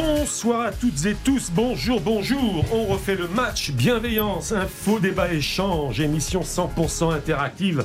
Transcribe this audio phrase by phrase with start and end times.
[0.00, 2.64] Bonsoir à toutes et tous, bonjour, bonjour.
[2.72, 7.84] On refait le match, bienveillance, info, débat, échange, émission 100% interactive,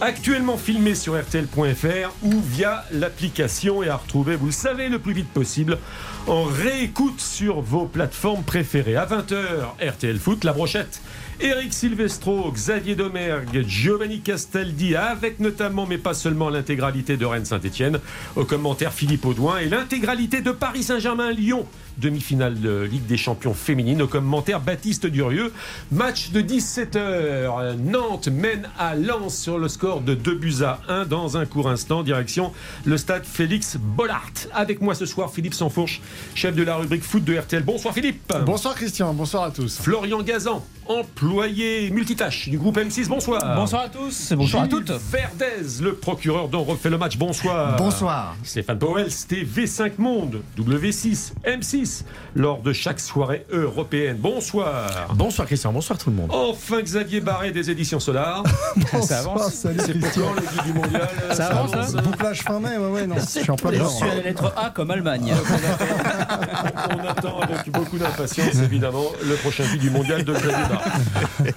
[0.00, 5.12] actuellement filmée sur RTL.fr ou via l'application et à retrouver, vous le savez, le plus
[5.12, 5.78] vite possible
[6.28, 8.94] en réécoute sur vos plateformes préférées.
[8.94, 11.00] À 20h, RTL Foot, la brochette.
[11.40, 18.00] Eric Silvestro, Xavier Domergue, Giovanni Castaldi, avec notamment, mais pas seulement, l'intégralité de Rennes Saint-Etienne.
[18.36, 21.66] Au commentaire, Philippe Audouin et l'intégralité de Paris Saint-Germain-Lyon
[21.98, 24.02] demi-finale de Ligue des Champions féminine.
[24.02, 25.52] Au commentaire, Baptiste Durieux.
[25.90, 27.76] Match de 17h.
[27.76, 31.68] Nantes mène à Lens sur le score de 2 buts à 1 dans un court
[31.68, 32.02] instant.
[32.02, 32.52] Direction
[32.84, 34.32] le stade Félix Bollard.
[34.52, 36.00] Avec moi ce soir, Philippe Sanfourche,
[36.34, 37.62] chef de la rubrique foot de RTL.
[37.62, 38.32] Bonsoir Philippe.
[38.44, 39.78] Bonsoir Christian, bonsoir à tous.
[39.78, 43.08] Florian Gazan, employé multitâche du groupe M6.
[43.08, 43.56] Bonsoir.
[43.56, 44.32] Bonsoir à tous.
[44.32, 44.90] Bonsoir à toutes.
[44.90, 47.16] Verdez, le procureur dont refait le match.
[47.16, 47.76] Bonsoir.
[47.76, 48.36] Bonsoir.
[48.42, 51.85] Stéphane Powell, TV5 Monde, W6, M6
[52.34, 54.16] lors de chaque soirée européenne.
[54.18, 55.08] Bonsoir.
[55.14, 56.30] Bonsoir Christian, bonsoir tout le monde.
[56.32, 58.42] Enfin Xavier Barré des éditions Solar.
[59.02, 59.66] ça avance.
[59.78, 63.16] C'est pour quand l'équipe du mondial Ça avance, hein Bouclage fin mai, ouais, ouais, non.
[63.18, 63.88] Je suis en plein Je dedans.
[63.88, 65.32] suis à la lettre A comme Allemagne.
[66.90, 71.50] On attend avec beaucoup d'impatience, évidemment, le prochain but du mondial de Xavier Barré.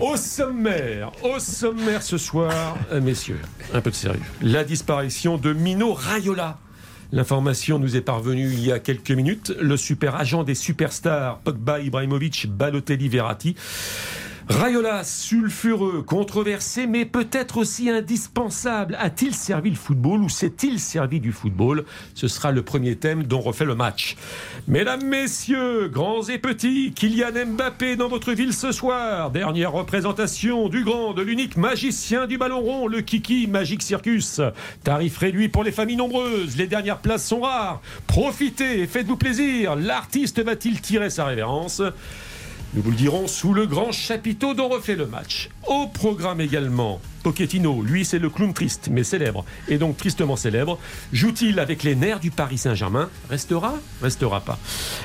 [0.00, 3.38] Au sommaire, au sommaire ce soir, euh, messieurs,
[3.72, 4.20] un peu de sérieux.
[4.42, 6.58] La disparition de Mino Raiola.
[7.14, 9.54] L'information nous est parvenue il y a quelques minutes.
[9.60, 13.54] Le super agent des superstars, Pogba, Ibrahimovic, Balotelli, Verratti.
[14.48, 18.94] Rayola, sulfureux, controversé, mais peut-être aussi indispensable.
[19.00, 21.84] A-t-il servi le football ou s'est-il servi du football?
[22.14, 24.16] Ce sera le premier thème dont refait le match.
[24.68, 29.30] Mesdames, messieurs, grands et petits, Kylian Mbappé dans votre ville ce soir.
[29.30, 34.42] Dernière représentation du grand, de l'unique magicien du ballon rond, le Kiki Magic Circus.
[34.82, 36.58] Tarif réduit pour les familles nombreuses.
[36.58, 37.80] Les dernières places sont rares.
[38.06, 39.74] Profitez, faites-vous plaisir.
[39.74, 41.80] L'artiste va-t-il tirer sa révérence?
[42.74, 45.48] Nous vous le dirons sous le grand chapiteau dont refait le match.
[45.68, 50.78] Au programme également, Pochettino, lui c'est le clown triste mais célèbre, et donc tristement célèbre.
[51.12, 53.08] Joue-t-il avec les nerfs du Paris Saint-Germain?
[53.30, 53.74] Restera?
[54.02, 54.58] Restera pas.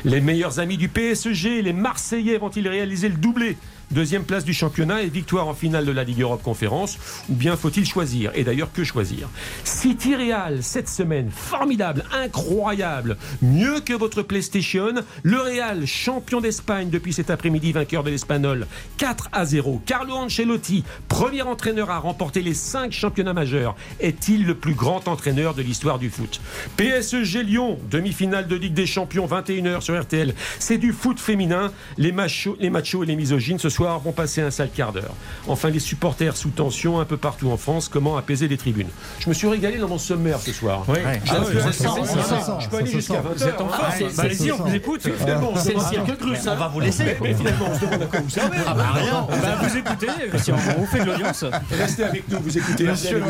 [0.03, 3.55] Les meilleurs amis du PSG, les Marseillais vont-ils réaliser le doublé?
[3.91, 7.55] Deuxième place du championnat et victoire en finale de la Ligue Europe Conférence Ou bien
[7.55, 9.29] faut-il choisir Et d'ailleurs, que choisir
[9.63, 14.93] City Real, cette semaine, formidable, incroyable, mieux que votre PlayStation.
[15.23, 18.67] Le Real, champion d'Espagne depuis cet après-midi, vainqueur de l'Espagnol,
[18.97, 19.81] 4 à 0.
[19.87, 25.55] Carlo Ancelotti, premier entraîneur à remporter les 5 championnats majeurs, est-il le plus grand entraîneur
[25.55, 26.41] de l'histoire du foot
[26.77, 30.35] PSG Lyon, demi-finale de Ligue des Champions, 21h sur RTL.
[30.59, 31.71] C'est du foot féminin.
[31.97, 35.13] Les machos, les machos et les misogynes ce soir vont passer un sale quart d'heure.
[35.47, 39.29] Enfin, les supporters sous tension un peu partout en France, comment apaiser les tribunes Je
[39.29, 40.83] me suis régalé dans mon sommaire ce soir.
[40.89, 40.97] Oui.
[41.05, 43.21] Ah ça je- ça peux aller jusqu'à sent.
[43.23, 45.01] 20 Vous êtes en force, Ah, c'est- allez-y, on vous écoute.
[45.17, 47.03] Finalement, C'est le cirque Grus, on va vous laisser.
[47.05, 48.57] Mais, mais finalement, on se demande à quoi vous servez.
[48.67, 49.27] Ah bah rien.
[49.41, 50.07] Bah vous écoutez,
[50.51, 51.45] on vous fait de l'audience.
[51.71, 53.23] Restez avec nous, vous écoutez Monsieur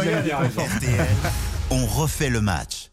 [1.72, 2.90] on refait le match.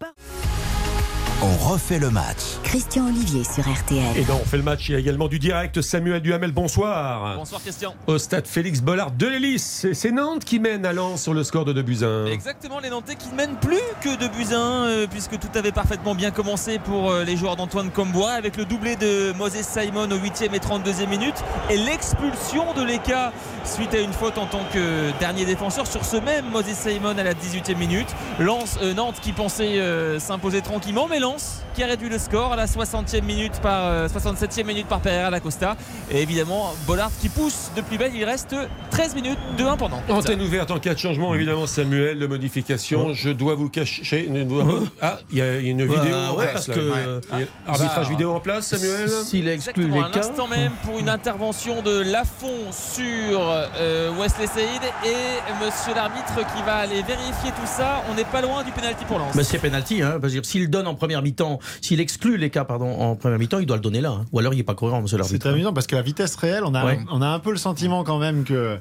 [1.43, 2.39] On refait le match.
[2.63, 4.17] Christian Olivier sur RTL.
[4.17, 5.83] Et dans On fait le match, il y a également du direct.
[5.83, 7.37] Samuel Duhamel, bonsoir.
[7.37, 7.95] Bonsoir Christian.
[8.07, 9.87] Au stade Félix Bollard de l'Hélice.
[9.93, 12.27] C'est Nantes qui mène à Lens sur le score de 2 buts à 1.
[12.27, 15.51] Exactement, les Nantais qui ne mènent plus que de buts à 1, euh, puisque tout
[15.55, 19.61] avait parfaitement bien commencé pour euh, les joueurs d'Antoine Combois, avec le doublé de Moses
[19.61, 21.37] Simon au 8e et 32e minute,
[21.69, 23.33] et l'expulsion de l'ECA
[23.67, 27.23] suite à une faute en tant que dernier défenseur sur ce même Moses Simon à
[27.23, 28.09] la 18e minute.
[28.39, 31.26] Lens, euh, Nantes qui pensait euh, s'imposer tranquillement, mais Lens
[31.75, 35.29] qui a réduit le score à la 60e minute par euh, 67e minute par Pereira
[35.31, 35.77] Lacosta.
[36.11, 38.55] Et évidemment, Bollard qui pousse de plus belle, il reste
[38.91, 40.01] 13 minutes de 1 pendant.
[40.09, 43.13] Antenne ouverte en cas de changement, évidemment, Samuel, de modification.
[43.13, 44.29] Je dois vous cacher.
[45.03, 46.67] Ah, il y a une vidéo Bah, en ouais, place.
[46.67, 46.75] parce là.
[46.75, 50.29] que- Il y a Arbitrage vidéo en place, Samuel S'il exclut Exactement, les à cas.
[50.29, 53.41] l'instant même pour une intervention de Lafont sur
[53.79, 58.03] euh, Wesley Saïd et monsieur l'arbitre qui va aller vérifier tout ça.
[58.11, 59.35] On n'est pas loin du pénalty pour Lens.
[59.37, 62.51] Bah, c'est penalty, hein, parce que s'il donne en première première mi-temps, s'il exclut les
[62.51, 64.11] cas pardon, en première mi-temps, il doit le donner là.
[64.11, 64.25] hein.
[64.33, 65.49] Ou alors il n'est pas cohérent, monsieur C'est l'arbitre.
[65.51, 66.99] amusant parce que la vitesse réelle, on a, Ouais.
[67.11, 68.79] on a un peu le sentiment quand même que,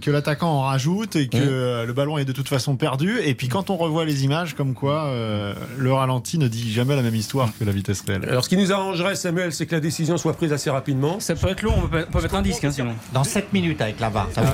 [0.00, 3.18] que l'attaquant en rajoute et que le ballon est de toute façon perdu.
[3.24, 6.96] Et puis quand on revoit les images, comme quoi euh, le ralenti ne dit jamais
[6.96, 8.24] la même histoire que la vitesse réelle.
[8.28, 11.20] Alors, ce qui nous arrangerait, Samuel, c'est que la décision soit prise assez rapidement.
[11.20, 12.94] Ça peut être long, on peut, on peut mettre un disque hein, sinon.
[13.12, 14.52] Dans 7 minutes avec la VAR, ça va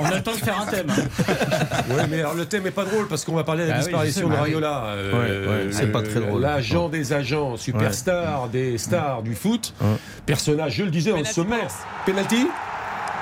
[0.00, 0.86] On a le temps de faire un thème.
[1.90, 3.78] Oui, mais alors, le thème est pas drôle parce qu'on va parler de la Ah
[3.78, 4.50] oui, disparition de bah oui.
[4.50, 4.84] Rayola.
[4.86, 6.40] euh, Ouais, ouais, c'est pas très drôle.
[6.42, 9.86] L'agent des agents, superstar des stars du foot, Ouais.
[10.26, 11.58] personnage, je le disais, Penalty sommaire.
[11.58, 11.74] pour Lens.
[12.06, 12.46] Penalty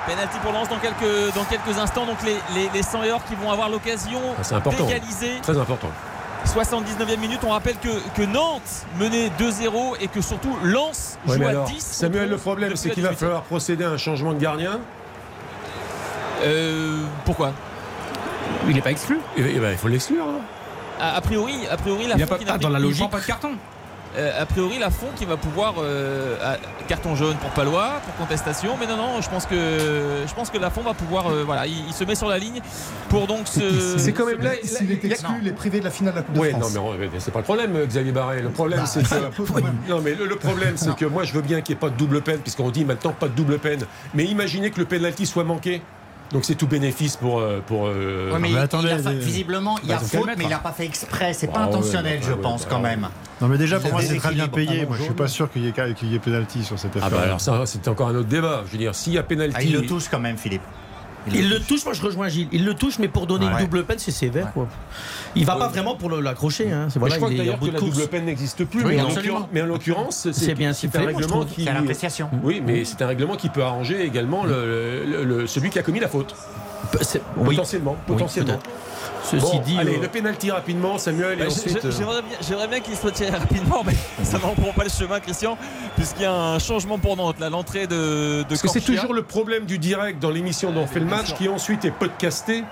[0.07, 2.05] Penalty pour Lens dans quelques, dans quelques instants.
[2.05, 4.85] Donc les, les, les 100 et or qui vont avoir l'occasion Ah, c'est important.
[4.85, 5.31] d'égaliser.
[5.41, 5.89] Très important.
[6.45, 11.43] 79e minute, on rappelle que, que Nantes menait 2-0 et que surtout Lens Ouais, joue
[11.43, 11.81] à alors, 10.
[11.83, 13.15] Samuel, le problème, c'est qu'il va 18e.
[13.17, 14.79] falloir procéder à un changement de gardien.
[16.43, 17.51] Euh, pourquoi?
[18.67, 19.19] Il n'est pas exclu.
[19.35, 20.23] Et ben, il faut l'exclure.
[20.25, 20.41] hein.
[20.99, 22.79] A, a priori, a priori, la Il a pas, qui n'a ah, pris- dans la
[22.79, 23.09] il logique.
[23.09, 23.51] pas de carton.
[24.15, 26.57] Euh, a priori, la Fond qui va pouvoir euh, à-
[26.87, 28.75] carton jaune pour Palois, pour contestation.
[28.79, 29.55] Mais non, non, je pense que
[30.25, 31.27] je pense que la Fond va pouvoir.
[31.27, 32.61] euh, voilà, il, il se met sur la ligne
[33.09, 33.97] pour donc se.
[33.99, 34.51] C'est quand même là.
[34.63, 36.61] S'il est exclu, il est privé de la finale de la Coupe Ouais, de non,
[36.61, 36.73] France.
[36.73, 38.41] mais on- mais c'est pas le problème, Xavier Barré.
[38.41, 39.15] Le problème, c'est que.
[39.89, 41.89] Non, mais le, le problème, c'est que moi, je veux bien qu'il n'y ait pas
[41.89, 43.81] de double peine, puisqu'on dit maintenant pas de double peine.
[44.15, 45.81] Mais imaginez que le penalty soit manqué.
[46.31, 47.39] Donc c'est tout bénéfice pour.
[47.39, 50.01] euh, pour euh, Ouais, mais attendez, il a fa- les- visiblement, il y a Bah,
[50.01, 51.33] faute, mettre, mais il n'a pas fait exprès.
[51.33, 53.07] C'est pas Ah ouais, intentionnel, bah, je ouais, pense, bah, quand même.
[53.39, 54.79] Non mais déjà pour moi c'est très bien payé.
[54.83, 56.91] Ah, Moi je suis pas sûr qu'il y ait qu'il y ait pénalty sur cette
[56.95, 57.17] Ah affaire.
[57.19, 58.63] bah alors ça, c'est encore un autre débat.
[58.65, 59.55] Je veux dire, s'il y a pénalty.
[59.57, 60.63] Ah, il le touche quand même, Philippe.
[61.33, 62.47] Il le touche, moi je rejoins Gilles.
[62.51, 63.51] Il le touche, mais pour donner Ouais.
[63.53, 64.51] une double peine, c'est sévère.
[64.53, 64.67] Quoi.
[65.35, 66.71] Il va pas vraiment pour le- l'accrocher.
[66.71, 66.87] Hein.
[66.89, 67.93] C'est Mais voilà, je crois d'ailleurs que de la course.
[67.95, 68.83] double peine n'existe plus.
[68.83, 68.95] Oui,
[69.53, 71.63] mais, en l'occurrence- C'est bien un règlement qui.
[71.65, 72.29] C'est l'appréciation.
[72.43, 75.83] Oui, mais c'est un règlement qui peut arranger également le, le- le- celui qui a
[75.83, 76.35] commis la faute.
[77.01, 77.55] C'est- oui.
[77.55, 77.91] Potentiellement.
[78.07, 78.53] Oui, potentiellement.
[78.53, 78.69] peut-être.
[79.23, 81.83] Ceci Bon, dit, allez, euh, le penalty rapidement, Samuel, et Bah, ensuite.
[81.83, 81.91] euh,
[82.47, 83.93] J'aimerais bien, qu'il soit tiré rapidement, mais
[84.23, 85.57] ça n'en prend pas le chemin, Christian,
[85.95, 87.39] puisqu'il y a un changement pour Nantes.
[87.39, 90.81] Là, l'entrée de, de Parce que c'est toujours le problème du direct dans l'émission dont
[90.83, 92.63] on fait le match qui ensuite est podcasté.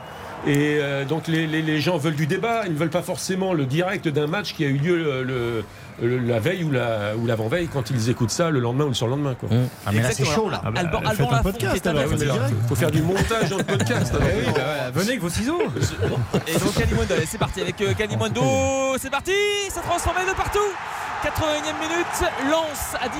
[0.47, 3.53] Et euh, donc les, les- les gens veulent du débat, ils ne veulent pas forcément
[3.53, 5.65] le direct d'un match qui a eu lieu le-
[6.01, 9.35] la veille ou la- ou l'avant-veille quand ils écoutent ça le lendemain ou le surlendemain.
[9.39, 9.49] Quoi.
[9.51, 9.67] Hum.
[9.85, 10.61] Ah, mais là, c'est chaud, là.
[10.65, 12.03] Ah bah, Alban, Lafont, podcast, alors,
[12.67, 14.13] faut faire du montage dans le podcast.
[14.15, 14.27] alors.
[14.93, 15.61] Venez avec vos ciseaux.
[16.47, 18.41] Et donc Kalimundo, allez, c'est parti avec euh, Kalimundo,
[18.99, 19.31] c'est parti,
[19.69, 20.59] c'est transformé de partout.
[21.23, 23.15] 81e minute, Lance à 10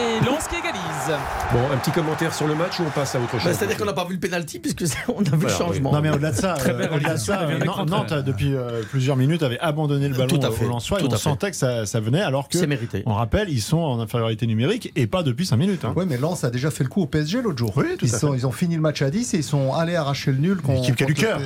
[0.00, 1.18] et Lance qui égalise.
[1.52, 3.76] Bon, un petit commentaire sur le match ou on passe à autre chose bah, C'est-à-dire
[3.76, 5.92] qu'on n'a pas vu le pénalty puisque on a vu le changement.
[5.92, 7.58] Non mais au-delà de ça, euh, au-delà de ça, euh.
[7.86, 11.00] Nantes depuis euh, plusieurs minutes avait abandonné le ballon Tout à au- fait, au Lensois
[11.00, 13.02] et on sentait que ça, ça venait alors que C'est mérité.
[13.06, 15.84] on rappelle ils sont en infériorité numérique et pas depuis 5 minutes.
[15.84, 15.92] hein.
[15.96, 17.72] Ouais, mais Lens a déjà fait le coup au PSG l'autre jour.
[17.76, 19.72] Oui, tout ils, à sont, ils ont fini le match à 10 et ils sont
[19.74, 20.58] allés arracher le nul.
[20.68, 21.40] Une équipe qui a du contre cœur.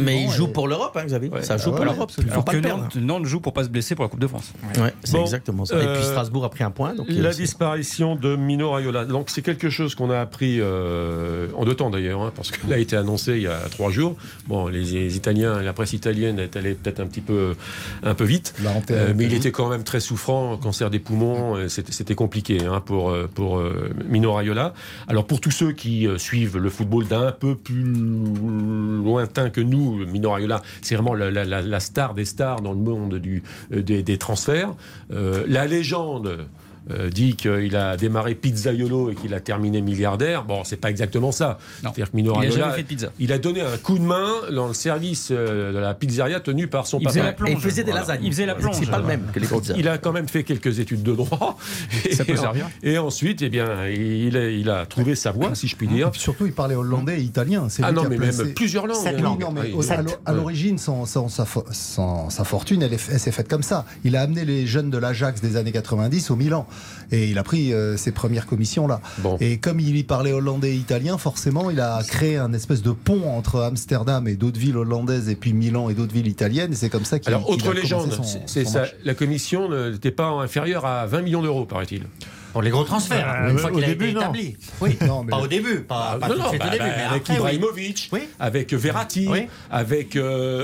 [0.00, 1.30] Mais il joue et- pour l'Europe, hein, Xavier.
[1.42, 2.12] Ça joue Ah pour l'Europe.
[2.18, 2.82] Il faut pas que le perdre.
[2.84, 4.52] Nantes, Nantes joue pour pas se blesser pour la Coupe de France.
[4.78, 5.76] Ouais, c'est Bon, exactement ça.
[5.76, 6.94] Et euh, puis Strasbourg a pris un point.
[6.94, 9.04] Donc La euh, c'est- disparition de Mino Raiola.
[9.04, 12.72] Donc c'est quelque chose qu'on a appris euh, en deux temps d'ailleurs, hein, parce qu'il
[12.72, 14.16] a été annoncé il y a trois jours.
[14.48, 17.54] Bon, les, les Italiens, la presse italienne est allée peut-être un petit peu,
[18.02, 19.36] un peu vite, La Euh, mais il oui.
[19.36, 21.54] était quand même très souffrant, cancer des poumons.
[21.54, 24.72] euh, C'était compliqué hein, pour euh, pour euh, Mino Raiola.
[25.06, 30.30] Alors pour tous ceux qui suivent le football d'un peu plus lointain que nous, Mino
[30.30, 34.72] Raiola, c'est vraiment la, star des stars dans le monde du, des, transferts.
[35.10, 36.46] La légende
[36.90, 40.44] euh, dit qu'il a démarré pizzaiolo et qu'il a terminé milliardaire.
[40.44, 41.58] Bon, c'est pas exactement ça.
[41.82, 41.90] Non.
[41.94, 43.08] C'est-à-dire que Mino Il a Raiola, jamais fait de pizza.
[43.18, 46.66] il a donné un coup de main dans le service euh, de la pizzeria tenue
[46.68, 47.12] par son Il papa.
[47.14, 47.50] faisait la Et plonge.
[47.52, 48.06] il faisait des Voilà.
[48.06, 48.24] lasagnes.
[48.24, 48.76] Il faisait la plonge.
[48.78, 49.74] C'est pas le même que les Donc, pizzas.
[49.76, 51.56] il a quand même fait quelques études de droit.
[52.12, 52.68] Ça peut et, servir.
[52.82, 55.90] Et ensuite, eh bien, il a, il a trouvé sa voie, si je puis Et
[55.90, 56.10] dire.
[56.10, 57.68] puis surtout, il parlait hollandais et italien.
[57.68, 59.02] C'est Ah non, mais même plusieurs langues.
[59.02, 59.22] Sept hein.
[59.22, 59.40] langues.
[59.40, 59.98] Non, mais Oui, au- sept.
[59.98, 63.62] à l'o- à l'origine, son- son- sa, fo- son- sa fortune, elle s'est faite comme
[63.62, 63.84] ça.
[64.04, 66.66] Il a amené les jeunes de l'Ajax des années 90 au Milan.
[67.12, 69.00] Et il a pris euh, ses premières commissions là.
[69.18, 69.36] Bon.
[69.40, 72.92] Et comme il y parlait hollandais et italien, forcément, il a créé un espèce de
[72.92, 76.72] pont entre Amsterdam et d'autres villes hollandaises et puis Milan et d'autres villes italiennes.
[76.74, 80.86] C'est comme ça qu'il Alors, autre a légende, son- ça, la commission n'était pas inférieure
[80.86, 82.04] à 20 millions d'euros, paraît-il.
[82.52, 84.20] Pour les gros transferts, Euh, une fois au qu'il a début, été non.
[84.20, 84.56] établi.
[84.80, 86.70] Oui, Non, mais pas au début, pas, pas Non, tout de non, suite bah, au
[86.70, 87.28] début, bah, mais avec.
[87.28, 88.20] Ibrahimovic, Oui.
[88.38, 89.46] avec Verratti, Oui.
[89.70, 90.20] avec euh,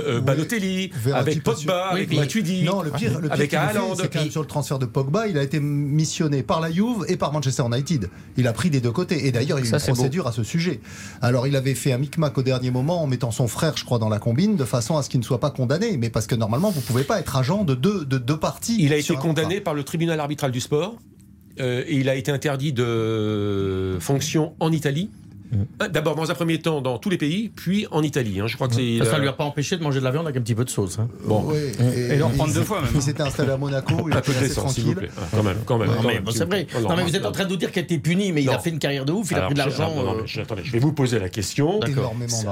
[0.06, 0.22] euh, Oui.
[0.24, 1.72] Balotelli, Verratti, avec Pogba, sûr.
[1.92, 3.94] avec Oui, Matuidi, Non, le pire, le pire avec Haaland.
[3.96, 7.04] c'est quand même sur le transfert de Pogba, il a été missionné par la Juve
[7.08, 8.10] et par Manchester United.
[8.36, 9.26] Il a pris des deux côtés.
[9.26, 9.92] Et d'ailleurs, il y a eu une beau.
[9.94, 10.80] procédure à ce sujet.
[11.22, 13.98] Alors, il avait fait un micmac au dernier moment en mettant son frère, je crois,
[13.98, 15.96] dans la combine, de façon à ce qu'il ne soit pas condamné.
[15.96, 18.76] Mais parce que normalement, vous pouvez pas être agent de deux, de deux parties.
[18.80, 21.15] Il a été condamné par le tribunal arbitral du sport euh,
[21.58, 25.10] et il a été interdit de fonction en Italie
[25.82, 28.40] Euh, D'abord, dans un premier temps, dans tous les pays, puis en Italie.
[28.40, 28.46] hein.
[28.46, 28.98] Je crois que c'est.
[29.04, 30.64] Ça euh, lui a pas empêché de manger de la viande avec un petit peu
[30.64, 30.98] de sauce.
[30.98, 31.08] hein.
[31.24, 31.72] Bon, Ouais,
[32.10, 32.90] Et d'en reprendre il deux fois, même.
[32.94, 35.10] Il s'était installé à Monaco, il un était peu de assez décence, s'il vous tranquille.
[35.10, 35.22] plaît.
[35.22, 35.88] Ah, quand même, quand même.
[35.88, 36.22] Ouais, quand Non, même.
[36.26, 36.66] mais c'est vrai.
[36.76, 38.50] Oh, Non, mais vous êtes en train de nous dire qu'elle était punie, mais il
[38.50, 39.92] a fait une carrière de ouf, il a pris de je- l'argent.
[39.92, 41.80] ah, non, non, euh, attendez, je vais vous poser la question.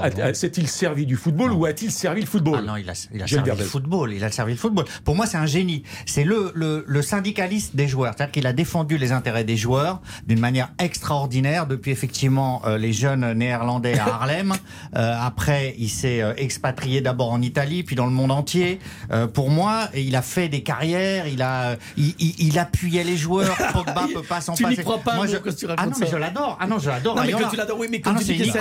[0.03, 2.59] A- a- S'est-il servi du football ou a-t-il servi le football?
[2.61, 4.13] Ah non, il a, il a servi le football.
[4.13, 4.85] Il a servi le football.
[5.05, 5.83] Pour moi, c'est un génie.
[6.07, 8.15] C'est le, le, le syndicaliste des joueurs.
[8.17, 12.93] C'est-à-dire qu'il a défendu les intérêts des joueurs d'une manière extraordinaire depuis effectivement euh, les
[12.93, 14.53] jeunes néerlandais à Harlem.
[14.97, 18.79] Euh, après, il s'est euh, expatrié d'abord en Italie, puis dans le monde entier.
[19.11, 21.27] Euh, pour moi, il a fait des carrières.
[21.27, 23.57] Il a, il, il, il appuyait les joueurs.
[23.73, 24.77] Pogba peut pas s'en Tu passer.
[24.77, 25.39] n'y crois pas, Moi, je...
[25.39, 26.13] que tu Ah racontes non, mais ça.
[26.13, 26.57] je l'adore.
[26.61, 27.17] Ah non, je l'adore.
[27.17, 28.53] Non, mais que tu l'adores, oui, mais Ah quand non, tu c'est dis.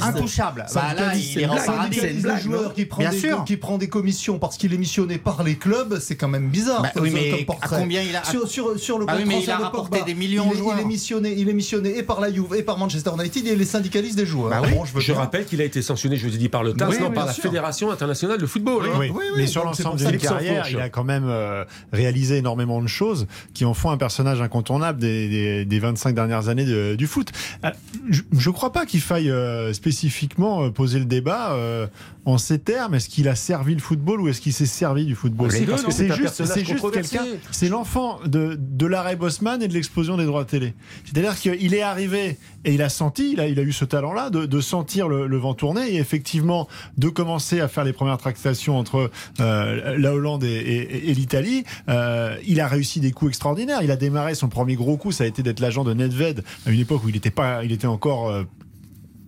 [0.00, 0.64] Intouchable.
[0.74, 2.00] Bah là, il est en paradis.
[2.00, 3.44] Le joueur qui prend, Bien des, sûr.
[3.44, 6.82] qui prend des commissions parce qu'il est missionné par les clubs, c'est quand même bizarre.
[6.82, 9.50] Bah oui, mais à combien il a- sur, sur, sur le Ah oui, mais il
[9.50, 10.76] a de rapporté Pogba, des millions il est, joueurs.
[10.78, 13.52] Il est missionné, il est missionné et par la Juve et par Manchester United et
[13.52, 14.50] il est syndicaliste des joueurs.
[14.50, 14.70] Bah oui.
[14.72, 15.20] Bon, je veux Je bien.
[15.20, 17.26] rappelle qu'il a été sanctionné, je vous ai dit, par le TAS, Oui, non par
[17.26, 17.42] la sûr.
[17.44, 18.84] Fédération internationale de football.
[18.86, 18.96] hein.
[18.98, 22.36] Oui, oui, mais oui, sur l'ensemble de sa carrière, il a quand même euh, réalisé
[22.38, 26.64] énormément de choses qui en font un personnage incontournable des, des, des 25 dernières années
[26.64, 27.30] de- du foot.
[27.64, 27.70] Euh,
[28.10, 31.86] Je ne crois pas qu'il faille euh, spécifiquement euh, poser le débat euh,
[32.24, 32.94] en ces termes.
[32.94, 35.50] Est-ce qu'il a servi le football ou est-ce qu'il s'est servi du football?
[35.50, 35.58] Les
[35.90, 37.24] c'est juste, c'est juste quelqu'un.
[37.50, 40.74] C'est l'enfant de, de l'arrêt Bosman et de l'explosion des droits télé.
[41.04, 44.28] C'est-à-dire qu'il est arrivé et il a senti, il a, il a eu ce talent-là
[44.30, 46.68] de, de sentir le, le vent tourner et effectivement
[46.98, 51.64] de commencer à faire les premières tractations entre euh, la Hollande et, et- et l'Italie.
[51.88, 53.80] Euh, il a réussi des coups extraordinaires.
[53.82, 56.70] Il a démarré son premier gros coup, ça a été d'être l'agent de Nedved à
[56.70, 58.44] une époque où il était pas, il était encore euh,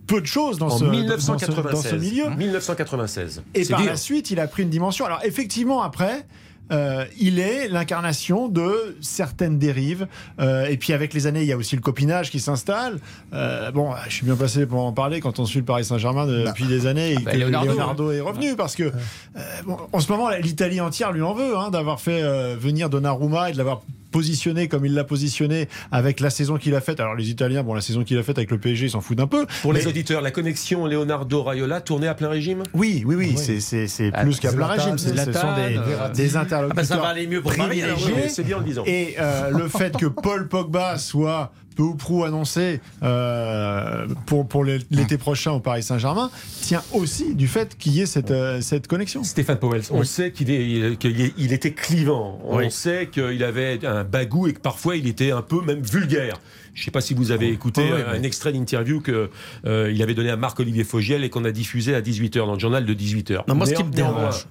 [0.07, 1.71] peu de choses dans En ce, dans ce- 1996.
[1.71, 2.29] dans ce milieu.
[2.29, 3.43] 1996.
[3.55, 3.91] Et par dire.
[3.91, 5.05] la suite, il a pris une dimension.
[5.05, 6.25] Alors effectivement, après.
[6.71, 10.07] Euh, il est l'incarnation de certaines dérives.
[10.39, 12.99] Euh, et puis avec les années, il y a aussi le copinage qui s'installe.
[13.33, 16.25] Euh, bon, je suis bien passé pour en parler quand on suit le Paris Saint-Germain
[16.27, 18.55] depuis des années et bah, que Leonardo, Leonardo, est revenu.
[18.55, 22.21] Parce que euh, bon, en ce moment, l'Italie entière lui en veut hein, d'avoir fait
[22.21, 26.75] euh, venir Donnarumma et de l'avoir positionné comme il l'a positionné avec la saison qu'il
[26.75, 26.99] a faite.
[26.99, 29.19] Alors les Italiens, bon, la saison qu'il a faite avec le PSG, ils s'en foutent
[29.19, 29.45] un peu.
[29.61, 32.63] Pour les auditeurs, la connexion Leonardo-Raiola tournée à plein régime?
[32.73, 34.97] Oui, oui, oui, c'est- c'est c'est Ah, plus qu'à plein régime.
[34.97, 38.13] C'est- Ce sont des, euh, des Ah interlocuteurs bah, ça va aller mieux pour privilégiés.
[38.13, 38.29] ouais.
[38.29, 38.83] C'est bien en le disant.
[38.85, 44.63] Et euh, le fait que Paul Pogba soit peu ou prou annoncé euh, pour, pour
[44.65, 46.29] l'été prochain au Paris Saint-Germain
[46.61, 49.23] tient aussi du fait qu'il y ait cette, euh, cette connexion.
[49.23, 52.39] Stéphane Powell, on sait qu'il qu'il il était clivant.
[52.43, 52.71] On Oui.
[52.71, 56.39] sait qu'il avait un bagou et que parfois il était un peu même vulgaire.
[56.73, 59.29] Je ne sais pas si vous avez écouté Oui, oui, un extrait d'interview que
[59.65, 62.59] euh, il avait donné à Marc-Olivier Fogiel et qu'on a diffusé à 18h dans le
[62.59, 63.43] journal de 18h.
[63.47, 64.47] Non, moi, ce qui me Néanmoins- dérange,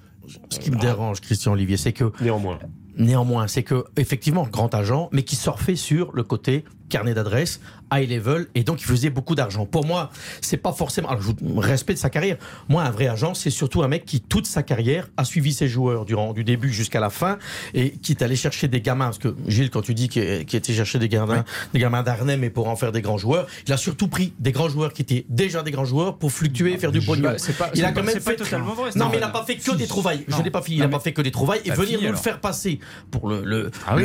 [0.49, 2.59] ce qui me dérange, Christian Olivier, c'est que Néanmoins.
[2.97, 7.59] Néanmoins, c'est que effectivement grand agent, mais qui surfait sur le côté carnet d'adresse,
[7.93, 9.65] high level, et donc il faisait beaucoup d'argent.
[9.65, 10.09] Pour moi,
[10.41, 11.09] c'est pas forcément.
[11.09, 12.37] Alors, je vous- respect de sa carrière.
[12.69, 15.67] Moi, un vrai agent, c'est surtout un mec qui toute sa carrière a suivi ses
[15.67, 17.37] joueurs durant du début jusqu'à la fin,
[17.73, 19.05] et qui est allé chercher des gamins.
[19.05, 22.49] Parce que Gilles, quand tu dis qu'il était chercher des gamins, des gamins d'Arnhem, mais
[22.49, 25.25] pour en faire des grands joueurs, il a surtout pris des grands joueurs qui étaient
[25.29, 27.23] déjà des grands joueurs pour fluctuer, faire du pognon.
[27.29, 29.43] Bah, c'est pas- il a quand même fait totalement vrai, Non, mais il n'a pas
[29.43, 30.23] fait que des trouvailles.
[30.27, 30.43] Je Non.
[30.43, 30.77] n'ai pas fini.
[30.77, 32.79] Il Non, n'a pas fait que des trouvailles et Bah, venir nous le faire passer
[33.11, 33.95] pour le Ah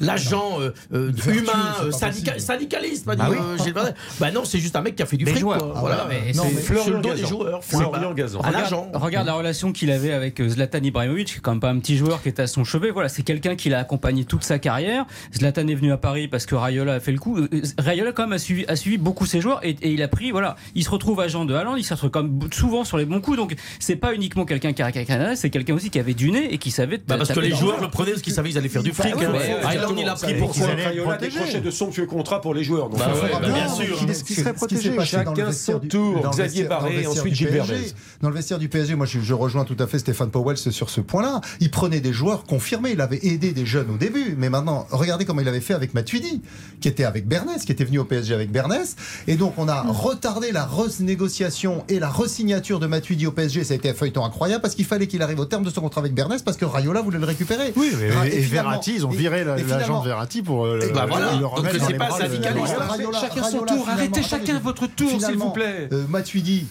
[0.00, 2.04] l'agent euh, euh, humain, c'est
[2.36, 3.06] euh, syndicaliste.
[3.06, 3.36] m'a dit, Ah oui.
[3.40, 3.92] euh, Gilles Verdez.
[4.20, 5.42] Bah non, c'est juste un mec qui a fait du fric.
[5.42, 5.58] quoi.
[5.60, 6.08] Ah Voilà.
[6.26, 7.26] Et non, c'est mais- Florian Gazan.
[7.26, 7.64] joueurs.
[7.64, 8.40] Florian Gazan.
[8.44, 8.90] Un agent.
[8.94, 11.78] Regarde la relation qu'il avait avec euh, Zlatan Ibrahimovic, qui est quand même pas un
[11.78, 12.90] petit joueur qui était à son chevet.
[12.90, 15.04] Voilà, c'est quelqu'un qui l'a accompagné toute sa carrière.
[15.34, 17.38] Zlatan est venu à Paris parce que Rayola a fait le coup.
[17.38, 20.08] Euh, Rayola quand même a suivi, a suivi beaucoup ses joueurs et, et il a
[20.08, 23.04] pris, voilà, il se retrouve agent de Haaland, il se retrouve comme souvent sur les
[23.04, 23.36] bons coups.
[23.36, 26.52] Donc c'est pas uniquement quelqu'un qui a Canada, c'est quelqu'un aussi qui avait du nez
[26.52, 26.98] et qui savait.
[27.06, 29.14] Bah parce que les joueurs le prenaient parce qu'ils savaient qu'ils allaient faire du fric.
[29.14, 29.66] Bah hein.
[29.66, 31.60] Haaland, il a pris pour protéger.
[31.60, 32.88] de somptueux contrats pour les joueurs.
[32.88, 33.96] Donc, Bah ouais, bah bien sûr.
[33.96, 34.90] qui serait qui s'est protégé.
[34.90, 36.20] le Chacun son du- tour.
[36.22, 37.74] dans le Xavier Barré, ensuite du Gilles PSG.
[37.74, 37.92] Verdez.
[38.22, 40.90] Dans le vestiaire du PSG, moi je, je rejoins tout à fait Stéphane Powell sur
[40.90, 41.40] ce point-là.
[41.60, 42.90] Il prenait des joueurs confirmés.
[42.92, 44.34] Il avait aidé des jeunes au début.
[44.36, 46.42] Mais maintenant, regardez comment il avait fait avec Matuidi,
[46.80, 48.96] qui était avec Bernès, qui était venu au PSG avec Bernès.
[49.26, 53.64] Et donc on a retardé la renégociation et la resignature de Matuidi au PSG.
[53.64, 55.80] Ça a été un feuilleton incroyable parce qu'il fallait qu'il arrive au terme de son
[55.80, 57.72] contrat avec Bernès parce que Rayola voulait le récupérer.
[57.76, 60.66] Oui, mais- Ra- et, finalement- Verratti, ils ont et- viré la- et l'agent Verratti pour
[60.66, 61.32] euh, Et bah le- voilà.
[61.34, 62.74] le Donc remettre c'est pas syndicaliste.
[63.20, 63.88] Chacun son tour.
[63.88, 65.88] Arrêtez chacun votre tour, s'il vous plaît.
[65.92, 66.66] Euh, Matuidi,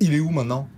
[0.00, 0.68] il est où maintenant?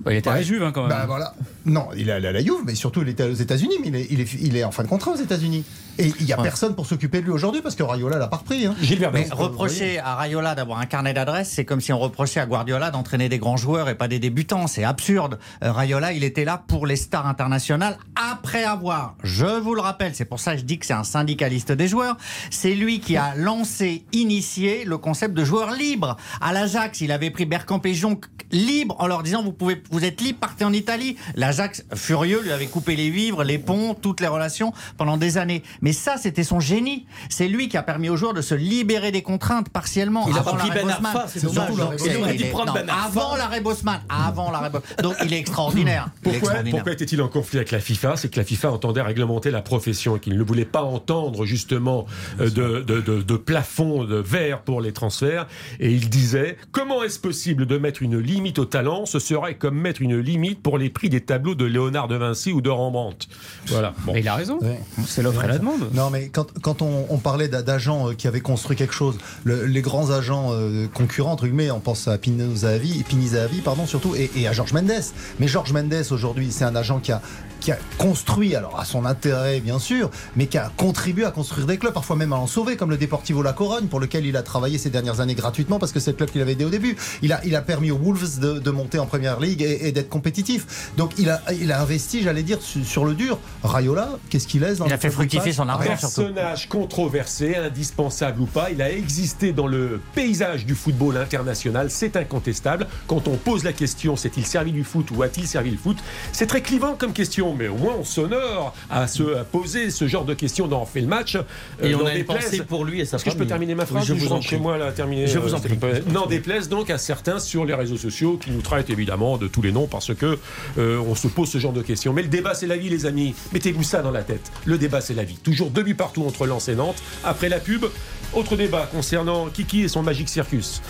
[0.00, 0.90] Bah, il était à la Juve hein, quand même.
[0.90, 1.34] Bah voilà.
[1.66, 3.96] Non, il est allé à la Juve, mais surtout il était aux États-Unis, mais il
[3.96, 5.64] est, il est, il est en fin de contrat aux États-Unis.
[5.98, 8.38] Et il n'y a personne pour s'occuper de lui aujourd'hui parce que Rayola l'a pas
[8.38, 8.66] repris.
[8.66, 8.74] Hein.
[8.80, 9.10] Verdun.
[9.12, 12.90] Mais reprocher à Rayola d'avoir un carnet d'adresses, c'est comme si on reprochait à Guardiola
[12.90, 14.66] d'entraîner des grands joueurs et pas des débutants.
[14.66, 15.38] C'est absurde.
[15.62, 17.96] Euh, Rayola, il était là pour les stars internationales
[18.34, 21.04] après avoir, je vous le rappelle, c'est pour ça que je dis que c'est un
[21.04, 22.16] syndicaliste des joueurs,
[22.50, 26.16] c'est lui qui a lancé, initié le concept de joueur libre.
[26.40, 30.04] À l'Ajax, il avait pris Bergkamp et Jonc libre en leur disant vous pouvez, vous
[30.04, 31.16] êtes libre, partez en Italie.
[31.56, 35.62] L'Ajax, furieux, lui avait coupé les vivres, les ponts, toutes les relations pendant des années.
[35.82, 37.06] Mais ça, c'était son génie.
[37.28, 40.26] C'est lui qui a permis aux joueurs de se libérer des contraintes partiellement.
[40.28, 41.16] Il a avant pris l'arrêt Ben Bosman.
[41.16, 41.76] Arfa, c'est Donc, dommage.
[41.76, 42.86] donc, Il il aurait est- dû prendre non, Ben.
[43.06, 44.00] Avant l'arrêt Bosman.
[44.08, 44.82] Avant l'arrêt Bosman.
[45.00, 46.08] Donc il est extraordinaire.
[46.24, 46.74] Pourquoi, extraordinaire.
[46.74, 48.16] pourquoi était-il en conflit avec la FIFA?
[48.16, 52.06] C'est que la FIFA entendait réglementer la profession et qu'il ne voulait pas entendre justement
[52.40, 55.46] euh, de, de, de, de plafond de verre pour les transferts.
[55.78, 59.06] Et il disait comment est-ce possible de mettre une limite au talent?
[59.06, 61.20] Ce serait comme mettre une limite pour les prix des
[61.52, 63.26] de Léonard de Vinci ou de Rembrandt.
[63.66, 63.92] Voilà.
[64.06, 64.14] Bon.
[64.14, 64.58] Mais il a raison.
[64.62, 64.80] Ouais.
[65.06, 65.90] C'est l'offre et la demande.
[65.92, 69.16] Non, mais quand, quand on, on parlait d'a- d'agents euh, qui avaient construit quelque chose,
[69.44, 73.60] le- les grands agents euh, concurrents, entre guillemets, on pense à Pino Zahavi, Pini Zahavi,
[73.60, 74.92] pardon, surtout, et, et à Georges Mendes.
[75.40, 77.20] Mais Georges Mendes, aujourd'hui, c'est un agent qui a,
[77.60, 81.66] qui a construit, alors à son intérêt, bien sûr, mais qui a contribué à construire
[81.66, 84.36] des clubs, parfois même à en sauver, comme le Deportivo La Corogne, pour lequel il
[84.36, 86.70] a travaillé ces dernières années gratuitement, parce que c'est le club qu'il avait aidé au
[86.70, 86.96] début.
[87.22, 89.92] Il a, il a permis aux Wolves de, de monter en première ligue et, et
[89.92, 90.90] d'être compétitif.
[90.96, 93.38] Donc il a, il a investi, j'allais dire, sur, sur le dur.
[93.62, 96.22] Rayola, qu'est-ce qu'il laisse dans Il a fait fructifier son argent surtout.
[96.22, 102.16] Personnage controversé, indispensable ou pas, il a existé dans le paysage du football international, c'est
[102.16, 102.86] incontestable.
[103.06, 105.96] Quand on pose la question, s'est-il servi du foot ou a-t-il servi le foot
[106.32, 110.06] C'est très clivant comme question, mais au moins on s'honore à, se, à poser ce
[110.08, 111.36] genre de questions dans On fait le match.
[111.82, 113.74] Et Euh, on a une pensée pour lui et sa Est-ce que je peux terminer
[113.74, 114.58] ma phrase Oui, je ou vous en prie.
[114.58, 115.78] moi là, terminer Je vous en prie.
[116.12, 119.62] N'en déplaise donc à certains sur les réseaux sociaux qui nous traitent évidemment de tous
[119.62, 120.38] les noms parce que
[120.78, 122.12] euh, on se pose ce genre de questions.
[122.12, 123.34] Mais le débat c'est la vie les amis.
[123.52, 124.52] Mettez-vous ça dans la tête.
[124.64, 125.36] Le débat c'est la vie.
[125.36, 127.02] Toujours deux buts partout entre Lens et Nantes.
[127.24, 127.86] Après la pub,
[128.32, 130.82] autre débat concernant Kiki et son Magic Circus.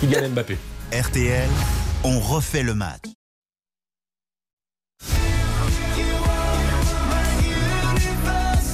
[0.00, 0.56] Kylian Mbappé.
[0.92, 1.48] RTL,
[2.04, 3.02] on refait le match.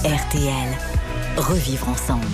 [0.05, 0.79] RTL.
[1.37, 2.25] Revivre ensemble.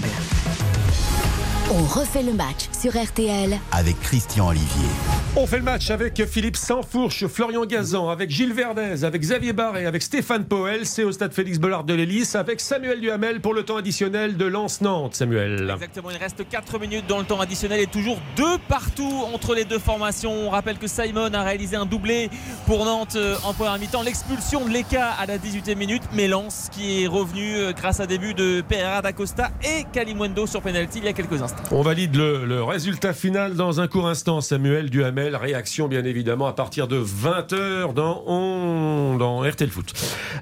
[1.71, 4.87] On refait le match sur RTL avec Christian Olivier.
[5.35, 9.87] On fait le match avec Philippe Sansfourche, Florian Gazan, avec Gilles Verdez, avec Xavier Barré,
[9.87, 10.85] avec Stéphane Poel.
[10.85, 14.45] C'est au stade Félix Bollard de l'Hélice avec Samuel Duhamel pour le temps additionnel de
[14.45, 15.15] Lens-Nantes.
[15.15, 15.71] Samuel.
[15.73, 19.65] Exactement, il reste 4 minutes dans le temps additionnel et toujours deux partout entre les
[19.65, 20.33] deux formations.
[20.47, 22.29] On rappelle que Simon a réalisé un doublé
[22.67, 24.03] pour Nantes euh, en première mi-temps.
[24.03, 28.07] L'expulsion de l'ECA à la 18e minute, mais Lens qui est revenu euh, grâce à
[28.07, 31.54] des buts de Pereira da Costa et Kalimwendo sur penalty il y a quelques instants.
[31.71, 34.41] On valide le, le résultat final dans un court instant.
[34.41, 39.93] Samuel Duhamel, réaction bien évidemment à partir de 20h dans, dans RTL Foot.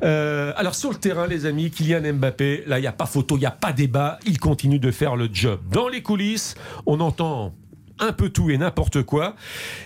[0.03, 3.37] Euh, alors sur le terrain, les amis, Kylian Mbappé, là il n'y a pas photo,
[3.37, 5.61] il n'y a pas débat, il continue de faire le job.
[5.71, 6.55] Dans les coulisses,
[6.87, 7.55] on entend
[8.03, 9.37] un peu tout et n'importe quoi.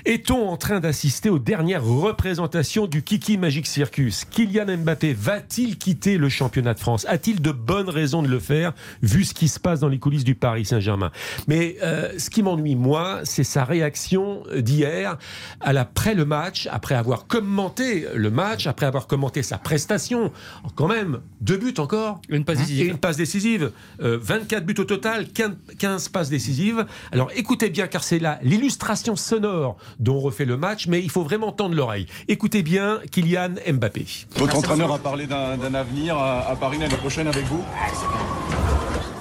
[0.07, 6.17] Est-on en train d'assister aux dernières représentations du Kiki Magic Circus Kylian Mbappé va-t-il quitter
[6.17, 7.05] le championnat de France?
[7.09, 10.25] A-t-il de bonnes raisons de le faire, vu ce qui se passe dans les coulisses
[10.25, 11.13] du Paris Saint-Germain?
[11.47, 15.19] Mais euh, ce qui m'ennuie, moi, c'est sa réaction d'hier
[15.61, 20.33] à l'après le match, après avoir commenté le match, après avoir commenté sa prestation.
[20.75, 22.21] Quand même, deux buts encore.
[22.31, 22.87] Une passe Et décisive.
[22.89, 23.73] une passe décisive.
[24.01, 26.87] Euh, 24 buts au total, 15, 15 passes décisives.
[27.13, 31.11] Alors écoutez bien, car c'est là l'illustration sonore dont on refait le match, mais il
[31.11, 32.07] faut vraiment tendre l'oreille.
[32.29, 34.07] Écoutez bien Kylian Mbappé.
[34.37, 37.65] Votre entraîneur a parlé d'un avenir à, à Paris l'année prochaine avec vous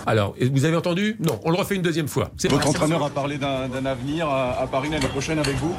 [0.06, 1.16] Alors, vous avez entendu?
[1.20, 2.30] Non, on le refait une deuxième fois.
[2.38, 5.74] C'est Votre entraîneur a parlé d'un avenir à, à Paris l'année prochaine avec vous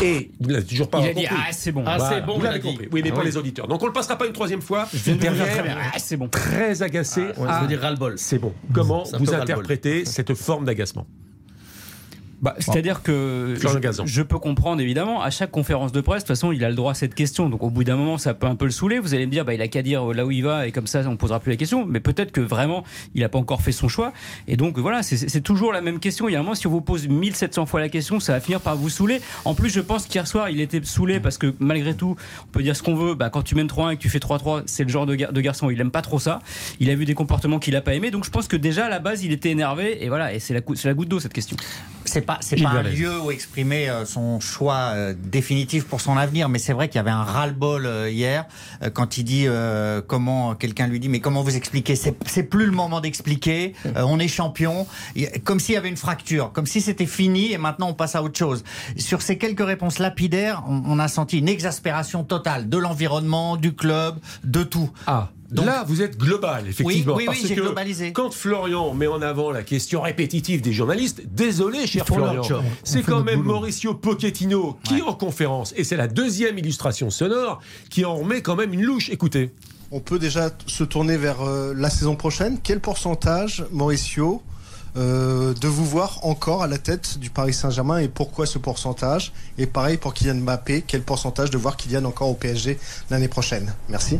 [0.00, 1.36] Et vous l'avez toujours pas Il a dit compris.
[1.48, 1.84] ah c'est bon.
[1.86, 2.88] Ah, Voilà, bon, vous l'avez compris.
[2.90, 3.26] Oui, mais Ah oui.
[3.26, 3.68] les auditeurs.
[3.68, 4.88] Donc on le passera pas une troisième fois.
[4.94, 5.76] Je Derrière, bien.
[5.94, 6.28] Ah, c'est bon.
[6.28, 7.20] très agacé.
[7.26, 8.14] Ouais, ça à- veut dire ras-le-bol.
[8.16, 8.54] C'est bon.
[8.72, 11.06] Comment vous interprétez cette forme d'agacement?
[12.40, 13.54] Bah, C'est-à-dire que
[14.06, 16.76] je, peux comprendre évidemment, à chaque conférence de presse, de toute façon, il a le
[16.76, 17.48] droit à cette question.
[17.48, 19.00] Donc au bout d'un moment, ça peut un peu le saouler.
[19.00, 20.86] Vous allez me dire, bah, il a qu'à dire là où il va et comme
[20.86, 21.84] ça, on ne posera plus la question.
[21.84, 22.84] Mais peut-être que vraiment,
[23.16, 24.12] il n'a pas encore fait son choix.
[24.46, 26.28] Et donc voilà, c'est- toujours la même question.
[26.28, 28.40] Il y a un moment, si on vous pose 1700 fois la question, ça va
[28.40, 29.20] finir par vous saouler.
[29.44, 32.62] En plus, je pense qu'hier soir, il était saoulé parce que malgré tout, on peut
[32.62, 33.14] dire ce qu'on veut.
[33.14, 35.32] Bah, quand tu mènes 3-1 et que tu fais 3-3, c'est le genre de, gar-
[35.32, 36.38] de garçon, il aime pas trop ça.
[36.80, 38.10] Il a vu des comportements qu'il a pas aimé.
[38.12, 40.04] Donc je pense que déjà à la base, il était énervé.
[40.04, 41.56] Et voilà, et c'est la, cou- c'est la goutte d'eau cette question.
[42.08, 46.16] C'est pas c'est pas un lieu où exprimer euh, son choix euh, définitif pour son
[46.16, 48.46] avenir, mais c'est vrai qu'il y avait un ras-le-bol euh, hier
[48.92, 51.96] quand il dit euh, comment quelqu'un lui dit mais comment vous expliquez?
[51.96, 53.74] C'est c'est plus le moment d'expliquer.
[53.86, 54.86] euh, on est champion,
[55.44, 58.22] comme s'il y avait une fracture, comme si c'était fini et maintenant on passe à
[58.22, 58.64] autre chose.
[58.96, 63.74] Sur ces quelques réponses lapidaires, on, on a senti une exaspération totale de l'environnement, du
[63.74, 64.90] club, de tout.
[65.06, 67.14] Ah, Donc- là, vous êtes global, effectivement.
[67.14, 68.12] Oui, oui, parce oui, j'ai que globalisé.
[68.12, 72.42] Quand Florian met en avant la question répétitive des journalistes, désolé, cher Florian,
[72.84, 73.54] c'est quand même boulot.
[73.54, 78.56] Mauricio Pochettino qui, en conférence, et c'est la deuxième illustration sonore, qui en remet quand
[78.56, 79.08] même une louche.
[79.10, 79.50] Écoutez.
[79.90, 82.58] On peut déjà se tourner vers euh, la saison prochaine.
[82.62, 84.42] Quel pourcentage, Mauricio,
[84.96, 89.32] euh, de vous voir encore à la tête du Paris Saint-Germain et pourquoi ce pourcentage
[89.58, 92.78] Et pareil pour Kylian Mbappé, quel pourcentage de voir Kylian encore au PSG
[93.10, 94.18] l'année prochaine Merci.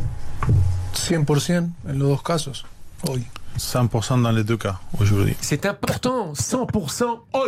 [0.95, 2.65] 100% en los dos casos,
[3.07, 3.25] hoy.
[3.57, 5.35] 100% dans les deux cas, aujourd'hui.
[5.41, 7.47] C'est important, 100% oi,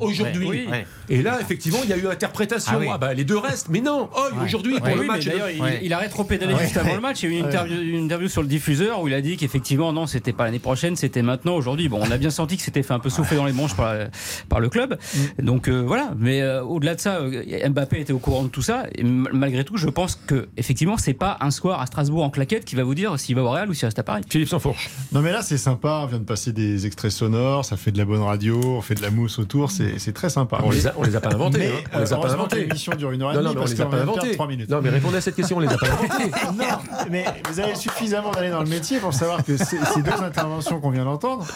[0.00, 0.48] aujourd'hui.
[0.48, 0.68] Oui.
[1.08, 2.78] Et là, effectivement, il y a eu interprétation.
[2.80, 5.24] Ah Ah, bah les deux restent, mais non, oi, aujourd'hui pour Oui, le match.
[5.26, 5.80] d'ailleurs, il, Ouais.
[5.82, 6.62] il a rétro-pédalé Ouais.
[6.62, 7.22] juste avant le match.
[7.22, 9.36] Il y a eu une interview, une interview sur le diffuseur où il a dit
[9.36, 11.88] qu'effectivement, non, c'était pas l'année prochaine, c'était maintenant, aujourd'hui.
[11.88, 14.60] Bon, on a bien senti que c'était fait un peu souffler dans les manches par,
[14.60, 14.98] le club.
[15.38, 16.12] Donc euh, voilà.
[16.18, 18.84] Mais euh, au-delà de ça, euh, Mbappé était au courant de tout ça.
[18.94, 22.64] Et malgré tout, je pense que effectivement, c'est pas un soir à Strasbourg en claquette
[22.64, 24.22] qui va vous dire s'il va au Real ou s'il reste à Paris.
[24.28, 24.88] Philippe Sansfourche.
[25.16, 27.96] Non mais là c'est sympa, on vient de passer des extraits sonores, ça fait de
[27.96, 30.58] la bonne radio, on fait de la mousse autour, c'est très sympa.
[30.62, 31.58] On les a, on les a pas inventés.
[31.58, 31.90] Mais, hein.
[31.94, 32.60] On euh, les a pas inventés.
[32.60, 34.68] l'émission dure une heure et demie non, parce les a qu'on minutes.
[34.68, 36.30] Non, mais répondez à cette question, on les a pas inventés.
[36.58, 40.80] Non, mais vous avez suffisamment d'années dans le métier pour savoir que ces deux interventions
[40.80, 41.46] qu'on vient d'entendre,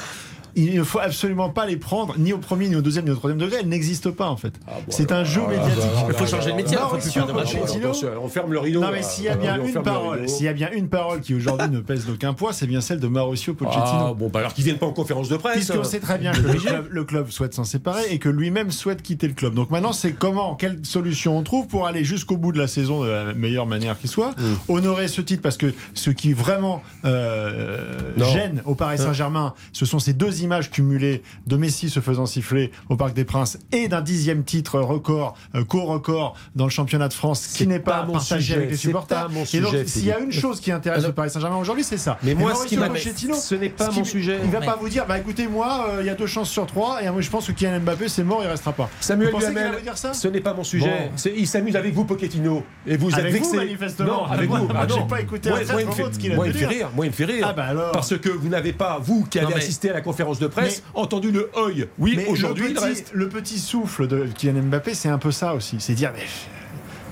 [0.57, 3.15] il ne faut absolument pas les prendre ni au premier, ni au deuxième, ni au
[3.17, 3.59] troisième degré.
[3.61, 4.55] Elles n'existent pas en fait.
[4.89, 5.83] c'est un jeu médiatique.
[6.09, 6.77] Il faut changer de métier.
[6.77, 7.55] de match.
[7.57, 7.89] Pochettino.
[7.91, 8.81] Attention, On ferme le rideau.
[8.81, 11.21] Non mais s'il y a bien On une parole, s'il y a bien une parole
[11.21, 14.15] qui aujourd'hui ne pèse d'aucun poids, c'est bien celle de Mauricio Ah, Pochettino.
[14.15, 15.55] bon, bah alors qu'ils viennent pas en conférence de presse.
[15.57, 18.71] Puisqu'on sait très bien que le club, le club souhaite s'en séparer et que lui-même
[18.71, 19.55] souhaite quitter le club.
[19.55, 23.05] Donc maintenant, c'est comment, quelle solution on trouve pour aller jusqu'au bout de la saison
[23.05, 24.55] de la meilleure manière qui soit, Mm.
[24.73, 25.43] honorer ce titre?
[25.43, 28.25] Parce que ce qui vraiment euh, Non.
[28.27, 32.71] gêne au Paris Saint-Germain, ce sont ces deux images cumulées de Messi se faisant siffler
[32.89, 37.13] au Parc des Princes et d'un dixième titre record, euh, co-record dans le championnat de
[37.15, 39.23] France qui n'est pas, pas partagé sujet, avec les supporters.
[39.23, 41.57] pas mon et donc, sujet, s'il y a une chose qui intéresse le Paris Saint-Germain
[41.57, 42.19] aujourd'hui, c'est ça.
[42.23, 44.39] Mais Et moi, ce qui ce n'est pas mon sujet.
[44.45, 46.67] Il va pas vous dire, bah écoutez, moi, euh, il y a deux chances sur
[46.67, 48.89] trois, et moi je pense que Kylian Mbappé, c'est mort, il restera pas.
[49.01, 50.13] Samuel Vous pensez qu'il Duhamel, va dire ça?
[50.15, 51.11] ce n'est pas mon sujet.
[51.37, 52.65] Il s'amuse avec vous, Pochettino.
[52.87, 53.57] Et vous Avec êtes vous, vexé.
[53.57, 54.07] manifestement.
[54.07, 54.67] Non, avec Moi, vous.
[54.69, 56.91] moi, Ah j'ai pas écouté Moi, il me fait- rire.
[56.95, 57.47] Moi, il me fait rire.
[57.49, 57.93] Ah bah alors.
[57.93, 61.01] Parce que vous n'avez pas, vous qui avez assisté à la conférence de presse, Mais-
[61.01, 61.87] entendu le oi.
[61.99, 63.11] Oui, aujourd'hui, le il petit, reste.
[63.13, 65.77] le petit souffle de Kylian Mbappé, c'est un peu ça aussi.
[65.81, 66.25] C'est dire, mais.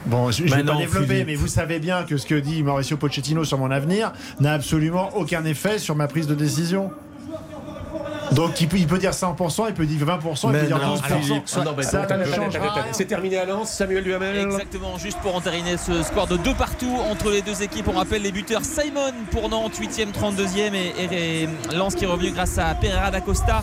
[0.06, 3.44] Bon, je, vais pas développer, mais vous savez bien que ce que dit Mauricio Pochettino
[3.44, 6.90] sur mon avenir n'a absolument aucun effet sur ma prise de décision.
[8.32, 10.78] Donc il peut, il peut dire 100%, il peut dire 20%, il Mais peut dire
[10.78, 11.04] non, 12%.
[11.04, 12.92] alors, Philippe, ça non, mais ça attends, ne attends, changera Attends, attends, rien.
[12.92, 14.36] C'est terminé à Lens, Samuel Duhamel.
[14.36, 17.88] Exactement, juste pour entériner ce score de deux partout entre les deux équipes.
[17.88, 22.08] On rappelle les buteurs Simon pour Nantes, 8e, 32e et, et, et Lens qui est
[22.08, 23.62] revenu grâce à Pereira da Costa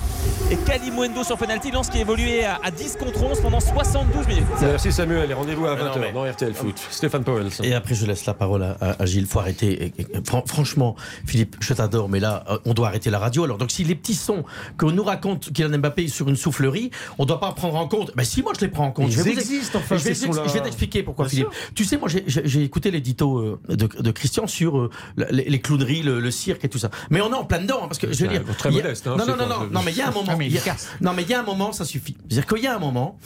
[0.52, 1.72] et Kalimuendo sur penalty.
[1.72, 4.44] Lens qui a évolué à, à 10 contre 11 pendant 72 minutes.
[4.62, 6.80] Merci Samuel et rendez-vous à Mais non, 20h mais- dans RTL Foot.
[6.90, 7.48] Stéphane Powell.
[7.64, 9.28] Et après, je laisse la parole à, à- à Gilles.
[9.28, 9.86] Faut arrêter.
[9.86, 13.44] Et- et- fran- franchement, Philippe, je t'adore, mais là, euh, on doit arrêter la radio.
[13.44, 14.44] Alors, donc, si les petits sons
[14.78, 18.12] qu'on nous raconte Kylian Mbappé sur une soufflerie, on doit pas prendre en compte.
[18.16, 19.08] Ben, si moi, je les prends en compte.
[19.10, 21.50] Ils je vais vous- existent, enfin, je vais, vais t'expliquer pourquoi, Bien Philippe.
[21.76, 24.90] Tu sais, moi, j'ai- écouté l'édito euh, de, de Christian sur euh,
[25.32, 26.90] les, les clowneries, le, le cirque et tout ça.
[27.10, 28.44] Mais on est en plein dedans, hein, parce que je veux dire.
[28.58, 30.26] très a- modeste, hein, non, non, non, non, non, mais il y a un moment.
[30.32, 30.90] Ah, mais il y a- efficace.
[31.02, 32.16] non, mais il y a un moment, ça suffit.
[32.30, 33.18] C'est-à-dire qu'il y a un moment,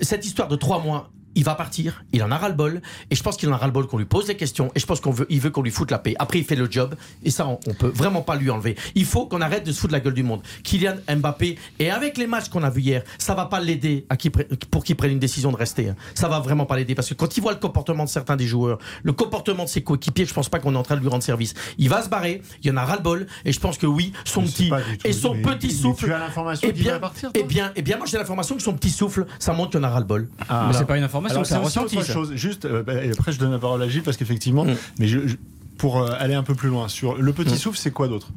[0.00, 3.36] cette histoire de trois mois, il va partir, il en a ras-le-bol, et je pense
[3.36, 5.40] qu'il en a ras-le-bol qu'on lui pose des questions, et je pense qu'on veut, il
[5.40, 6.14] veut qu'on lui foute la paix.
[6.18, 8.76] Après, il fait le job, et ça, on, on peut vraiment pas lui enlever.
[8.94, 10.40] Il faut qu'on arrête de se foutre de la gueule du monde.
[10.64, 14.16] Kylian Mbappé, et avec les matchs qu'on a vus hier, ça va pas l'aider à
[14.16, 15.88] pre- pour qu'il prenne une décision de rester.
[15.90, 15.96] hein.
[16.14, 18.46] Ça va vraiment pas l'aider, parce que quand il voit le comportement de certains des
[18.46, 21.08] joueurs, le comportement de ses coéquipiers, je pense pas qu'on est en train de lui
[21.08, 21.54] rendre service.
[21.78, 24.42] Il va se barrer, il y en a ras-le-bol, et je pense que oui, son
[24.42, 24.70] petit
[25.04, 26.06] et son mais- petit mais souffle.
[26.06, 28.18] tu as l'information eh qu'il va bien, partir, eh toi bien, eh bien, moi j'ai
[28.18, 30.28] l'information que son petit souffle, ça montre qu'il en a ras-le-bol.
[30.48, 30.66] Ah.
[30.68, 32.12] Mais c'est pas une information, Alors, c'est un aussi ressenti.
[32.12, 32.32] chose.
[32.34, 34.74] Juste, euh, bah, et après je donne la parole à Gilles parce qu'effectivement, Mm.
[34.98, 35.36] mais je, je-
[35.76, 38.28] pour euh, aller un peu plus loin sur le petit souffle, c'est quoi d'autre?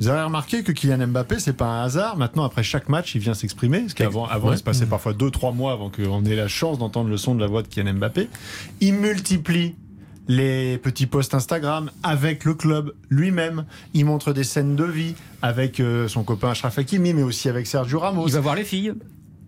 [0.00, 2.16] Vous avez remarqué que Kylian Mbappé, c'est pas un hasard.
[2.16, 3.80] Maintenant, après chaque match, il vient s'exprimer.
[3.80, 7.10] Parce qu'avant, avant, il se passait parfois 2-3 mois avant qu'on ait la chance d'entendre
[7.10, 8.28] le son de la voix de Kylian Mbappé.
[8.80, 9.74] Il multiplie
[10.28, 13.64] les petits posts Instagram avec le club lui-même.
[13.92, 17.66] Il montre des scènes de vie avec euh, son copain Achraf Hakimi, mais aussi avec
[17.66, 18.28] Sergio Ramos.
[18.28, 18.92] Il va voir les filles.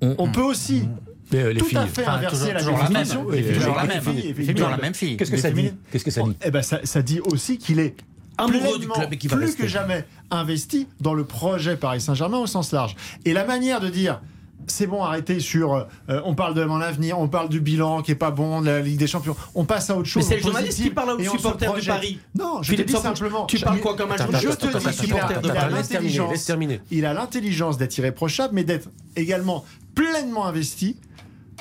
[0.03, 0.88] On peut aussi
[1.33, 1.79] les tout filles.
[1.79, 3.25] à fait Enfin, inverser toujours- la définition.
[3.25, 4.03] Toujours la même.
[4.55, 5.16] Toujours la même fille.
[5.16, 5.73] Qu'est-ce que ça dit.
[5.93, 7.95] Qu'est-ce que ça dit Eh ben, ça, dit aussi qu'il est
[8.38, 9.62] Amoureux du club et qui va plus rester.
[9.64, 12.97] que jamais investi dans le projet Paris Saint-Germain au sens large.
[13.27, 14.23] Et la manière de dire
[14.66, 15.75] c'est bon, arrêtez sur.
[15.75, 18.66] euh, on parle de mon avenir, on parle du bilan qui est pas bon, de
[18.66, 19.35] la Ligue des Champions.
[19.55, 20.23] On passe à autre chose.
[20.23, 21.95] Mais c'est le journaliste qui parle aux supporters projette.
[21.95, 22.19] Paris.
[22.38, 23.47] Non, je Philippe te dis simplement.
[23.47, 25.11] tu parles quoi comme un journaliste Je te dis qu'il
[27.01, 29.64] de a l'intelligence d'être irréprochable, mais d'être également
[29.95, 30.97] pleinement investi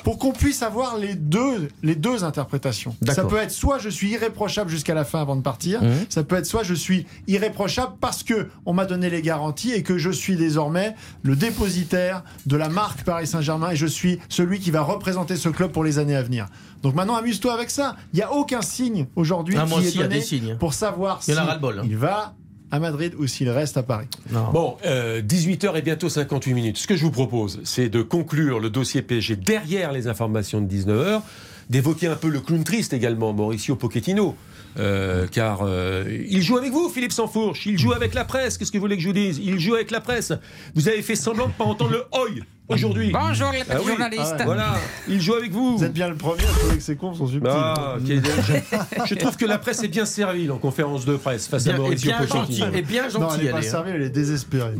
[0.04, 2.96] pour qu'on puisse avoir les deux, les deux interprétations.
[3.06, 6.06] Ça peut être soit je suis irréprochable jusqu'à la fin avant de partir, Mhm.
[6.08, 9.82] ça peut être soit je suis irréprochable parce que on m'a donné les garanties et
[9.82, 14.58] que je suis désormais le dépositaire de la marque Paris Saint-Germain et je suis celui
[14.58, 16.46] qui va représenter ce club pour les années à venir.
[16.82, 17.96] Donc maintenant amuse-toi avec ça.
[18.12, 20.56] Il n'y a aucun signe aujourd'hui Ah, qui est y a donné des signes.
[20.58, 21.58] pour savoir Il si hein.
[21.84, 22.34] il va
[22.70, 24.06] à Madrid ou s'il reste à Paris.
[24.52, 26.78] Bon, 18h et bientôt 58 minutes.
[26.78, 30.72] Ce que je vous propose, c'est de conclure le dossier PSG derrière les informations de
[30.72, 31.22] 19h,
[31.68, 34.36] d'évoquer un peu le clown triste également, Mauricio Pochettino.
[34.78, 37.66] Euh, car euh, il joue avec vous, Philippe Sansfourche.
[37.66, 38.56] Il joue avec la presse.
[38.56, 39.40] Qu'est-ce que vous voulez que je vous dise?
[39.42, 40.32] Il joue avec la presse.
[40.74, 43.10] Vous avez fait semblant de pas entendre le oi aujourd'hui.
[43.12, 43.88] Bonjour les Ah oui.
[43.88, 44.34] journalistes.
[44.38, 44.44] Ah.
[44.44, 44.74] Voilà,
[45.08, 45.78] il joue avec vous.
[45.78, 47.50] Vous êtes bien le premier à trouver que ces cons sont subtils.
[47.52, 47.96] Ah,
[49.06, 51.78] je, trouve que la presse est bien servie en conférence de presse face à Bien-
[51.82, 52.66] Mauricio bien Pochettino.
[52.66, 53.36] gentil, et bien non, gentil.
[53.40, 53.70] elle n'est pas elle est, hein.
[53.70, 54.74] servie, elle est désespérée.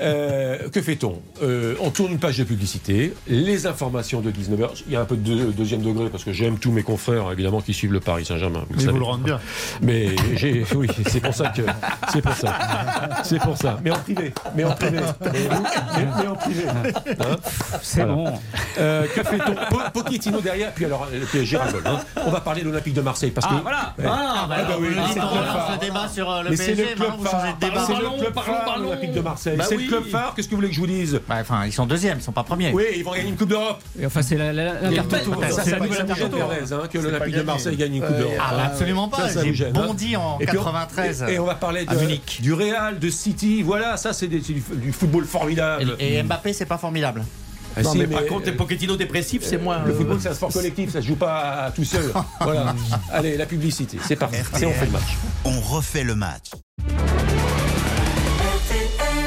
[0.00, 1.20] Euh, que fait-on?
[1.42, 4.82] Euh, On tourne une page de publicité, les informations de 19h.
[4.86, 7.30] Il y a un peu de deux- deuxième degré parce que j'aime tous mes confrères
[7.32, 8.64] évidemment qui suivent le Paris Saint-Germain.
[8.70, 8.92] Mais savez.
[8.92, 9.40] vous le rendez bien.
[9.82, 11.62] Mais j'ai, oui, c'est pour ça que
[12.12, 12.58] c'est pour ça,
[13.24, 13.78] c'est pour ça.
[13.84, 16.62] Mais en privé, mais en privé, mais, mais- mais en privé.
[16.84, 17.36] Hein
[17.82, 18.14] C'est Voilà.
[18.14, 18.40] bon.
[18.78, 21.98] Euh, que fait-on Po- Pochettino derrière, puis alors le PSG rigole, hein.
[22.26, 23.54] On va parler de l'Olympique de Marseille parce que.
[23.56, 23.94] Ah, voilà.
[23.98, 24.04] Ouais.
[24.08, 25.70] Ah, bah, Ah, bah oui, c'est on club relance phare.
[25.80, 27.54] le débat sur euh, le Mais c'est PSG, le club maintenant vous changez phare.
[27.58, 27.84] de débat.
[27.86, 28.84] C'est le club parlons, phare, parlons.
[28.84, 29.56] l'Olympique de Marseille.
[29.56, 29.84] Bah c'est oui.
[29.84, 30.32] le club phare.
[30.34, 31.20] Qu'est-ce que vous voulez que je vous dise?
[31.28, 32.72] Bah, Enfin, ils sont deuxièmes, ils sont pas premiers.
[32.72, 33.80] Oui, ils vont gagner une Coupe d'Europe.
[34.00, 35.32] Et enfin, c'est la- la- l'intertoto.
[35.32, 37.42] pas- Ça, c'est gêne, Perez, hein, que l'Olympique de.
[37.42, 38.34] Marseille gagne une Coupe d'Europe.
[38.40, 39.28] Ah, bah, absolument pas.
[39.52, 39.70] J'ai hein.
[39.72, 41.86] bondi en Et puis on- 93 Et, on va parler
[42.40, 43.62] du Real, de City.
[43.62, 45.96] Voilà, ça, c'est c'est du, football formidable.
[45.98, 47.24] Et Mbappé, c'est pas formidable.
[47.76, 49.84] Ah, Non, si, mais par mais, contre, les euh, Pochettino dépressifs, c'est moins.
[49.84, 52.12] Le euh, football, c'est un sport collectif, ça se joue pas à tout seul.
[52.40, 52.74] voilà.
[53.12, 54.36] Allez, la publicité, c'est parti.
[54.36, 55.16] Et on fait le match.
[55.44, 56.50] On refait le match.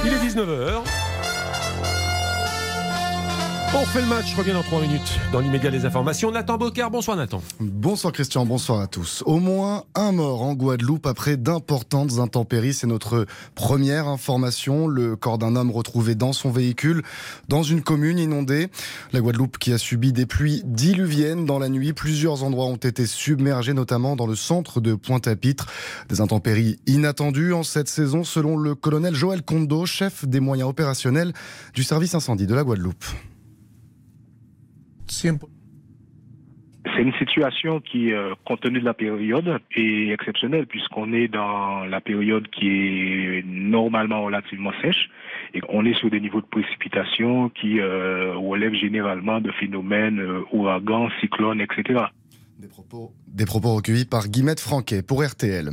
[0.06, 0.84] Il est 19h.
[3.76, 5.20] On fait le match, reviens dans 3 minutes.
[5.32, 6.32] Dans l'immédiat, les informations.
[6.32, 7.42] Nathan Bocard, bonsoir Nathan.
[7.60, 9.24] Bonsoir Christian, bonsoir à tous.
[9.26, 12.76] Au moins un mort en Guadeloupe après d'importantes intempéries.
[12.76, 14.88] C'est notre première information.
[14.88, 17.02] Le corps d'un homme retrouvé dans son véhicule
[17.50, 18.70] dans une commune inondée.
[19.12, 21.94] La Guadeloupe qui a subi des pluies diluviennes dans la nuit.
[21.94, 25.66] Plusieurs endroits ont été submergés, notamment dans le centre de Pointe-à-Pitre.
[26.10, 31.34] Des intempéries inattendues en cette saison selon le colonel Joël Kondo, chef des moyens opérationnels
[31.74, 33.04] du service incendie de la Guadeloupe.
[36.86, 41.86] C'est une situation qui, euh, compte tenu de la période, est exceptionnelle puisqu'on est dans
[41.86, 45.10] la période qui est normalement relativement sèche
[45.54, 50.42] et on est sur des niveaux de précipitation qui euh, relèvent généralement de phénomènes euh,
[50.52, 52.06] ouragans, cyclones, etc.
[53.28, 55.72] Des propos recueillis par Guillemette Franquet pour RTL.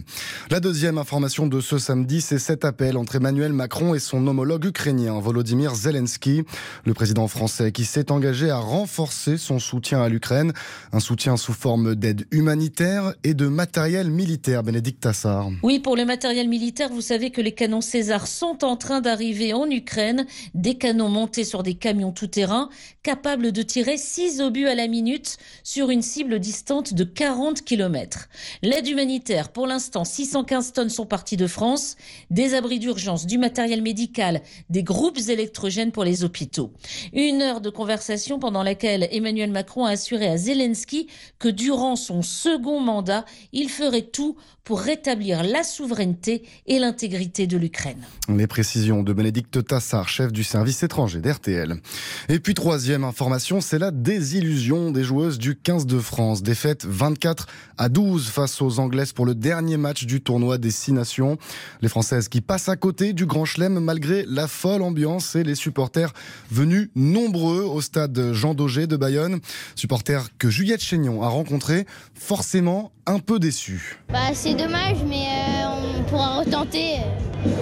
[0.51, 4.65] La deuxième information de ce samedi, c'est cet appel entre Emmanuel Macron et son homologue
[4.65, 6.43] ukrainien Volodymyr Zelensky,
[6.85, 10.53] le président français qui s'est engagé à renforcer son soutien à l'Ukraine,
[10.93, 14.65] un soutien sous forme d'aide humanitaire et de matériel militaire.
[14.65, 15.51] Bénédicte Tassard.
[15.63, 19.53] Oui, pour le matériel militaire, vous savez que les canons César sont en train d'arriver
[19.53, 20.27] en Ukraine.
[20.55, 22.69] Des canons montés sur des camions tout-terrain,
[23.05, 28.29] capables de tirer 6 obus à la minute sur une cible distante de 40 km.
[28.63, 31.97] L'aide humanitaire, pour l'instant, 615 tonnes sont parties de France.
[32.31, 34.41] Des abris d'urgence, du matériel médical,
[34.71, 36.73] des groupes électrogènes pour les hôpitaux.
[37.13, 42.23] Une heure de conversation pendant laquelle Emmanuel Macron a assuré à Zelensky que durant son
[42.23, 48.05] second mandat, il ferait tout pour rétablir la souveraineté et l'intégrité de l'Ukraine.
[48.29, 51.81] Les précisions de Bénédicte Tassard, chef du service étranger d'RTL.
[52.29, 56.45] Et puis troisième information, c'est la désillusion des joueuses du 15 de France.
[56.45, 57.47] Défaite 24
[57.79, 61.39] à 12 face aux Anglaises pour le dernier match du tournoi des Six Nations.
[61.83, 65.55] Les Françaises qui passent à côté du Grand Chelem malgré la folle ambiance et les
[65.55, 66.13] supporters
[66.51, 69.41] venus nombreux au stade Jean Daugé de Bayonne.
[69.75, 73.99] Supporters que Juliette Chénion a rencontrés, forcément un peu déçus.
[74.13, 76.97] Bah, c'est dommage, mais euh, on pourra retenter.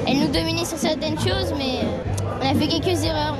[0.07, 1.81] Elle nous dominait sur certaines choses, mais
[2.41, 3.39] on a fait quelques erreurs.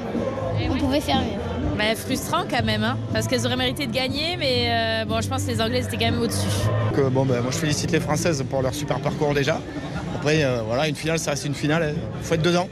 [0.71, 1.48] On pouvait faire mieux.
[1.79, 5.29] Bah, frustrant quand même, hein, parce qu'elles auraient mérité de gagner, mais euh, bon, je
[5.29, 6.49] pense que les Anglais étaient quand même au-dessus.
[6.93, 9.61] Ben, moi, je félicite les Françaises pour leur super parcours déjà.
[10.17, 11.95] Après, euh, voilà, une finale, ça reste une finale.
[12.21, 12.69] Il faut être dedans.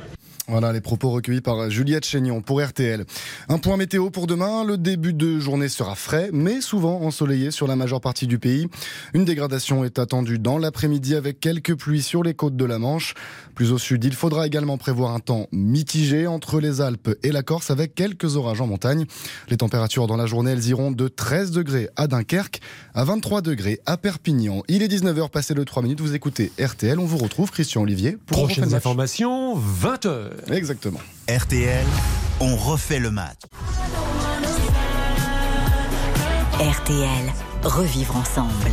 [0.48, 3.04] Voilà les propos recueillis par Juliette Chénion pour RTL.
[3.48, 4.64] Un point météo pour demain.
[4.64, 8.68] Le début de journée sera frais, mais souvent ensoleillé sur la majeure partie du pays.
[9.12, 13.14] Une dégradation est attendue dans l'après-midi avec quelques pluies sur les côtes de la Manche.
[13.56, 17.42] Plus au sud, il faudra également prévoir un temps mitigé entre les Alpes et la
[17.42, 19.04] Corse avec quelques orages en montagne.
[19.48, 22.60] Les températures dans la journée, elles iront de 13 degrés à Dunkerque
[22.94, 24.62] à 23 degrés à Perpignan.
[24.68, 26.00] Il est 19h passé le 3 minutes.
[26.00, 27.00] Vous écoutez RTL.
[27.00, 30.35] On vous retrouve, Christian Olivier, pour Prochaines informations, 20h.
[30.50, 31.00] Exactement.
[31.28, 31.84] RTL,
[32.40, 33.40] on refait le match.
[36.58, 38.70] RTL, revivre ensemble.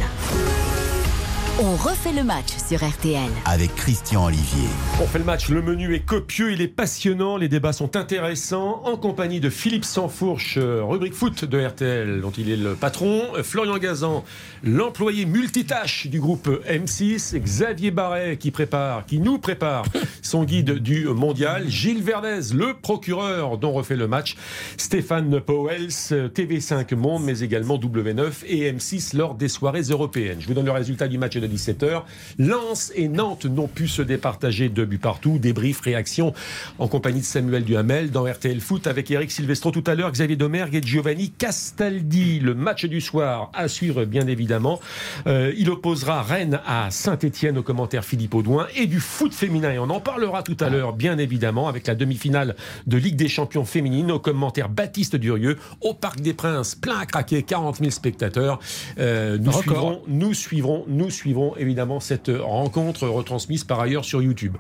[1.62, 3.30] On refait le match sur RTL.
[3.46, 4.68] Avec Christian Olivier.
[5.00, 8.82] On fait le match, le menu est copieux, il est passionnant, les débats sont intéressants.
[8.86, 13.22] En compagnie de Philippe Sansfourche, euh, rubrique foot de RTL, dont il est le patron.
[13.36, 14.26] Euh, Florian Gazan,
[14.64, 17.38] l'employé multitâche du groupe M6.
[17.38, 19.86] Xavier Barret, qui prépare, qui nous prépare
[20.24, 21.70] son guide du mondial.
[21.70, 24.38] Gilles Verdez, le procureur dont refait le match.
[24.78, 30.38] Stéphane Powels, euh, TV5 Monde, mais également W9 et M6 lors des soirées européennes.
[30.40, 32.04] Je vous donne le résultat du match de 17h.
[32.40, 35.38] Lens et Nantes n'ont pu se départager deux buts partout.
[35.40, 36.34] Débrief, réaction
[36.80, 40.36] en compagnie de Samuel Duhamel dans RTL Foot avec Eric Silvestro tout à l'heure, Xavier
[40.36, 42.40] Domergue et Giovanni Castaldi.
[42.40, 44.80] Le match du soir à suivre bien évidemment.
[45.28, 49.72] Euh, il opposera Rennes à Saint-Etienne au commentaire Philippe Audouin et du foot féminin.
[49.72, 52.56] Et on en parlera tout à l'heure bien évidemment avec la demi-finale
[52.88, 57.06] de Ligue des champions féminines au commentaire Baptiste Durieux au Parc des Princes, plein à
[57.06, 58.60] craquer, 40 000 spectateurs.
[59.00, 59.64] Euh, nous, Record.
[59.64, 64.56] suivrons, nous suivrons, nous suivrons évidemment cette rencontre retransmise par ailleurs sur YouTube.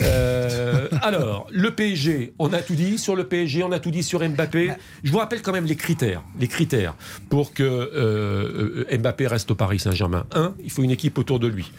[0.00, 4.02] Euh, alors, le PSG, on a tout dit sur le PSG, on a tout dit
[4.02, 4.72] sur Mbappé.
[5.04, 6.94] Je vous rappelle quand même les critères, les critères
[7.28, 10.26] pour que euh, euh, Mbappé reste au Paris Saint-Germain.
[10.34, 11.70] Un, il faut une équipe autour de lui.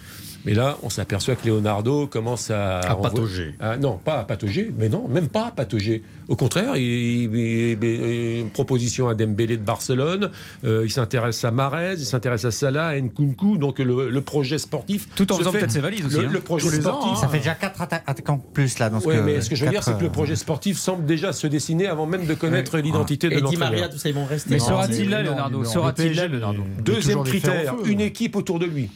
[0.48, 2.80] Mais là, on s'aperçoit que Leonardo commence à...
[2.80, 3.54] À patauger.
[3.60, 6.04] Ah, non, pas à patauger, mais non, même pas à patauger.
[6.30, 10.32] Au contraire, il, il- il- il- une proposition à Dembélé de Barcelone,
[10.64, 14.58] euh, il s'intéresse à Marez, il s'intéresse à Salah, à Nkunku, donc le, le projet
[14.58, 15.08] sportif...
[15.16, 16.30] Tout en faisant fait- peut-être ses valises aussi, Le, hein.
[16.32, 17.20] le projet Tous les ans, sportif...
[17.20, 19.22] Ça fait déjà 4 attaquants de plus là dans ce Oui, que.
[19.22, 21.48] mais ce que je veux dire, c'est que le euh, projet sportif semble déjà se
[21.48, 23.70] dessiner avant même de connaître l'identité de Et Di l'entraîneur.
[23.72, 24.52] Maria, tout ça, ils vont rester.
[24.52, 28.90] Mais sera-t-il là, Leonardo Sera-t-il là, Leonardo Deuxième critère, une équipe autour de lui.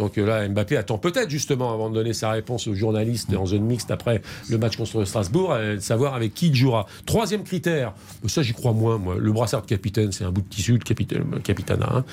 [0.00, 3.44] Donc euh, là, Mbappé attend peut-être justement, avant de donner sa réponse aux journalistes en
[3.46, 6.86] zone mixte après le match contre Strasbourg, euh, de savoir avec qui il jouera.
[7.06, 7.92] Troisième critère,
[8.26, 9.16] ça j'y crois moins, moi.
[9.18, 11.86] Le brassard de capitaine, c'est un bout de tissu, le capitaine, le capitana.
[11.96, 12.04] hein.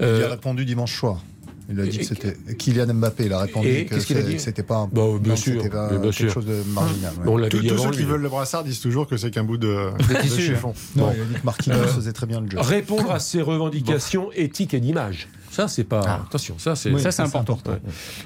[0.00, 1.22] Il Euh, a répondu dimanche soir.
[1.70, 3.26] Il a dit que c'était Kylian Mbappé.
[3.26, 5.30] Il a répondu Et que qu'est-ce qu'il a c'est- dit c'était pas, un- Bah, bien
[5.30, 6.32] non, sûr, pas bien quelque sûr.
[6.32, 7.12] chose de marginal.
[7.24, 7.28] ouais.
[7.44, 9.90] on Tous ceux lui, qui veulent le brassard disent toujours que c'est qu'un bout de,
[10.38, 10.74] chiffon.
[10.96, 11.12] Non, Bon.
[11.16, 12.58] il a dit que Marquinhos Euh, faisait très bien le jeu.
[12.60, 15.28] Répondre à ses revendications éthiques et d'image.
[15.52, 16.02] Ça, c'est pas.
[16.06, 16.22] Ah.
[16.28, 16.96] Attention, ça, c'est.
[16.98, 17.58] Ça, c'est important.
[17.66, 17.80] Ouais.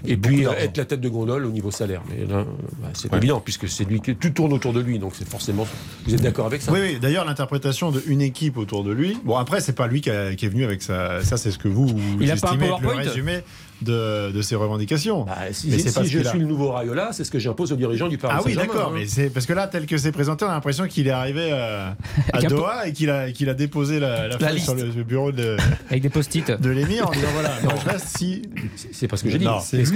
[0.07, 2.03] Et puis, être la tête de gondole au niveau salaire.
[2.11, 2.45] Mais là,
[2.83, 4.15] bah, c'est évident, puisque c'est lui qui.
[4.15, 5.67] Tout tourne autour de lui, donc c'est forcément.
[6.07, 6.99] Vous êtes d'accord avec ça Oui, oui.
[7.01, 9.17] D'ailleurs, l'interprétation d'une équipe autour de lui.
[9.25, 11.23] Bon, après, c'est pas lui qui, a- qui est venu avec ça.
[11.25, 13.45] Ça, c'est ce que vous, vous Il a pas un PowerPoint résumé jamais
[13.85, 15.25] de, de ses revendications.
[15.25, 17.77] Bah, si Mais c'est si je suis le nouveau Rayola, c'est ce que j'impose aux
[17.77, 18.93] dirigeants du Paris Ah oui, d'accord, hein.
[18.95, 21.51] mais c'est parce que là, tel que c'est présenté, on a l'impression qu'il est arrivé
[21.53, 21.91] euh,
[22.33, 25.57] à Doha et qu'il a, qu'il a déposé la, la sur le, bureau de,
[25.91, 26.51] Avec des post-it.
[26.51, 28.43] de l'émir en disant voilà, moi je reste si.
[28.77, 29.47] C'est- C'est pas ce que j'ai dit.
[29.47, 29.93] Est-ce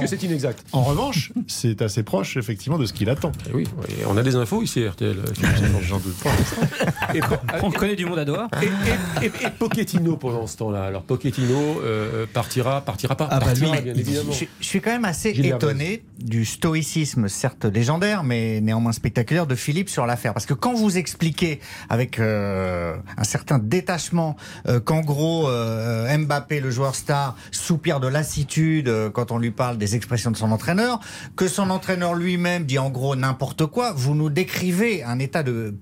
[0.00, 3.32] que c'est inexact En revanche, c'est assez proche effectivement de ce qu'il attend.
[3.48, 3.64] Eh Oui,
[4.08, 5.16] on a des infos ici, RTL.
[5.18, 5.22] euh,
[5.82, 6.30] J'en doute pas.
[7.14, 7.20] Et,
[7.62, 8.48] On connaît du monde à Doha.
[8.62, 8.66] et,
[9.24, 10.84] et- et- et Pochettino pendant ce temps-là.
[10.84, 13.27] Alors Pochettino euh, partira, partira pas.
[13.30, 14.32] Ah bah bien évidemment.
[14.32, 19.46] je, je suis quand même assez Gilles étonné du stoïcisme, certes légendaire, mais néanmoins spectaculaire,
[19.46, 20.34] de Philippe sur l'affaire.
[20.34, 24.36] Parce que quand vous expliquez avec euh, un certain détachement
[24.66, 29.50] euh, qu'en gros euh, Mbappé, le joueur star, soupire de lassitude euh, quand on lui
[29.50, 31.00] parle des expressions de son entraîneur,
[31.36, 35.74] que son entraîneur lui-même dit en gros n'importe quoi, vous nous décrivez un état de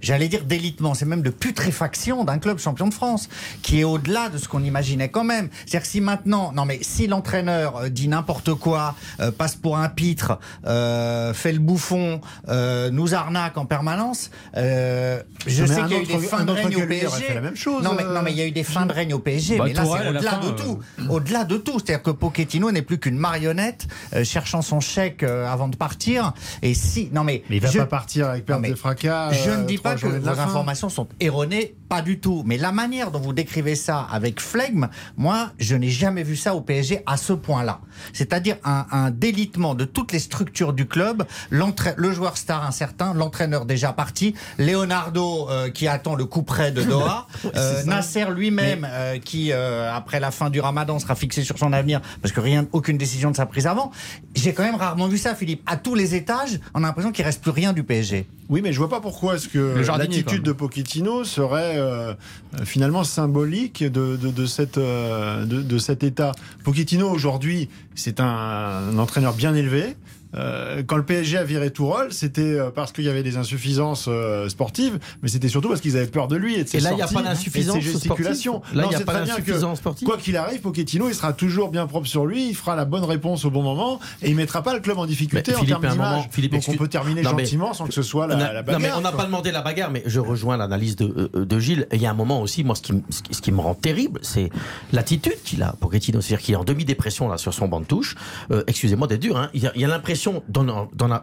[0.00, 3.28] j'allais dire d'élitement, c'est même de putréfaction d'un club champion de France,
[3.62, 5.48] qui est au-delà de ce qu'on imaginait quand même.
[5.66, 9.76] C'est-à-dire que si maintenant, non mais si l'entraîneur euh, dit n'importe quoi, euh, passe pour
[9.78, 15.92] un pitre, euh, fait le bouffon, euh, nous arnaque en permanence, euh, je sais qu'il
[15.92, 17.22] y a eu des fins de règne au PSG.
[17.24, 18.86] fait la même chose, non mais euh, non mais il y a eu des fins
[18.86, 21.78] de règne au PSG, Bah, mais là c'est au-delà de tout, au-delà de tout.
[21.78, 26.32] C'est-à-dire que Pochettino n'est plus qu'une marionnette euh, cherchant son chèque euh, avant de partir.
[26.62, 29.32] Et si, non mais Mais il va je- pas partir avec perte de fracas.
[29.32, 30.42] je ne dis trois pas que vos fin.
[30.42, 32.42] informations sont erronées, pas du tout.
[32.46, 36.54] Mais la manière dont vous décrivez ça avec flegme, moi, je n'ai jamais vu ça
[36.54, 37.80] au PSG à ce point-là.
[38.12, 43.66] C'est-à-dire un, un délitement de toutes les structures du club, le joueur star incertain, l'entraîneur
[43.66, 47.84] déjà parti, Leonardo euh, qui attend le coup près de Doha, euh.
[47.84, 52.32] Nasser lui-même euh, qui, après la fin du ramadan, sera fixé sur son avenir parce
[52.32, 53.90] que rien, aucune décision ne sera prise avant.
[54.34, 55.62] J'ai quand même rarement vu ça, Philippe.
[55.66, 58.26] À tous les étages, on a l'impression qu'il reste plus rien du PSG.
[58.48, 62.12] Oui, mais je vois pas pourquoi est-ce que l'attitude de Pochettino serait euh,
[62.54, 66.32] euh, finalement symbolique de, de, de cette, euh, de, de cet état.
[66.64, 69.96] Pochettino aujourd'hui, c'est un, un entraîneur bien élevé.
[70.34, 74.06] Euh, quand le PSG a viré Tourol, c'était euh, parce qu'il y avait des insuffisances
[74.08, 76.80] euh, sportives, mais c'était surtout parce qu'ils avaient peur de lui et de ses Et
[76.80, 78.62] là, il y a pas d'insuffisance gesticulations.
[78.62, 81.70] sportive Là, il y a pas d'insuffisance sportive Quoi qu'il arrive, Pochettino, il sera toujours
[81.70, 84.62] bien propre sur lui, il fera la bonne réponse au bon moment et il mettra
[84.62, 86.50] pas le club en difficulté Mais en Philippe, termes d'image.
[86.50, 88.80] Donc on peut terminer Non, gentiment sans que ce soit la, a, la non, bagarre.
[88.80, 91.86] mais on n'a pas demandé la bagarre, mais je rejoins l'analyse de, euh, de Gilles.
[91.92, 92.92] Il y a un moment aussi, moi, ce qui,
[93.30, 94.48] ce qui- me rend terrible, c'est
[94.92, 96.20] l'attitude qu'il a, Pochettino.
[96.20, 98.14] C'est-à-dire qu'il est en demi-dépression là sur son banc de touche.
[98.52, 99.50] Euh, Excusez-moi d'être dur, hein.
[99.54, 100.19] il y a, il y a l'impression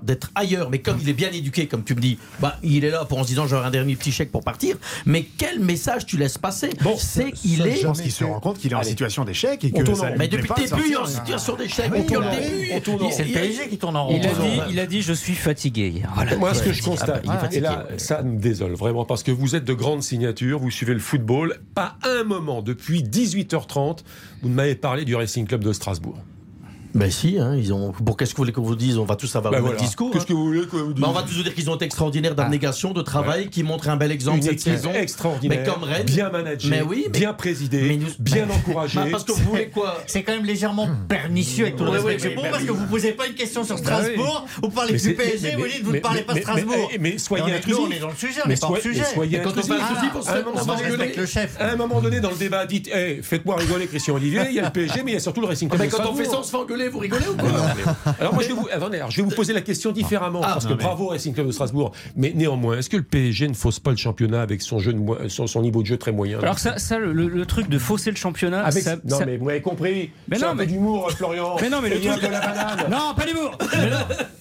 [0.04, 2.90] d'être ailleurs, mais comme il est bien éduqué, comme tu me dis, bah, il est
[2.90, 4.78] là pour en se disant j'aurai un dernier petit chèque pour partir.
[5.06, 6.70] Mais quel message tu laisses passer
[7.00, 7.78] C'est qu'il est.
[7.78, 10.06] Je pense qu'il se rend compte qu'il est en situation d'échec et que tourne ça
[10.08, 11.86] en- lui Mais depuis le début, il est en situation d'échec.
[13.12, 14.16] C'est le il- PSG qui tourne en rond.
[14.18, 16.12] Il a, dit, il a dit Je suis fatigué hier.
[16.16, 16.36] Voilà.
[16.38, 17.58] Moi, ce que je constate, fatigué.
[17.58, 20.94] et là, ça me désole vraiment, parce que vous êtes de grandes signatures, vous suivez
[20.94, 21.60] le football.
[21.76, 24.00] Pas un moment, depuis 18h30,
[24.42, 26.18] vous ne m'avez parlé du Racing Club de Strasbourg.
[26.94, 27.92] Ben si, hein, ils ont.
[27.92, 29.72] Pour qu'est-ce que vous voulez qu'on vous dise On va tous avoir Ben le même
[29.74, 29.86] voilà.
[29.86, 30.12] discours.
[30.12, 30.28] Qu'est-ce hein.
[30.30, 31.86] que vous voulez qu'on vous dise Ben, on va tous vous dire qu'ils ont été
[31.86, 34.92] extraordinaires d'abnégation, de travail, qui montrent un bel exemple Une cette saison.
[34.94, 39.00] extraordinaire, mais comme Rennes, bien managée, mais oui, mais- bien présidée, bien encouragée.
[39.00, 42.14] Ben, parce que vous voulez quoi C'est quand même légèrement pernicieux avec tout le Ouais,
[42.14, 44.94] respect pour mais- vous, parce que vous posez pas une question sur Strasbourg, vous parlez
[44.94, 46.90] Mais du c'est- PSG, mais- vous dites vous ne parlez pas Strasbourg.
[47.00, 49.04] mais- soyez Et on est- est dans le sujet, on Mais n'est pas sujet.
[49.14, 49.74] soyez Et quand on intrusif.
[49.76, 51.56] fait intrusif, on se À un fait- moment on se donné- respecte Avec le chef.
[51.60, 52.90] À un moment donné, dans le débat, dites
[53.22, 54.42] faites-moi rigoler, Christian Olivier.
[54.50, 55.82] Il y a le PSG, mais il y a surtout le Racing Club.
[55.82, 56.40] Mais de quand on fait ça, Strasbourg.
[56.40, 56.58] on se fait
[56.90, 57.50] vous rigolez ou quoi
[58.20, 60.54] Alors moi, je vais vous, attendez, alors, je vais vous poser la question différemment, Ah,
[60.54, 61.92] parce que mais- bravo Racing Club de Strasbourg.
[62.16, 65.28] Mais néanmoins, est-ce que le PSG ne fausse pas le championnat avec son, jeu de
[65.28, 68.18] son, son niveau de jeu très moyen Alors, ça, ça le, truc de fausser le
[68.18, 68.62] championnat.
[68.64, 70.12] Avec- ça- non ça- mais vous m'avez compris.
[70.28, 71.56] Mais C'est non, un peu mais- d'humour, Florian.
[71.62, 72.86] Mais non, mais le truc- peu la banane.
[72.92, 73.58] Non, pas l'humour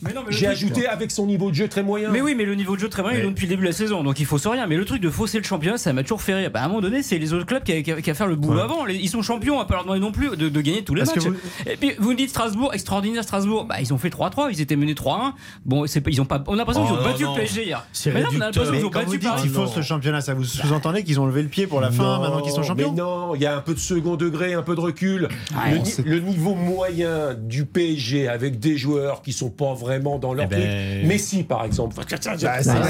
[0.02, 2.10] le J'ai ajouté avec son niveau de jeu très moyen.
[2.10, 3.62] Mais oui, mais le niveau de jeu très moyen, Mais- il est depuis le début
[3.62, 4.66] de la saison, donc il fausse rien.
[4.66, 6.50] Mais le truc de fausser le championnat, ça m'a toujours fait rire.
[6.52, 8.14] Bah, à un moment donné, c'est les autres clubs qui a, qui a- qui a
[8.14, 8.62] faire le boulot Ouais.
[8.62, 8.86] avant.
[8.86, 11.02] Ils sont champions, on va pas leur demander non plus de, de gagner tous les
[11.02, 11.18] matchs.
[11.18, 11.34] vous-
[11.70, 13.64] Et puis vous me dites Strasbourg, extraordinaire Strasbourg.
[13.64, 15.32] Bah, ils ont fait 3-3, ils étaient menés 3-1.
[15.64, 16.42] Bon, c'est ils ont pas.
[16.46, 17.34] On a l'impression Oh, qu'ils ont non, battu non.
[17.34, 17.86] le PSG hier.
[17.92, 19.42] C'est Mais non, on a l'impression qu'ils ont vous battu dites Paris.
[19.42, 22.02] qu'ils faussent le championnat, ça vous sous-entendez qu'ils ont levé le pied pour la fin
[22.16, 24.54] Non, maintenant qu'ils sont champions Mais non, il y a un peu de second degré,
[24.54, 25.28] un peu de recul.
[25.54, 30.34] Ouais, le, ni- niveau moyen du PSG avec des joueurs qui sont pas vraiment dans
[30.34, 31.06] leur Eh ben-.
[31.06, 31.96] Messi, par exemple.
[32.06, 32.18] Tiens.
[32.42, 32.82] Bah, c'est même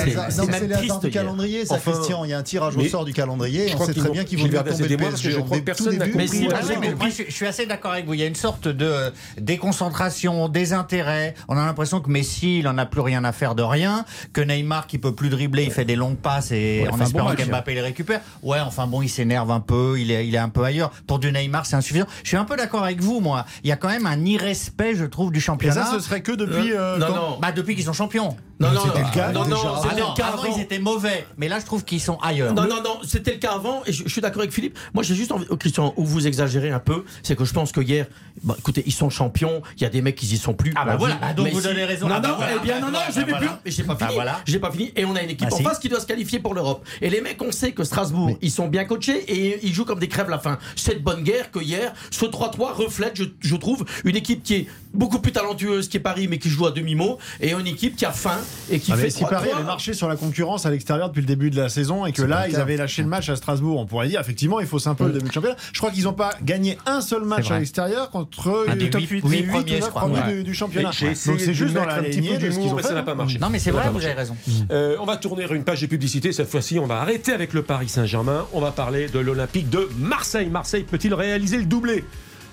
[0.70, 2.24] hasard triste, du calendrier, ça, Christian.
[2.24, 3.68] Il y a un tirage au sort du calendrier.
[3.68, 5.30] je On crois sait très bien qu'ils vont bien tomber le moi, parce que PSG
[5.30, 7.10] je crois que personne n'a compris.
[7.28, 8.14] je suis assez d'accord avec vous.
[8.14, 8.92] Il y a une sorte de
[9.38, 11.34] déconcentration, désintérêt.
[11.48, 14.04] On a l'impression que Messi, il en a plus rien à faire de rien.
[14.32, 17.04] Que Neymar, qui peut plus dribbler, il fait des longues passes et Ouais, en enfin,
[17.04, 18.20] espérant bon qu'Mbappé les récupère.
[18.42, 19.96] Ouais, enfin bon, il s'énerve un peu.
[19.98, 20.90] Il est, il est un peu ailleurs.
[21.06, 22.06] Pour du Neymar, c'est insuffisant.
[22.22, 23.44] Je suis un peu d'accord avec vous, moi.
[23.64, 25.74] Il y a quand même un irrespect, je trouve, du Et championnat.
[25.84, 26.72] ça, ce serait que depuis.
[26.72, 27.38] euh, Non, quand- non.
[27.40, 28.36] Bah depuis qu'ils sont champions.
[28.58, 29.56] Non, non, C'était non, le cas, non, non.
[29.64, 30.56] Ah non, le cas avant, avant.
[30.56, 31.26] ils étaient mauvais.
[31.36, 32.54] Mais là, je trouve qu'ils sont ailleurs.
[32.54, 34.78] Non, non, non, c'était le cas avant, et je, je suis d'accord avec Philippe.
[34.94, 37.70] Moi, j'ai juste envie, oh, Christian, où vous exagérez un peu, c'est que je pense
[37.70, 38.06] que hier,
[38.42, 40.72] bah, écoutez, ils sont champions, il y a des mecs qui y sont plus.
[40.74, 42.08] Ah bah voilà, bah donc mais vous donnez raison.
[42.08, 43.82] Non, Ah bah non, voilà, eh bien, non, non, je vais bah plus, mais j'ai
[43.84, 44.14] pas fini.
[44.14, 44.40] voilà.
[44.46, 45.62] J'ai pas fini, et on a une équipe en si.
[45.62, 46.86] face qui doit se qualifier pour l'Europe.
[47.02, 49.98] Et les mecs, on sait que Strasbourg, ils sont bien coachés et ils jouent comme
[49.98, 50.58] des crèves la fin.
[50.76, 54.66] Cette bonne guerre que hier, ce 3-3 reflète, je, je trouve, une équipe qui est
[54.96, 58.04] beaucoup plus talentueuse qui est Paris, mais qui joue à demi-mot, et une équipe qui
[58.04, 58.38] a faim
[58.70, 59.54] et qui Ah, mais fait si Paris 3-3.
[59.56, 62.22] avait marché sur la concurrence à l'extérieur depuis le début de la saison et que
[62.22, 64.94] là ils avaient lâché le match à Strasbourg, on pourrait dire effectivement il faut un
[64.94, 65.56] peu le début de championnat.
[65.72, 68.90] Je crois qu'ils n'ont pas gagné un seul match à l'extérieur contre Un les des
[68.90, 69.30] top huit- 8, huit
[69.66, 70.90] les huit premiers, du, du championnat.
[70.90, 73.02] Donc c'est juste dans la un petit lignée peu de ce qu'ils ont ça n'a
[73.02, 73.38] pas marché.
[73.38, 74.36] Non, mais c'est vrai, vous avez raison.
[74.70, 76.32] Euh, on va tourner une page de publicité.
[76.32, 78.46] Cette fois-ci, on va arrêter avec le Paris Saint-Germain.
[78.52, 80.48] On va parler de l'Olympique de Marseille.
[80.48, 82.04] Marseille peut-il réaliser le doublé?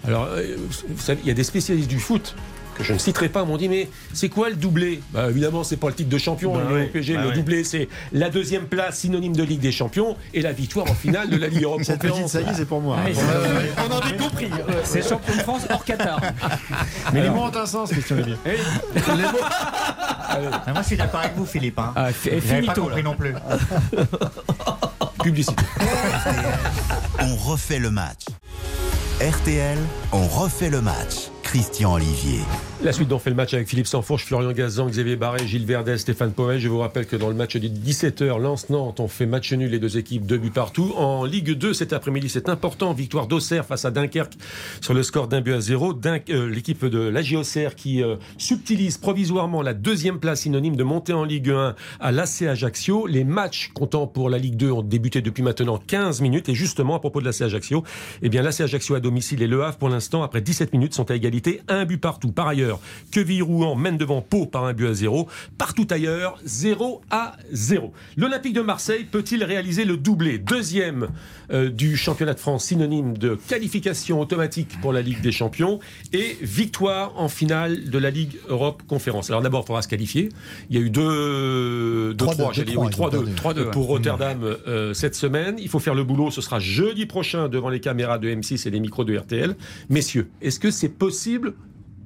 [0.05, 0.55] Alors, euh,
[0.89, 2.35] vous savez, il y a des spécialistes du foot
[2.75, 4.99] que je ne citerai pas m'ont dit mais c'est quoi le doublé?
[5.11, 6.55] Bah, Évidemment, c'est pas le titre de champion.
[6.55, 7.35] Bah oui, au PSG, bah le oui.
[7.35, 11.29] doublé, c'est la deuxième place synonyme de Ligue des Champions et la victoire en finale
[11.29, 11.81] de la Ligue Europe.
[11.83, 12.31] Cette petite Conférence.
[12.31, 12.97] saillie c'est pour moi.
[12.99, 13.11] Hein.
[13.13, 13.21] c'est-
[13.87, 14.49] on en est compris.
[14.83, 16.19] C'est champion de France hors Qatar.
[17.13, 18.37] Mais les mots ont un sens, Christian Olivier.
[18.95, 19.01] Mais
[20.73, 21.77] moi, je suis d'accord avec vous, Philippe.
[21.77, 21.93] Hein.
[21.95, 23.09] Ah, J'avais pas compris là.
[23.09, 23.35] non plus.
[25.23, 25.63] Publicité.
[27.19, 28.25] On refait le match.
[29.21, 29.77] RTL,
[30.11, 31.32] on refait le match.
[31.53, 32.39] Christian Olivier.
[32.83, 35.97] La suite dont fait le match avec Philippe Sanfourche, Florian Gazan, Xavier Barré, Gilles Verdet,
[35.97, 36.59] Stéphane Powell.
[36.59, 39.79] Je vous rappelle que dans le match de 17h, Lens-Nantes, on fait match nul les
[39.79, 40.93] deux équipes, deux buts partout.
[40.97, 42.91] En Ligue 2 cet après-midi, c'est important.
[42.91, 44.33] Victoire d'Auxerre face à Dunkerque
[44.81, 45.93] sur le score d'un but à zéro.
[45.93, 51.13] Euh, L'équipe de l'AG Auxerre qui euh, subtilise provisoirement la deuxième place synonyme de montée
[51.13, 53.07] en Ligue 1 à l'AC Ajaccio.
[53.07, 56.49] Les matchs comptant pour la Ligue 2 ont débuté depuis maintenant 15 minutes.
[56.49, 57.83] Et justement, à propos de l'AC Ajaccio,
[58.23, 61.09] eh bien, l'AC Ajaccio à domicile et Le Havre, pour l'instant, après 17 minutes, sont
[61.09, 62.31] à égalité, un but partout.
[62.31, 62.79] Par ailleurs,
[63.11, 65.27] Quevilly-Rouen mène devant Pau par un but à zéro.
[65.57, 67.93] Partout ailleurs, 0 à 0.
[68.17, 70.37] L'Olympique de Marseille peut-il réaliser le doublé?
[70.37, 71.09] Deuxième
[71.51, 75.79] euh, du championnat de France, synonyme de qualification automatique pour la Ligue des Champions
[76.11, 79.29] et victoire en finale de la Ligue Europe Conférence.
[79.29, 80.29] Alors d'abord, il faudra se qualifier.
[80.69, 83.11] Il y a eu 2 Trois, 3 deux, j'ai dit, trois, oui, ils ont 3-2
[83.11, 83.31] perdu.
[83.33, 85.55] 3-2 pour Rotterdam euh, cette semaine.
[85.59, 86.31] Il faut faire le boulot.
[86.31, 89.55] Ce sera jeudi prochain devant les caméras de M6 et les micros de RTL.
[89.89, 91.32] Messieurs, est-ce que c'est possible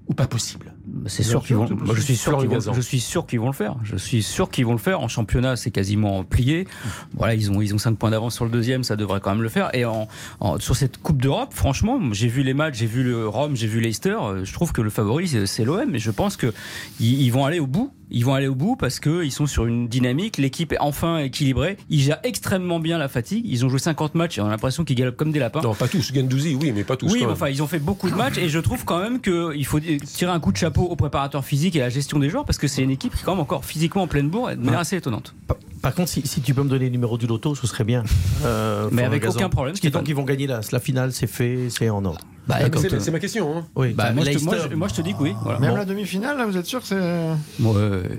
[0.07, 0.76] ou pas possible
[1.07, 1.67] C'est sûr qu'ils vont.
[1.69, 2.73] moi, je suis sûr qu'ils vont.
[2.73, 3.75] Je suis sûr qu'ils vont le faire.
[3.83, 5.01] Je suis sûr qu'ils vont le faire.
[5.01, 6.67] En championnat, c'est quasiment plié.
[7.15, 9.41] Voilà, ils ont ils ont 5 points d'avance sur le deuxième, ça devrait quand même
[9.43, 9.69] le faire.
[9.75, 10.07] Et en,
[10.39, 13.67] en- sur cette Coupe d'Europe, franchement, j'ai vu les matchs, j'ai vu le Rome, j'ai
[13.67, 14.15] vu Leicester.
[14.21, 15.93] euh, Je trouve que le favori c'est- l'OM.
[15.95, 16.53] Et je pense que
[16.99, 17.91] ils, ils vont aller au bout.
[18.09, 20.37] Ils vont aller au bout parce que ils sont sur une dynamique.
[20.37, 21.75] L'équipe est enfin équilibrée.
[21.89, 23.45] Ils gèrent extrêmement bien la fatigue.
[23.45, 25.59] Ils ont joué 50 matchs et on a l'impression qu'ils galopent comme des lapins.
[25.61, 26.13] Non, pas tous.
[26.13, 27.07] Gendouzi, oui, mais pas tous.
[27.07, 27.33] Oui, quand mais même.
[27.33, 30.31] enfin, ils ont fait beaucoup de matchs et je trouve quand même qu'il faut tirer
[30.31, 32.67] un coup de chapeau au préparateur physique et à la gestion des joueurs parce que
[32.67, 34.95] c'est une équipe qui est quand même encore physiquement en pleine bourre de manière assez
[34.97, 35.33] étonnante.
[35.81, 38.03] Par contre, si, si tu peux me donner le numéro du loto, ce serait bien.
[38.45, 40.05] Euh, Mais avec aucun problème, Parce qu'ils Stéphane.
[40.05, 42.19] qu'ils vont gagner la, la finale, c'est fait, c'est en ordre.
[42.47, 43.57] Bah, Ah, mais écoute, c'est- ma question.
[43.57, 43.63] hein.
[43.75, 45.33] Oui, Bah, moi, je te, Leicester- moi, je, moi, je te dis que oui.
[45.43, 45.59] Voilà.
[45.59, 45.75] Même Bon.
[45.77, 46.95] la demi-finale, là, vous êtes sûr que c'est.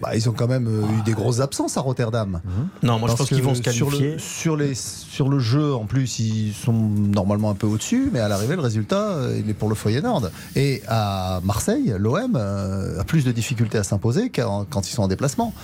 [0.03, 2.41] Bah, ils ont quand même euh, eu des grosses absences à Rotterdam.
[2.83, 4.13] Non, moi je pense qu'ils vont se sur qualifier.
[4.15, 8.21] le, sur, les, sur le jeu, en plus, ils sont normalement un peu au-dessus, mais
[8.21, 10.29] à l'arrivée, le résultat, euh, il est pour le foyer Nord.
[10.57, 15.03] Et à Marseille, l'OM euh, a plus de difficultés à s'imposer quand, quand ils sont
[15.03, 15.55] en déplacement.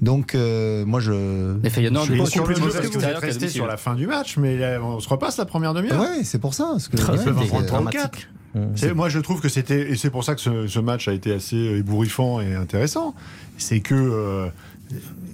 [0.00, 1.56] Donc, euh, moi, je.
[1.62, 4.06] Les Feyenoord, je sont sur le jeu, que vous êtes resté sur la fin du
[4.06, 6.00] match, mais on se repasse la première demi-heure.
[6.00, 6.68] Ouais, c'est pour ça.
[6.72, 7.18] parce que- ouais,
[8.54, 8.60] Mmh.
[8.76, 11.12] C'est- Moi, je trouve que c'était, et c'est pour ça que ce, ce match a
[11.12, 13.14] été assez ébouriffant et intéressant,
[13.58, 14.48] c'est que euh,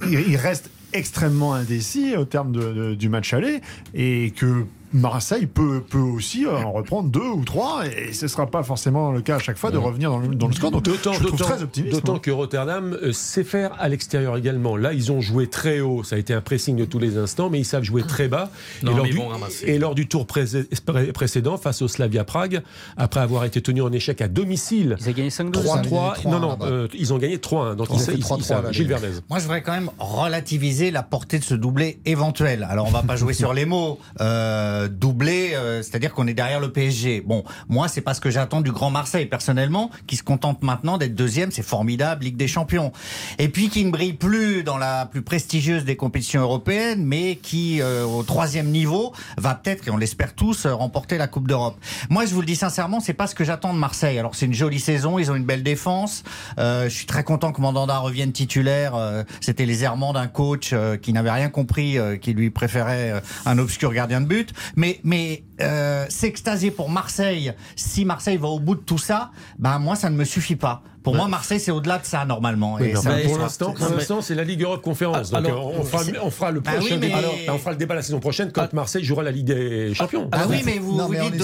[0.09, 3.61] il, il reste extrêmement indécis au terme de- de- du match aller
[3.95, 4.64] et que
[4.95, 9.11] Marseille peut, peut aussi en reprendre deux ou trois et ce ne sera pas forcément
[9.13, 10.71] le cas à chaque fois de revenir dans le, dans le score.
[10.71, 11.93] Donc, D'autant, je trouve d'autant- très optimiste.
[11.95, 12.21] d'autant moi.
[12.21, 14.77] que Rotterdam euh, sait faire à l'extérieur également.
[14.77, 16.05] Là, ils ont joué très haut.
[16.05, 18.51] Ça a été un pressing de tous les instants, mais ils savent jouer très bas.
[18.85, 19.67] Non, et, lors du, vont ramasser.
[19.67, 20.45] et lors du tour pré-
[20.87, 22.63] pré- précédent, face au Slavia Prague,
[22.97, 25.51] après avoir été tenu en échec à domicile, Ils ont gagné 5-2.
[25.51, 25.83] 3-3.
[25.83, 27.75] gagné 3-1 Non, non, euh, ils ont gagné 3-1.
[27.75, 28.65] Donc Ils ont ils, fait ils- 3-3 ils savent.
[28.65, 29.09] là, Gilles les- Verdez.
[29.29, 32.65] Moi, je voudrais quand même relativiser la portée de ce doublé éventuel.
[32.71, 33.99] Alors, on va pas jouer sur les mots.
[34.21, 37.22] Euh, doublé, euh, c'est-à-dire qu'on est derrière le PSG.
[37.26, 40.99] Bon, moi, c'est pas ce que j'attends du Grand Marseille, personnellement, qui se contente maintenant
[40.99, 41.51] d'être deuxième.
[41.51, 42.93] C'est formidable, Ligue des Champions.
[43.39, 47.80] Et puis, qui ne brille plus dans la plus prestigieuse des compétitions européennes, mais qui,
[47.80, 51.76] euh, au troisième niveau, va peut-être, et on l'espère tous, euh, remporter la Coupe d'Europe.
[52.11, 54.18] Moi, je vous le dis sincèrement, c'est pas ce que j'attends de Marseille.
[54.18, 56.22] Alors, c'est une jolie saison, ils ont une belle défense.
[56.59, 58.95] Euh, je suis très content que Mandanda revienne titulaire.
[58.95, 63.11] Euh, C'était les errements d'un coach euh, qui n'avait rien compris, euh, qui lui préférait
[63.12, 64.53] euh, un obscur gardien de but.
[64.77, 69.79] Mais, mais euh, s'extasier pour Marseille, si Marseille va au bout de tout ça, ben
[69.79, 70.83] moi, ça ne me suffit pas.
[71.05, 72.79] Pour moi, Marseille, c'est au-delà de ça, normalement.
[72.81, 73.75] Oui, Et ça- pour l'instant,
[74.23, 75.31] c'est la Ligue Europe Conférence.
[75.31, 77.19] Donc, Alors, euh, on, fera, c'est- on fera le Bah prochain oui, mais- débat.
[77.19, 80.29] Alors, on fera le débat la saison prochaine quand Marseille jouera la Ligue des Champions.
[80.33, 81.43] Ah oui, mais vous, Non, vous mais dites il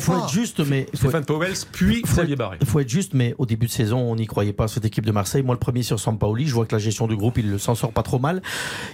[0.00, 2.56] faut- être- juste, mais Stéphane Powell, puis Xavier Barré.
[2.60, 5.04] Il faut être juste, mais au début de saison, on n'y croyait pas, cette équipe
[5.04, 5.42] de Marseille.
[5.42, 7.92] Moi, le premier sur Sampaoli, je vois que la gestion du groupe, il s'en sort
[7.92, 8.42] pas trop mal.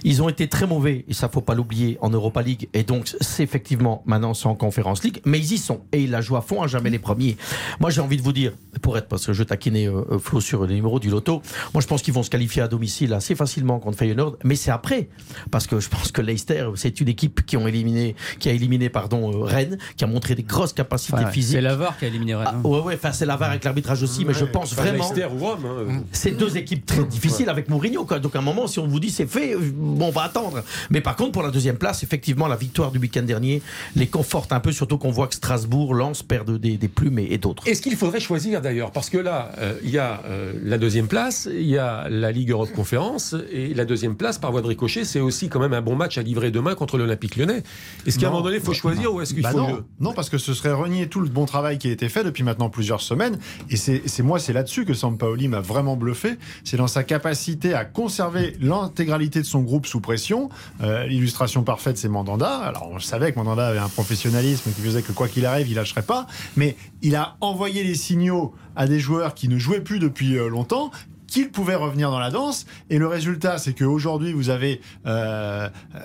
[0.03, 2.67] Ils ont été très mauvais, et ça, faut pas l'oublier, en Europa League.
[2.73, 5.81] Et donc, c'est effectivement, maintenant, c'est en Conférence League, mais ils y sont.
[5.93, 7.37] Et ils la jouent à fond, à jamais les premiers.
[7.79, 10.41] Moi, j'ai envie de vous dire, pour être, parce que je taquinais euh, euh, Flo
[10.41, 11.41] sur le numéro du loto,
[11.73, 14.71] moi, je pense qu'ils vont se qualifier à domicile assez facilement contre Feyenoord, mais c'est
[14.71, 15.09] après.
[15.51, 18.89] Parce que je pense que Leicester, c'est une équipe qui, ont éliminé, qui a éliminé,
[18.89, 21.55] pardon, euh, Rennes, qui a montré des grosses capacités Enfin, physiques.
[21.55, 22.47] c'est Lavar qui a éliminé Rennes.
[22.63, 25.03] Ah, ouais, ouais, enfin, c'est l'avare avec l'arbitrage aussi, mais je pense Enfin, vraiment.
[25.09, 25.65] Leicester ou Rome.
[25.65, 26.03] hein.
[26.11, 28.05] C'est deux équipes très difficiles avec Mourinho.
[28.05, 28.19] Quoi.
[28.19, 30.63] Donc à un moment, si on vous dit c'est fait, bon, on va attendre.
[30.89, 33.61] Mais par contre, pour la deuxième place, effectivement, la victoire du week-end dernier
[33.95, 37.27] les conforte un peu, surtout qu'on voit que Strasbourg, Lens perdent des, des plumes et,
[37.31, 37.66] et d'autres.
[37.67, 41.07] Est-ce qu'il faudrait choisir d'ailleurs Parce que là, euh, il y a euh, la deuxième
[41.07, 44.67] place, il y a la Ligue Europe Conférence, et la deuxième place, par voie de
[44.67, 47.63] ricochet, c'est aussi quand même un bon match à livrer demain contre l'Olympique lyonnais.
[48.05, 49.57] Est-ce qu'à un moment donné, il faut choisir ou est-ce qu'il Bah faut.
[49.57, 52.07] non, le- non, parce que ce serait renier tout le bon travail qui a été
[52.07, 53.37] fait depuis maintenant plusieurs semaines.
[53.69, 56.37] Et c'est c'est moi, c'est là-dessus que Sampaoli m'a vraiment bluffé.
[56.63, 60.49] C'est dans sa capacité à conserver l'intégralité de son groupe sous pression.
[60.81, 62.59] Euh, L'illustration parfaite, c'est Mandanda.
[62.59, 65.75] Alors on savait que Mandanda avait un professionnalisme qui faisait que quoi qu'il arrive, il
[65.75, 66.27] lâcherait pas.
[66.55, 70.37] Mais il a envoyé envoyé les signaux à des joueurs qui ne jouaient plus depuis
[70.37, 70.91] euh, longtemps
[71.25, 72.67] qu'ils pouvaient revenir dans la danse.
[72.91, 75.99] Et le résultat, c'est qu'aujourd'hui, vous avez euh, euh,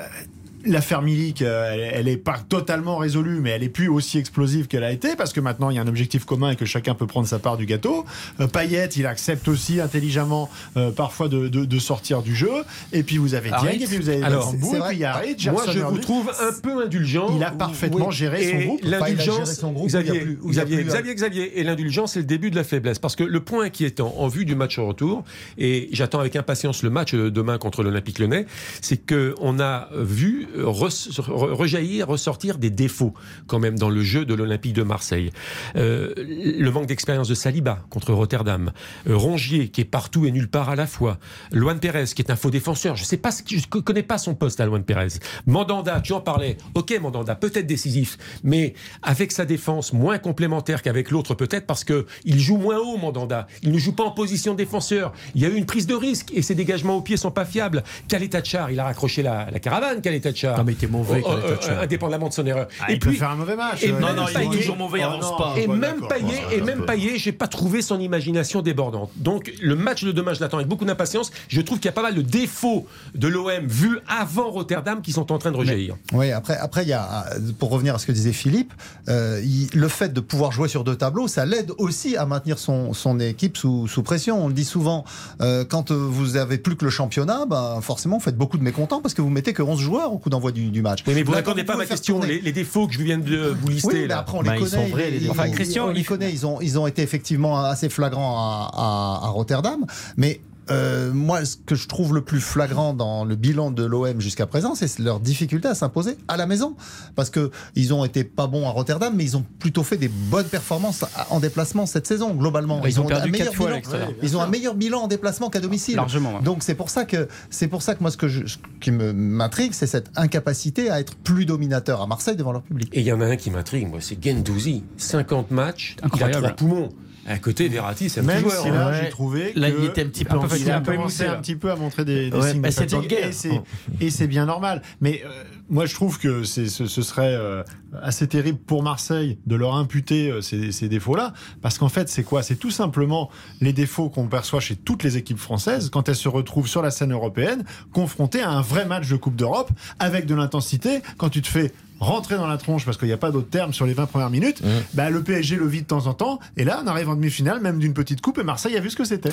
[0.65, 4.67] L'affaire Milik, euh, elle- elle est pas totalement résolue, mais elle est plus aussi explosive
[4.69, 6.95] qu'elle a été parce que maintenant il y a un objectif commun et que chacun
[6.95, 8.05] peut prendre sa part du gâteau.
[8.41, 12.51] Euh, Payet, il accepte aussi intelligemment euh, parfois de, de- de sortir du jeu.
[12.93, 15.53] Et puis vous avez Dieng, et puis vous avez Alors, et puis il y a
[15.53, 17.29] Moi, je vous trouve un peu indulgent.
[17.37, 18.15] Il a parfaitement Oui.
[18.15, 18.81] géré son groupe.
[18.83, 22.51] L'indulgence, groupe, il y a Xavier, plus- Xavier, Xavier, Xavier, et l'indulgence, c'est le début
[22.51, 22.99] de la faiblesse.
[22.99, 25.25] Parce que le point inquiétant, en vue du match au retour,
[25.59, 28.47] et j'attends avec impatience le match de demain contre l'Olympique lyonnais,
[28.81, 33.15] c'est qu'on a vu re- re- rejaillir, ressortir des défauts
[33.47, 35.31] quand même dans le jeu de l'Olympique de Marseille.
[35.77, 38.73] Euh, le manque d'expérience de Saliba contre Rotterdam,
[39.09, 41.19] Euh, Rongier qui est partout et nulle part à la fois,
[41.51, 44.35] Luan Pérez qui est un faux défenseur, je sais pas, ce je connais pas son
[44.35, 45.09] poste à Luan Pérez.
[45.47, 51.11] Mandanda, tu en parlais, ok Mandanda, peut-être décisif, mais avec sa défense moins complémentaire qu'avec
[51.11, 54.53] l'autre peut-être parce que il joue moins haut Mandanda, il ne joue pas en position
[54.53, 57.17] de défenseur, il y a eu une prise de risque et ses dégagements au pied
[57.17, 57.83] sont pas fiables.
[58.09, 60.01] Kaletachar, il a raccroché la, la caravane
[60.43, 60.59] Kaletachar.
[60.59, 61.79] Non, mais il était mauvais, Oh, oh, Kaletachar.
[61.79, 62.69] euh, indépendamment de son erreur.
[62.81, 63.83] Ah, il peut faire un mauvais match.
[63.83, 65.37] Et Euh, même non, il est toujours mauvais, il Oh, avance non.
[65.37, 65.55] pas.
[65.57, 66.01] et Ouais, même.
[66.09, 66.85] Payet, et même.
[66.85, 69.11] Payet, j'ai pas trouvé son imagination débordante.
[69.17, 71.31] Donc le match de demain, je l'attends avec beaucoup d'impatience.
[71.49, 75.13] Je trouve qu'il y a pas mal de défauts de l'OM vus avant Rotterdam qui
[75.13, 75.97] sont en train de rejaillir.
[76.13, 77.27] Oui, après, après, il y a,
[77.59, 78.73] pour revenir à ce que disait Philippe,
[79.09, 82.59] euh, il- le fait de pouvoir jouer sur deux tableaux, ça l'aide aussi à maintenir
[82.59, 84.45] son, son équipe sous, sous pression.
[84.45, 85.05] On le dit souvent,
[85.41, 88.63] euh, quand euh, vous avez plus que le championnat, bah, forcément, vous faites beaucoup de
[88.65, 91.05] mécontents parce que vous mettez que 11 joueurs au coup d'envoi du, du match.
[91.07, 92.21] Oui, mais vous quand pas à ma question.
[92.21, 94.19] Les, les défauts que je viens de vous lister oui, mais là.
[94.19, 94.83] après on Bah, les ils connaît.
[94.85, 95.31] sont vrais, les.
[95.31, 96.33] Enfin, ils- Christian, on les il- connaît.
[96.33, 99.85] Ils ont, ils ont été effectivement assez flagrants à, à- à Rotterdam.
[100.17, 104.21] Mais euh, moi, ce que je trouve le plus flagrant dans le bilan de l'OM
[104.21, 106.77] jusqu'à présent, c'est leur difficulté à s'imposer à la maison.
[107.17, 110.09] Parce que ils ont été pas bons à Rotterdam, mais ils ont plutôt fait des
[110.09, 112.85] bonnes performances en déplacement cette saison, globalement.
[112.85, 113.81] Ils ont perdu un meilleur bilan.
[114.23, 115.97] Ils ont un meilleur bilan en déplacement qu'à domicile.
[115.97, 116.43] Largement, ouais.
[116.43, 118.91] Donc c'est pour ça que c'est pour ça que moi ce que je, ce qui
[118.91, 122.89] me m'intrigue, c'est cette incapacité à être plus dominateur à Marseille devant leur public.
[122.93, 124.85] Et il y en a un qui m'intrigue, moi, c'est Gendouzi.
[124.97, 126.33] 50 matchs, Incroyable.
[126.33, 126.89] il a trois poumons.
[127.27, 128.63] À côté, Verratti, c'est un Même petit joueur.
[128.63, 128.75] si hein.
[128.75, 129.01] là, Ouais.
[129.05, 131.23] j'ai trouvé Là, que il était un petit peu il a fatigue, un peu commencé
[131.23, 131.39] émoussé, là.
[131.39, 133.13] un petit peu à montrer des, des Ouais, signes bah, de c'était fatigue.
[133.13, 133.29] une guerre.
[133.29, 133.63] Et c'est-
[134.01, 134.83] Et c'est bien normal.
[135.01, 135.29] Mais euh,
[135.71, 137.63] moi, je trouve que ce, ce serait euh,
[138.03, 141.33] assez terrible pour Marseille de leur imputer euh, ces, ces défauts-là.
[141.61, 142.43] Parce qu'en fait, c'est quoi?
[142.43, 146.29] C'est tout simplement les défauts qu'on perçoit chez toutes les équipes françaises quand elles se
[146.29, 147.63] retrouvent sur la scène européenne,
[147.93, 149.71] confrontées à un vrai match de Coupe d'Europe
[150.01, 151.01] avec de l'intensité.
[151.19, 153.73] Quand tu te fais rentrer dans la tronche parce qu'il n'y a pas d'autre terme
[153.73, 154.63] sur les 20 premières minutes,
[154.95, 156.39] bah, le PSG le vit de temps en temps.
[156.57, 158.97] Et là, on arrive en demi-finale, même d'une petite coupe, et Marseille a vu ce
[158.97, 159.31] que c'était.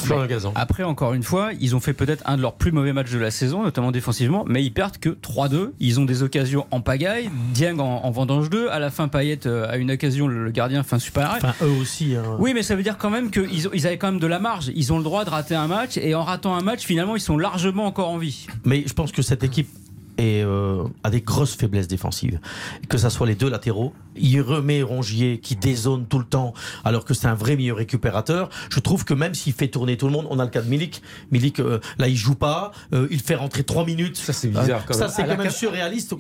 [0.56, 3.18] Après, encore une fois, ils ont fait peut-être un de leurs plus mauvais matchs de
[3.20, 5.72] la saison, notamment défensivement, mais ils perdent que 3-2.
[5.80, 7.30] Ils ont des occasions en pagaille.
[7.54, 8.70] Dieng en, en vendange 2.
[8.70, 11.40] À la fin, Payet euh, a une occasion, le, gardien fait un super arrêt.
[11.44, 12.16] Enfin, eux aussi.
[12.16, 12.24] hein.
[12.40, 14.72] Oui, mais ça veut dire quand même qu'ils ils avaient quand même de la marge.
[14.76, 17.22] Ils ont le droit de rater un match, et en ratant un match, finalement, ils
[17.22, 18.46] sont largement encore en vie.
[18.66, 19.68] Mais je pense que cette équipe
[20.20, 22.40] est, euh, a des grosses faiblesses défensives.
[22.88, 26.54] Que ça soit les deux latéraux, il remet Rongier qui dézone tout le temps,
[26.84, 28.50] alors que c'est un vrai milieu récupérateur.
[28.70, 30.70] Je trouve que même s'il fait tourner tout le monde, on a le cas de
[30.70, 31.02] Milik.
[31.32, 34.18] Milik, euh, là, il joue pas, euh, il fait rentrer 3 minutes.
[34.18, 36.14] Ça, c'est bizarre quand Ça, c'est quand même surréaliste.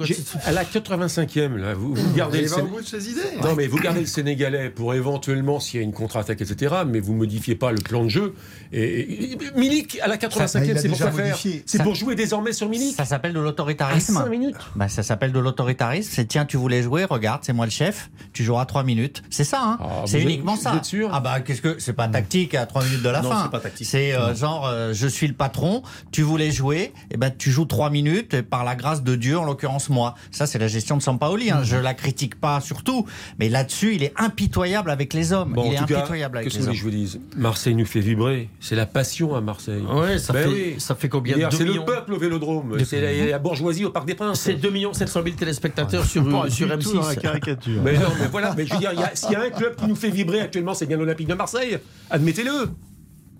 [0.45, 3.21] À la 85e, là, vous, vous gardez le va au Sén- bout de ses idées.
[3.43, 6.75] Non, mais vous gardez le Sénégalais pour éventuellement s'il y a une contre-attaque, etc.
[6.87, 8.33] Mais vous modifiez pas le plan de jeu.
[8.71, 11.37] Et, et- Milik à la 85e, Ça, il a c'est pour faire.
[11.65, 12.95] C'est pour jouer désormais sur Milik.
[12.95, 14.13] Ça s'appelle de l'autoritarisme.
[14.13, 14.55] 5 minutes.
[14.75, 16.09] Bah, ça s'appelle de l'autoritarisme.
[16.13, 17.88] C'est tiens, tu voulais jouer, regarde, c'est moi le chef.
[18.33, 19.23] Tu joueras 3 minutes.
[19.29, 20.75] C'est ça, hein Ah, C'est êtes- uniquement vous ça.
[20.75, 23.29] êtes sûr Ah bah qu'est-ce que c'est pas tactique à 3 minutes de la Non,
[23.31, 23.43] fin.
[23.43, 23.87] c'est pas tactique.
[23.87, 27.65] C'est euh, genre euh, je suis le patron, tu voulais jouer, et ben tu joues
[27.65, 30.15] 3 minutes et par la grâce de Dieu en l'occurrence moi.
[30.31, 31.61] Ça c'est la gestion de Sampaoli hein.
[31.63, 33.05] Je la critique pas surtout,
[33.39, 35.53] mais là-dessus, il est impitoyable avec les hommes.
[35.53, 36.67] Bon, il est cas, impitoyable avec les hommes.
[36.71, 37.19] que je vous dise?
[37.35, 38.49] Marseille nous fait vibrer.
[38.59, 39.81] C'est la passion à Marseille.
[39.81, 40.75] Ouais, ça, Ben fait, oui.
[40.77, 42.77] ça fait combien Deux C'est le millions peuple au Vélodrome.
[42.77, 44.39] De- C'est la, la bourgeoisie au Parc des Princes.
[44.41, 47.19] C'est 2 700 000 téléspectateurs sur, Pas sur du tout dans la M6.
[47.19, 47.78] caricature.
[47.83, 48.53] Mais non, mais voilà.
[48.57, 50.85] Mais je veux dire, s'il y a un club qui nous fait vibrer actuellement, c'est
[50.85, 51.79] bien l'Olympique de Marseille.
[52.09, 52.69] Admettez-le.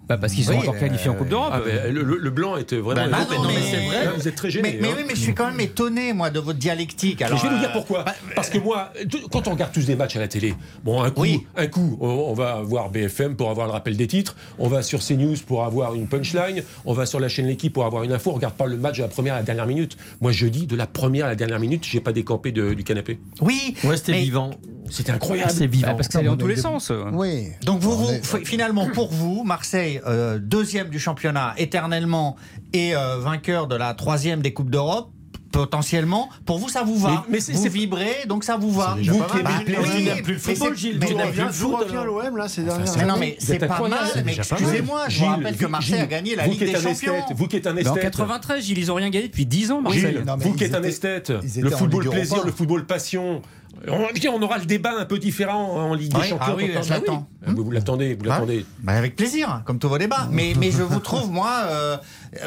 [0.10, 1.53] Bah, parce qu'ils sont Oui, encore qualifiés en Coupe d'Europe.
[1.53, 3.01] Ah, le, blanc était vraiment.
[3.03, 4.05] Ben non, Ah, non, mais- c'est vrai.
[4.05, 4.72] Là, vous êtes très gêné.
[4.74, 4.95] Mais, mais hein.
[4.97, 7.22] oui, mais je suis quand même étonné moi de votre dialectique.
[7.22, 8.03] Alors, je vais vous dire euh, pourquoi.
[8.36, 8.91] Parce que moi,
[9.32, 11.45] quand on regarde tous des matchs à la télé, bon, un coup, Oui.
[11.55, 14.99] un coup, on, va voir BFM pour avoir le rappel des titres, on va sur
[15.05, 18.32] CNews pour avoir une punchline, on va sur la chaîne L'équipe pour avoir une info.
[18.32, 19.95] On regarde pas le match de la première à la dernière minute.
[20.22, 22.84] Moi, je dis de la première à la dernière minute, j'ai pas décampé de- du
[22.84, 23.20] canapé.
[23.41, 24.49] Oui, Ouais, c'était mais- vivant.
[24.90, 25.52] C'était incroyable.
[25.52, 25.88] C'est vivant.
[25.90, 26.92] Bah, parce que c'est dans tous les sens.
[27.14, 27.48] Oui.
[27.64, 28.08] Donc vous,
[28.44, 32.36] finalement pour vous, Marseille euh, deuxième du championnat éternellement
[32.74, 35.12] et euh, vainqueur de la troisième des coupes d'Europe,
[35.52, 36.30] potentiellement.
[36.46, 37.26] Pour vous, ça vous va.
[37.30, 38.96] Mais- mais vous vibrez, donc ça vous va.
[39.04, 41.00] Vous qui Bah, plus le mais football, Gilles.
[41.00, 42.06] Vous plus de le foot, alors.
[42.06, 43.06] l'OM là ces dernières années.
[43.06, 44.00] non, mais c'est à pas mal.
[44.26, 47.16] Mais excusez-moi, je vous rappelle que Marseille a gagné la Ligue des Champions.
[47.16, 48.12] esthète, Vous qui êtes un Mais en esthète.
[48.12, 50.20] 93, Gilles, ils ont rien gagné depuis 10 ans, Marseille.
[50.40, 53.42] Vous qui êtes un esthète, le football plaisir, le football passion.
[53.88, 56.45] On, aura le débat un peu différent en Ligue des Oui, Champions.
[56.51, 57.28] ah oui, quand- je l'attends.
[57.45, 58.28] Ah, Vous, vous l'attendez, vous Ouais.
[58.30, 58.65] l'attendez.
[58.84, 60.28] Bah, avec plaisir, comme tous vos débats.
[60.30, 61.97] Mais, mais je vous trouve, moi, euh,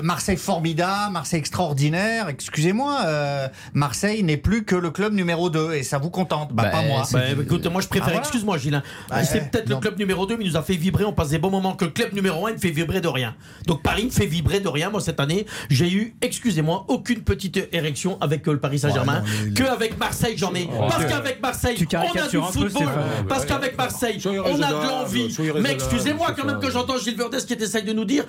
[0.03, 2.29] Marseille formidable, Marseille extraordinaire.
[2.29, 6.53] Excusez-moi, euh, Marseille n'est plus que le club numéro 2 et ça vous contente.
[6.53, 7.03] Bah, Bah, pas moi.
[7.13, 8.21] Bah, écoute, moi je préfère, Ah, voilà.
[8.21, 8.83] excuse-moi Gilles, hein.
[9.09, 11.13] Bah, c'est eh, peut-être le club numéro 2, mais il nous a fait vibrer, on
[11.15, 13.35] passe des bons moments que le club numéro 1 ne fait vibrer de rien.
[13.67, 14.91] Donc Paris ne fait vibrer de rien.
[14.91, 19.29] Moi cette année, j'ai eu, excusez-moi, aucune petite érection avec euh, le Paris Saint-Germain, Ouais,
[19.31, 20.69] non, mais- que avec Marseille j'en ai.
[20.71, 21.05] Oh, parce.
[21.13, 22.89] Qu'avec Marseille, Tu on a du football,
[23.29, 23.77] parce qu'avec.
[23.77, 25.37] Marseille, on a de l'envie.
[25.63, 28.25] Mais excusez-moi quand même que j'entends Gilles Verdès qui essaye de nous dire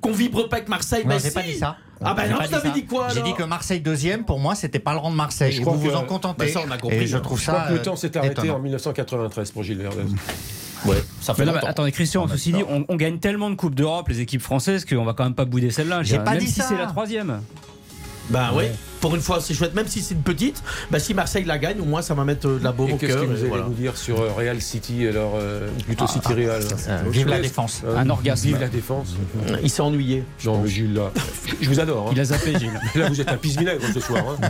[0.00, 1.04] qu'on vibre pas avec Marseille.
[1.06, 1.76] Mais pas dit ça.
[2.06, 4.78] Ah ben non, vous avez dit quoi J'ai dit que Marseille deuxième, pour moi, c'était
[4.78, 5.52] pas le rang de Marseille.
[5.52, 6.46] Je Et crois vous vous en contentez.
[6.46, 6.96] Bah, ça, on a compris.
[6.98, 7.68] Et je trouve Je crois ça.
[7.68, 8.56] que le temps s'est arrêté étonnant.
[8.56, 10.02] en 1993 pour Gilles Verdez.
[10.84, 11.66] Ouais, ça fait là, longtemps.
[11.66, 15.04] attendez, Christian, ceci dit, on, on gagne tellement de Coupes d'Europe, les équipes françaises, qu'on
[15.04, 16.02] va quand même pas bouder celle-là.
[16.02, 17.40] J'ai pas même dit si c'est la troisième.
[18.28, 18.72] Bah ouais.
[19.04, 19.74] Pour une fois, c'est chouette.
[19.74, 22.48] Même si c'est une petite, bah si Marseille la gagne, au moins ça va mettre
[22.48, 23.20] euh, de la Et au qu'est-ce cœur.
[23.20, 23.64] que vous allez voilà.
[23.64, 27.38] nous dire sur euh, Real City, alors, euh, ou plutôt City Real Euh, vive la
[27.40, 27.82] défense.
[27.84, 28.46] Euh, Un orgasme.
[28.46, 29.08] Vive la défense.
[29.62, 30.24] Il s'est ennuyé.
[30.42, 31.12] Jean le Gilles, là.
[31.60, 32.06] Je vous adore.
[32.08, 32.12] hein.
[32.14, 32.80] Il a zappé, Gilles.
[32.94, 34.24] Là, vous êtes un pisse-vinaigre ce soir.
[34.42, 34.48] hein.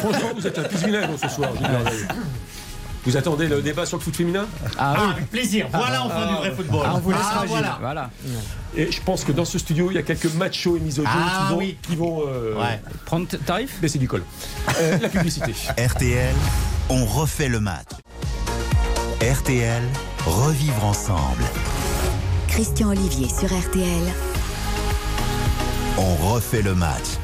[0.00, 2.06] Franchement, vous êtes un pisse-vinaigre ce soir, Gilles.
[3.06, 4.46] Vous attendez le débat sur le foot féminin
[4.78, 5.12] Ah Ah, oui.
[5.16, 5.66] avec plaisir.
[5.72, 6.82] Voilà enfin du vrai football.
[6.86, 7.78] Ah, on vous laissera, Ah, voilà.
[7.80, 8.10] Voilà.
[8.76, 11.44] Et je pense que dans ce studio, il y a quelques machos et misogynes Ah,
[11.48, 11.78] qui vont, oui.
[11.82, 12.80] qui vont euh, Ouais.
[13.04, 13.78] Prendre tarif?
[13.80, 14.22] baisser du col.
[14.80, 15.52] Euh, la publicité.
[15.78, 16.34] RTL,
[16.88, 17.88] on refait le match.
[19.20, 19.82] RTL,
[20.26, 21.44] revivre ensemble.
[22.48, 24.02] Christian Olivier sur RTL.
[25.98, 27.18] On refait le match.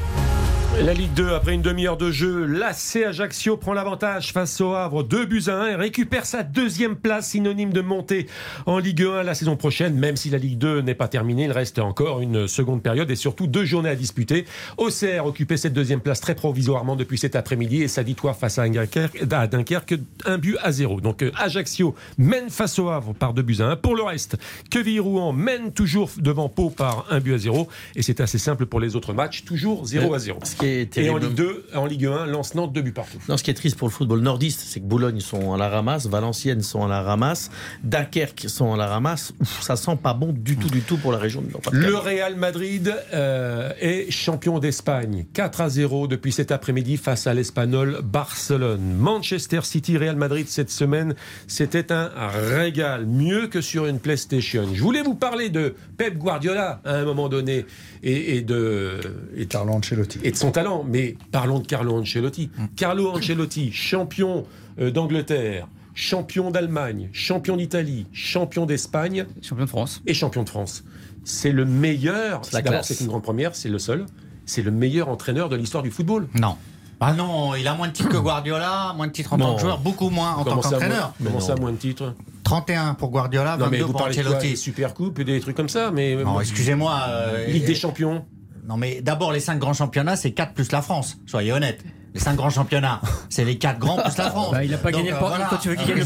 [0.79, 5.03] La Ligue 2, après une demi-heure de jeu, l'AC Ajaccio prend l'avantage face au Havre,
[5.03, 8.27] 2 buts à 1 et récupère sa deuxième place, synonyme de montée
[8.65, 9.95] en Ligue 1 la saison prochaine.
[9.95, 13.15] Même si la Ligue 2 n'est pas terminée, il reste encore une seconde période et
[13.17, 14.45] surtout deux journées à disputer.
[14.77, 18.67] Auxerre occupait cette deuxième place très provisoirement depuis cet après-midi et sa victoire face à
[18.67, 21.01] Dunkerque, un but à zéro.
[21.01, 23.75] Donc euh, Ajaccio mène face au Havre par deux buts à 1.
[23.75, 24.37] Pour le reste,
[24.71, 28.79] Quevilly-Rouen mène toujours devant Pau par un but à zéro et c'est assez simple pour
[28.79, 30.39] les autres matchs, toujours 0 à 0.
[30.61, 31.17] Ce qui est Et en.
[31.17, 33.17] Ligue 2, en Ligue 1, lance Nantes deux buts partout.
[33.29, 35.69] Non, ce qui est triste pour le football nordiste, c'est que Boulogne sont à la
[35.69, 37.49] ramasse, Valenciennes sont à la ramasse,
[37.83, 39.33] Dunkerque sont à la ramasse.
[39.39, 41.49] Ouf, ça sent pas bon du tout, du tout pour la région de.
[41.71, 45.25] Le Real Madrid euh, est champion d'Espagne.
[45.33, 48.95] 4 à 0 depuis cet après-midi face à l'Espagnol Barcelone.
[48.97, 51.15] Manchester City, Real Madrid cette semaine,
[51.47, 53.05] c'était un régal.
[53.05, 54.67] Mieux que sur une PlayStation.
[54.73, 57.65] Je voulais vous parler de Pep Guardiola à un moment donné
[58.03, 58.99] et, et de,
[59.35, 60.19] et de Carlo Ancelotti.
[60.23, 60.83] et de son talent.
[60.87, 62.49] Mais parlons de Carlo Ancelotti.
[62.75, 64.45] Carlo Ancelotti, champion
[64.79, 70.01] euh, d'Angleterre, champion d'Allemagne, champion d'Italie, champion d'Espagne Champion de France.
[70.05, 70.83] et champion de France.
[71.23, 72.41] C'est le meilleur.
[72.51, 74.05] D'abord, c'est une grande première, c'est le seul.
[74.45, 76.27] C'est le meilleur entraîneur de l'histoire du football.
[76.33, 76.55] Non.
[77.03, 79.45] Ah non, il a moins de titres que Guardiola, moins de titres en Non.
[79.47, 81.13] tant que joueur, beaucoup moins en tant Comment qu'entraîneur.
[81.19, 82.13] moins- Comment ça, moins de titres?
[82.43, 84.29] 31 pour Guardiola, Non, mais 22 vous pour parlez de quoi?
[84.31, 84.49] Ancelotti.
[84.51, 86.99] Des super coupes et des trucs comme ça, mais Non, excusez-moi.
[87.09, 88.23] euh, Ligue des champions.
[88.71, 91.17] Non, mais d'abord, les 5 grands championnats, c'est 4 plus la France.
[91.25, 91.83] Soyez honnête.
[92.13, 92.99] Les 5 grands championnats,
[93.29, 94.51] c'est les 4 grands plus la France.
[94.51, 95.47] Bah, il a pas Donc, gagné le euh, Portugal.
[95.49, 95.61] voilà.
[95.61, 95.97] tu veux qu'il gagne,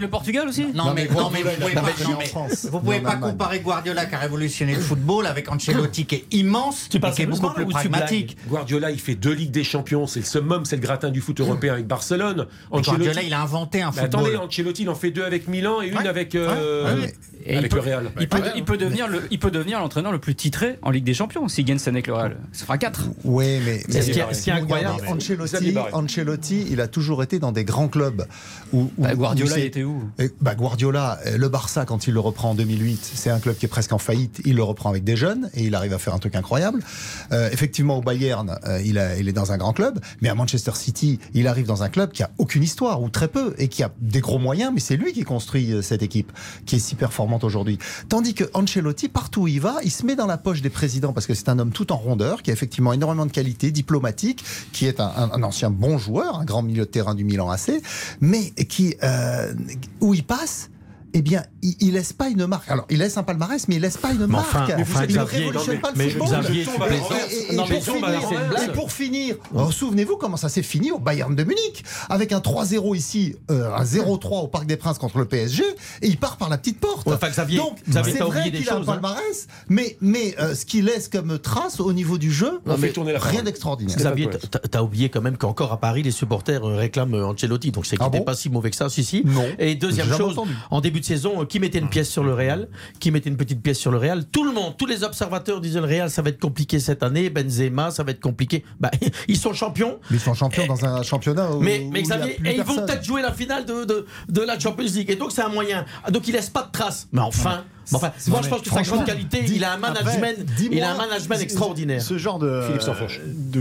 [0.00, 2.26] gagne Portugal aussi Non, Non, mais, mais non, mais vous pouvez pas, non, en mais
[2.26, 6.24] France, vous pouvez pas comparer Guardiola qui a révolutionné le football avec Ancelotti qui est
[6.32, 8.36] immense Tu et qui est beaucoup plus pragmatique.
[8.46, 10.06] Guardiola, il fait deux Ligues des Champions.
[10.06, 12.46] C'est le summum, c'est le gratin du foot européen avec Barcelone.
[12.70, 14.04] Guardiola, il a inventé un football.
[14.04, 16.08] attendez, Ancelotti, il en fait deux avec Milan et une Ouais.
[16.08, 17.14] avec, euh, Ouais, ouais.
[17.46, 18.10] Et avec il le Real.
[18.20, 21.04] Il peut, il peut devenir le, il peut devenir l'entraîneur le plus titré en Ligue
[21.04, 22.36] des Champions s'il gagne cette année avec le Real.
[22.52, 23.08] Ça fera 4.
[23.24, 24.10] Oui, mais, mais ce
[24.42, 25.74] qui est- incroyable, Ancelotti.
[25.92, 28.26] Ancelotti, il a toujours été dans des grands clubs.
[28.72, 30.02] Où, où- Bah, Guardiola, il était où?
[30.18, 33.56] Et, bah, Guardiola, euh, le Barça, quand il le reprend en 2008, c'est un club
[33.56, 34.40] qui est presque en faillite.
[34.44, 36.80] Il le reprend avec des jeunes et il arrive à faire un truc incroyable.
[37.32, 40.34] Euh, effectivement, au Bayern, euh, il, a- il est dans un grand club, mais à
[40.34, 43.68] Manchester City, il arrive dans un club qui a aucune histoire ou très peu et
[43.68, 46.32] qui a des gros moyens, mais c'est lui qui construit cette équipe
[46.66, 47.78] qui est si performante aujourd'hui.
[48.08, 51.12] Tandis que Ancelotti, partout où il va, il se met dans la poche des présidents
[51.12, 54.44] parce que c'est un homme tout en rondeur qui a effectivement énormément de qualité diplomatique,
[54.72, 57.80] qui est un, un- ancien bon joueur, un grand milieu de terrain du Milan AC,
[58.20, 59.52] mais qui euh,
[60.00, 60.70] où il passe
[61.14, 62.70] eh bien, il, il laisse pas une marque.
[62.70, 64.46] Alors, il laisse un palmarès, mais il laisse pas une Mais marque.
[64.54, 66.28] enfin, enfin, il ne révolutionne pas le football.
[68.68, 72.40] Et- pour finir- oh, souvenez-vous comment ça s'est fini au Bayern de Munich, avec un
[72.40, 75.62] 3-0 ici, euh, un 0-3 au Parc des Princes contre le PSG,
[76.02, 77.06] et il part par la petite porte.
[77.06, 78.92] Ouais, enfin, Xavier, Donc, Xavier, c'est vrai qu'il a un choses, hein.
[78.92, 82.92] palmarès, mais, mais euh, ce qu'il laisse comme trace au niveau du jeu, Non, mais-
[83.18, 83.96] rien d'extraordinaire.
[83.96, 84.28] Xavier,
[84.70, 87.70] t'as- oublié quand même qu'encore à Paris, les supporters euh, réclament Ancelotti.
[87.70, 89.22] Donc c'est qu'il Ah n'était bon pas si mauvais que ça, si, si.
[89.24, 89.44] Non.
[89.58, 90.36] Et deuxième chose,
[90.70, 93.36] en début de saison, euh, qui mettait une pièce sur le Real Qui mettait une
[93.36, 96.22] petite pièce sur le Real Tout le monde, tous les observateurs disaient le Real, ça
[96.22, 97.28] va être compliqué cette année.
[97.30, 98.64] Benzema, ça va être compliqué.
[98.80, 98.90] Bah,
[99.28, 99.98] ils sont champions.
[100.10, 103.22] Ils sont champions dans un championnat où, Mais, mais Xavier, et ils vont peut-être jouer
[103.22, 105.10] la finale de, de, de la Champions League.
[105.10, 105.84] Et donc c'est un moyen.
[106.04, 107.08] Ah, Donc il laisse pas de traces.
[107.12, 110.36] Mais enfin, enfin, moi je pense que sa grande qualité, dis- il a un management,
[110.40, 112.02] après, il a un management extraordinaire.
[112.02, 112.62] Ce genre de,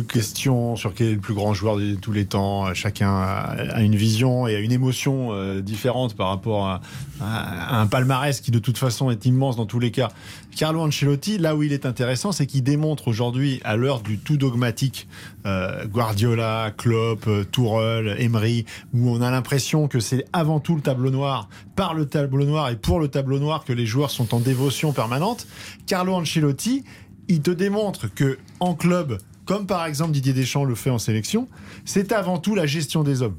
[0.01, 3.81] questions sur quel est le plus grand joueur de tous les temps, euh, chacun a
[3.81, 6.81] une vision et a une émotion euh, différente par rapport à,
[7.21, 10.09] à- à un palmarès qui de toute façon est immense dans tous les cas.
[10.55, 14.35] Carlo Ancelotti, là où il est intéressant, c'est qu'il démontre aujourd'hui, à l'heure du tout
[14.37, 15.07] dogmatique,
[15.45, 21.09] euh, Guardiola, Klopp, Tourelle, Emery, où on a l'impression que c'est avant tout le tableau
[21.09, 24.39] noir, par le tableau noir et pour le tableau noir que les joueurs sont en
[24.39, 25.47] dévotion permanente.
[25.87, 26.83] Carlo Ancelotti,
[27.27, 31.47] il te démontre que en club, comme par exemple Didier Deschamps le fait en sélection,
[31.85, 33.37] c'est avant tout la gestion des hommes.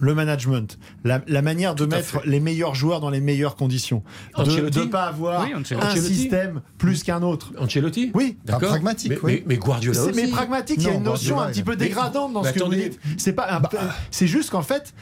[0.00, 2.28] Le management, la, la manière de mettre fait.
[2.28, 4.04] les meilleurs joueurs dans les meilleures conditions,
[4.36, 7.52] de ne pas avoir Oui, un système plus qu'un autre.
[7.58, 8.68] Ancelotti Oui, D'accord.
[8.68, 9.32] pragmatique, mais, oui.
[9.40, 10.22] mais, mais Guardiola c'est- aussi.
[10.22, 12.48] mais pragmatique, il y a une notion Guardiola, un petit peu mais- dégradante dans mais
[12.50, 12.90] ce que vous attendez.
[12.90, 13.00] dites.
[13.16, 13.62] C'est pas un-
[14.12, 14.94] c'est juste qu'en fait,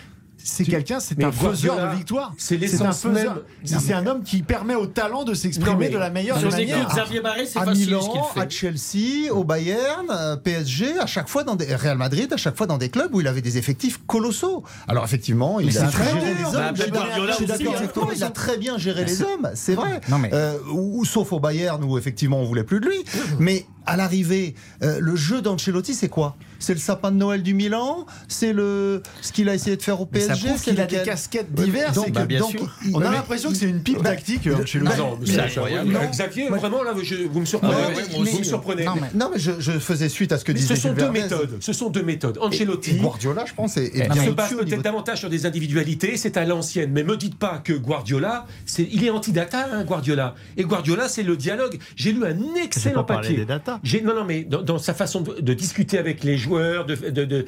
[0.47, 2.33] c'est quelqu'un, c'est un faiseur de victoire.
[2.39, 3.35] c'est un l'essence même.
[3.65, 7.21] C'est un homme qui permet au talent de s'exprimer de la meilleure coups de Xavier
[7.21, 8.41] Barré, c'est à facile Milan, ce qu'il fait.
[8.41, 12.57] à Chelsea, au Bayern, euh, PSG, à chaque fois dans des Real Madrid, à chaque
[12.57, 14.63] fois dans des clubs où il avait des effectifs colossaux.
[14.89, 16.11] Alors effectivement, il a très bah,
[16.47, 16.53] hommes.
[16.53, 17.79] bah, Je suis d'accord- Guardiola je suis aussi, d'accord hein.
[17.79, 20.01] avec toi, il a très bien géré les hommes, c'est vrai.
[20.09, 20.59] Non, mais- Euh,
[21.05, 23.05] sauf au Bayern où effectivement on voulait plus de lui.
[23.39, 26.37] Mais à l'arrivée, euh, le jeu d'Ancelotti, c'est quoi?
[26.59, 28.07] C'est le sapin de Noël du Milan?
[28.29, 30.81] C'est le ce qu'il a essayé de faire au Mais ça PSG prouve c'est qu'il
[30.81, 31.95] a des casquettes diverses.
[31.95, 32.69] Donc, bah, bien donc, sûr.
[32.95, 34.47] on a Mais- l'impression que c'est une pipe Bah, tactique.
[34.47, 34.99] mais- Ancelotti.
[34.99, 35.91] Non, mais c'est incroyable.
[35.93, 36.01] non.
[36.11, 37.75] Xavier, vraiment, là, je- vous me surprenez.
[37.77, 38.39] Ah ouais, ouais, moi vous aussi.
[38.39, 38.85] me surprenez.
[38.85, 40.89] Non, mais, non, mais je, je faisais suite à ce que Mais disait ce sont
[40.89, 41.57] Gilles deux méthodes.
[41.61, 42.39] Ce sont deux méthodes.
[42.41, 42.91] Ancelotti.
[42.93, 46.37] et Guardiola, je pense, est, est bien se base peut-être davantage sur des individualités, c'est
[46.39, 46.91] à l'ancienne.
[46.93, 50.35] Mais me dites pas que Guardiola, c'est, il est anti-data, hein, Guardiola.
[50.57, 51.79] Et Guardiola, c'est le dialogue.
[51.97, 53.37] J'ai lu un excellent papier.
[53.37, 53.76] des data.
[53.83, 56.95] J'ai, non, non, mais dans, dans sa façon de, de discuter avec les joueurs, de,
[56.95, 57.47] de-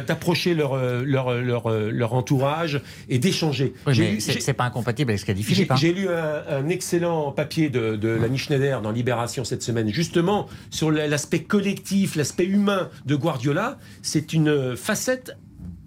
[0.00, 3.74] d'approcher leur, euh, leur, leur, euh, leur entourage et d'échanger.
[3.86, 5.70] Oui, mais c'est pas incompatible avec ce qu'a dit j'ai Philippe.
[5.72, 5.76] hein.
[5.76, 10.48] j'ai lu un, un excellent papier de, de Lanny Schneider dans Libération cette semaine, justement
[10.70, 13.78] sur la- l'aspect collectif, l'aspect humain de Guardiola.
[14.02, 15.36] C'est une facette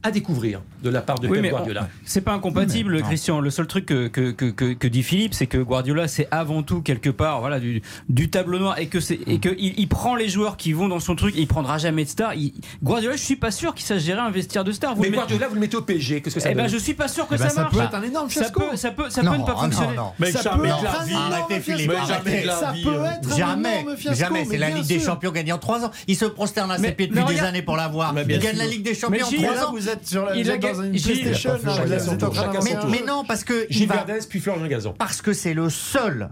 [0.03, 1.89] à découvrir de la part de Oui, Pep mais Guardiola.
[2.05, 3.39] c'est pas incompatible, Christian.
[3.39, 7.09] Le seul truc que, que, que, dit Philippe, c'est que Guardiola, c'est avant tout quelque
[7.09, 10.29] part, voilà, du, du tableau noir et que c'est et que il, il prend les
[10.29, 11.35] joueurs qui vont dans son truc.
[11.35, 12.35] Et il prendra jamais de stars.
[12.35, 14.95] Il- Guardiola, je suis pas sûr qu'il sache gérer un vestiaire de stars.
[14.95, 16.93] Vous Mais Guardiola, vous le mettez au PSG, qu'est-ce que ça eh ben, je suis
[16.93, 17.73] pas sûr que Eh ben, ça ça marche.
[17.75, 19.95] peut être un énorme ça peut, ça peut, ça Non, peut ne pas non, fonctionner.
[19.95, 20.11] non.
[20.19, 21.61] Mais Ça peut être un énorme.
[21.61, 24.45] Philippe, Ça peut être un Jamais, jamais.
[24.45, 24.99] C'est la Ligue des.
[25.05, 25.91] Champions gagnée en 3 ans.
[26.07, 28.13] Il se prosterne à ses pieds depuis des années pour l'avoir.
[28.27, 29.71] Il gagne la Ligue des Champions en Gilles, 3 Là, ans.
[29.71, 30.35] vous êtes sur la,
[30.77, 31.51] Dans une Gilles, PlayStation.
[31.51, 32.89] là, vous êtes en train tour.
[32.89, 34.93] Mais non, parce que il Gilles va- Verdez, puis Florian Gazan.
[34.97, 36.29] parce que c'est le seul.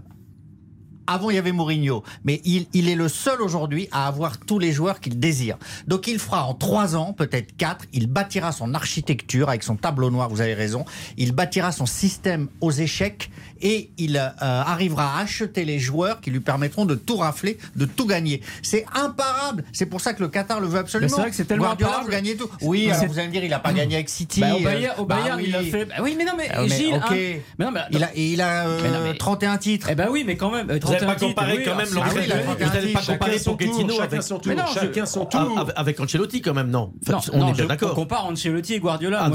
[1.06, 4.58] Avant, il y avait Mourinho, mais il, il est le seul aujourd'hui à avoir tous
[4.58, 5.58] les joueurs qu'il désire.
[5.86, 10.08] Donc, il fera en trois ans, peut-être quatre, il bâtira son architecture avec son tableau
[10.10, 10.86] noir, vous avez raison.
[11.18, 13.30] Il bâtira son système aux échecs
[13.64, 17.86] et il euh, arrivera à acheter les joueurs qui lui permettront de tout rafler, de
[17.86, 18.42] tout gagner.
[18.62, 19.64] C'est imparable.
[19.72, 21.08] C'est pour ça que le Qatar le veut absolument.
[21.14, 22.10] C'est vrai que c'est tellement Guardiola, imparable.
[22.10, 22.48] vous gagnez tout.
[22.62, 24.40] Oui, alors vous allez me dire, il n'a pas gagné avec City.
[24.40, 25.86] Bah, au euh, Bayern, au bah Bayern, il a fait.
[25.86, 26.94] Bah oui, mais non, mais, Ah, mais Gilles.
[26.94, 27.02] ok.
[27.10, 27.14] hein.
[27.58, 29.88] Mais non, mais Il a, et il a euh, Mais non, mais- 31 titres.
[29.90, 30.68] Eh ben oui, mais quand même.
[30.70, 32.44] euh, Vous n'allez 31 pas comparer oui, quand même Ah oui, il a l'entraîneur.
[32.44, 34.80] 31 Vous n'allez pas titres, comparer son tour, Pochettino avec son tour, Mais non, je-
[34.80, 35.58] chacun son Ah, tour.
[35.58, 36.92] avec- avec Ancelotti quand même, non.
[37.32, 37.92] On est bien d'accord.
[37.92, 39.22] On compare Ancelotti et Guardiola.
[39.24, 39.30] Ah.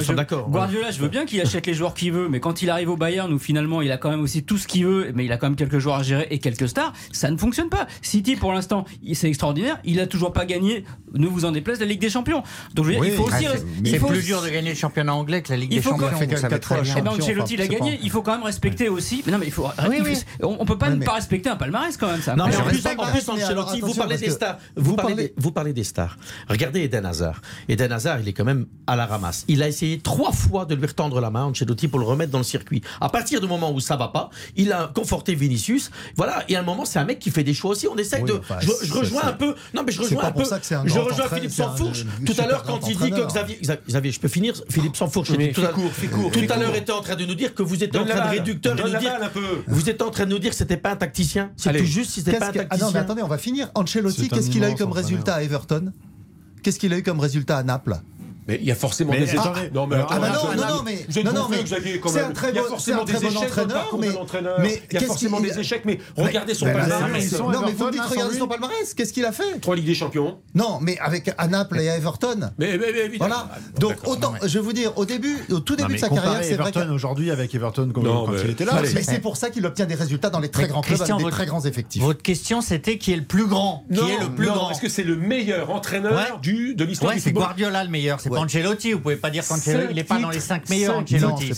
[0.48, 2.98] Guardiola, je veux bien qu'il achète les joueurs qu'il veut, mais quand il arrive au
[2.98, 5.38] Bayern, où finalement il a quand même aussi tout ce qu'il veut, mais il a
[5.38, 7.88] quand même quelques joueurs à gérer et quelques stars, ça ne fonctionne pas.
[8.02, 9.80] City, pour l'instant, il- c'est extraordinaire.
[9.84, 12.44] Il a toujours pas gagné, ne vous en déplaise, la Ligue des Champions.
[12.76, 13.46] Donc je veux dire, il faut Ah, aussi.
[13.46, 15.76] c'est- il C'est faut plus dur de gagner le championnat anglais que la Ligue il
[15.78, 16.08] des faut Champions.
[16.12, 16.94] quand- vous savez très bien.
[16.98, 17.92] Eh ben, champion, Ancelotti enfin, l'a gagné.
[17.98, 19.24] pas- Il faut quand même respecter aussi.
[19.26, 19.66] Mais non, mais il faut.
[19.94, 20.16] il oui.
[20.16, 22.36] faut- on, on peut pas ne mais- pas respecter un palmarès quand même, ça.
[22.36, 22.86] Non, mais en plus,
[23.30, 24.58] en Ancelotti, vous parlez des stars.
[24.76, 26.18] vous Vous parlez, parlez- des, vous parlez des stars.
[26.50, 27.42] Regardez Eden Hazard.
[27.68, 29.46] Eden Hazard, il est quand même à la ramasse.
[29.48, 32.38] Il a essayé trois fois de lui retendre la main, Ancelotti, pour le remettre dans
[32.40, 32.82] le circuit.
[33.02, 35.92] À partir du moment où ça va pas, il a conforté Vinicius.
[36.16, 36.44] Voilà.
[36.50, 37.88] Et à un moment, c'est un mec qui fait des choix aussi.
[37.88, 38.34] On essaie Oui, de.
[38.40, 39.54] enfin, je, rejoins un peu.
[39.76, 40.46] Non, mais je rejoins un peu.
[40.46, 41.76] ça que c'est un je rejoins Philippe un
[42.26, 43.28] Tout à l'heure, quand il dit que.
[43.28, 43.60] Xavier.
[43.88, 46.58] Xavier, je peux finir Philippe était tout fais à- court, fais court, Tout fais à
[46.58, 48.76] l'heure était en train de nous dire que vous êtes en train de réducteur.
[49.68, 51.52] Vous êtes en train de nous dire que c'était pas un tacticien.
[51.58, 52.92] C'est tout juste si c'était pas un Ah non, tacticien.
[52.94, 53.70] mais attendez, on va finir.
[53.76, 55.92] Ancelotti, qu'est-ce qu'il a eu comme résultat à Everton?
[56.64, 57.96] Qu'est-ce qu'il a eu comme résultat à Naples?
[58.50, 59.40] Mais il y a forcément Mais des échecs.
[59.40, 62.10] attendez, non, mais Ah bah non, non, non, mais vous êtes non, mais Xavier, quand
[62.10, 62.32] c'est même.
[62.32, 63.48] un très Il y a bon- forcément c'est un des très bon échecs dans le
[63.48, 64.60] entraîneur, parcours mais- de l'entraîneur.
[64.60, 67.40] mais Il y a qu'est-ce forcément des échecs, mais regardez son là, palmarès.
[67.40, 68.94] Non, mais vous dites regardez son palmarès.
[68.96, 70.40] Qu'est-ce qu'il a fait Trois Ligues des Champions.
[70.56, 72.50] Non, mais avec à Naples et à Everton.
[72.58, 73.30] Mais, mais, mais évidemment.
[73.36, 73.50] Voilà.
[73.54, 76.40] Ah, Donc autant, je vais vous dire, au début, au tout début de sa carrière,
[76.44, 76.70] c'est vrai.
[76.72, 78.82] Everton aujourd'hui avec Everton quand mais- il était là.
[78.82, 81.12] Mais c'est pour ça qu'il obtient des résultats dans les très Mais grands clubs des
[81.14, 82.02] votre- très grands effectifs.
[82.02, 83.86] Votre question, c'était qui est le plus grand?
[83.92, 84.72] Qui Non, est le plus non, grand?
[84.72, 88.30] Est-ce que c'est le meilleur entraîneur de l'histoire du c'est football Guardiola le meilleur, c'est
[88.44, 88.94] Ancelotti.
[88.94, 91.50] Vous pouvez pas dire qu'Ancelotti, il est pas dans les 5 meilleurs, Ancelotti.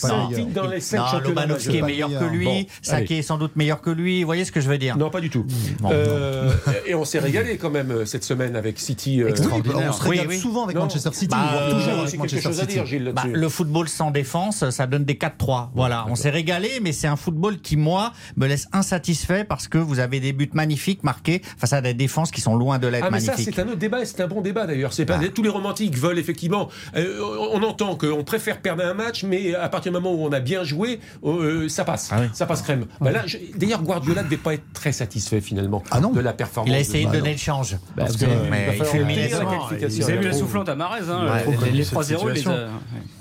[0.54, 3.90] dans les Non, Lobanovski est meilleur que Bon, lui, Saki est sans doute meilleur que
[3.90, 4.22] lui.
[4.22, 5.46] Vous voyez ce que je veux dire Non, pas du tout.
[5.80, 6.52] Bon, Euh,
[6.86, 9.22] et on s'est régalé quand même euh, cette semaine avec City.
[9.22, 9.90] euh, Oui, Extraordinaire.
[9.90, 10.42] on se régale Oui, oui.
[10.42, 10.84] souvent avec Non.
[10.84, 11.28] Manchester City.
[11.30, 12.74] Bah, euh, toujours avec Manchester chose à City.
[12.74, 15.72] dire, Gilles, Bah, le football sans défense, ça donne des 4-3.
[15.76, 19.78] Voilà, on s'est régalé, mais c'est un football qui, moi, me laisse insatisfait parce que
[19.78, 23.06] vous avez des buts magnifiques marqués face à des défenses qui sont loin de l'être
[23.08, 23.56] Ah mais ça magnifiques.
[23.56, 24.94] c'est un autre débat, et c'est un bon débat d'ailleurs.
[24.94, 25.28] C'est pas Ah.
[25.34, 26.70] tous les romantiques veulent effectivement.
[26.96, 27.20] Euh,
[27.54, 30.40] on entend qu'on préfère perdre un match, mais à partir du moment où on a
[30.40, 32.28] bien joué, euh, ça passe, Ah oui.
[32.34, 32.86] ça passe crème.
[33.00, 33.12] Bah
[33.56, 36.12] d'ailleurs Guardiola ne devait pas être très satisfait finalement Ah non.
[36.12, 36.70] de la performance.
[36.72, 37.78] Il a essayé de donner le change.
[37.96, 39.06] Parce que- que, mais il fait la
[39.46, 40.04] qualification.
[40.06, 42.30] Vous avez vu la soufflante à Marez, hein, Ouais, les- les, connu les cette 3-0,
[42.30, 42.44] il les.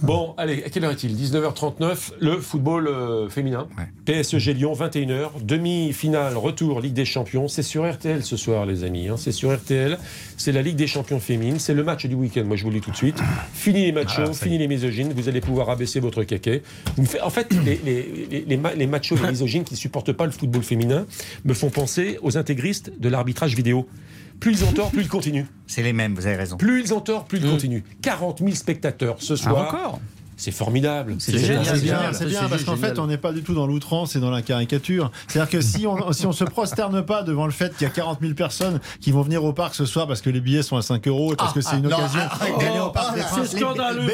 [0.03, 1.14] Bon, allez, à quelle heure est-il?
[1.14, 3.66] 19h39, le football euh, féminin.
[4.05, 7.48] PSG Lyon, 21h, demi-finale, retour Ligue des Champions.
[7.48, 9.09] C'est sur RTL ce soir, les amis.
[9.09, 9.16] hein.
[9.18, 9.98] C'est sur RTL.
[10.36, 11.59] C'est la Ligue des Champions féminine.
[11.59, 13.18] C'est le match du week-end, moi je vous le dis tout de suite.
[13.53, 15.12] Fini les machos, fini les misogynes.
[15.14, 16.24] Vous allez pouvoir abaisser votre.
[16.97, 19.74] Vous faites- En fait, les, les, les, les ma- les machos et les misogynes qui
[19.74, 21.07] ne supportent pas le football féminin
[21.45, 23.86] me font penser aux intégristes de l'arbitrage vidéo.
[24.38, 25.45] Plus ils ont tort, plus ils continuent.
[25.66, 26.57] C'est les mêmes, vous avez raison.
[26.57, 27.82] Plus ils ont tort, plus ils continuent.
[28.03, 29.66] 40 000 spectateurs ce soir.
[29.72, 30.01] record
[30.41, 31.16] C'est formidable.
[31.18, 31.64] C'est génial.
[31.64, 32.14] C'est bien, génial.
[32.14, 34.41] c'est bien, parce qu'en fait, on n'est pas du tout dans l'outrance et dans la
[34.41, 35.11] caricature.
[35.28, 37.93] C'est-à-dire que si on, si on se prosterne pas devant le fait qu'il y a
[37.93, 40.78] 40 000 personnes qui vont venir au parc ce soir parce que les billets sont
[40.78, 42.20] à 5 euros et parce que c'est une non, occasion.
[42.20, 43.49] arrête d'aller au Parc des Princes.
[43.51, 44.11] c'est scandaleux.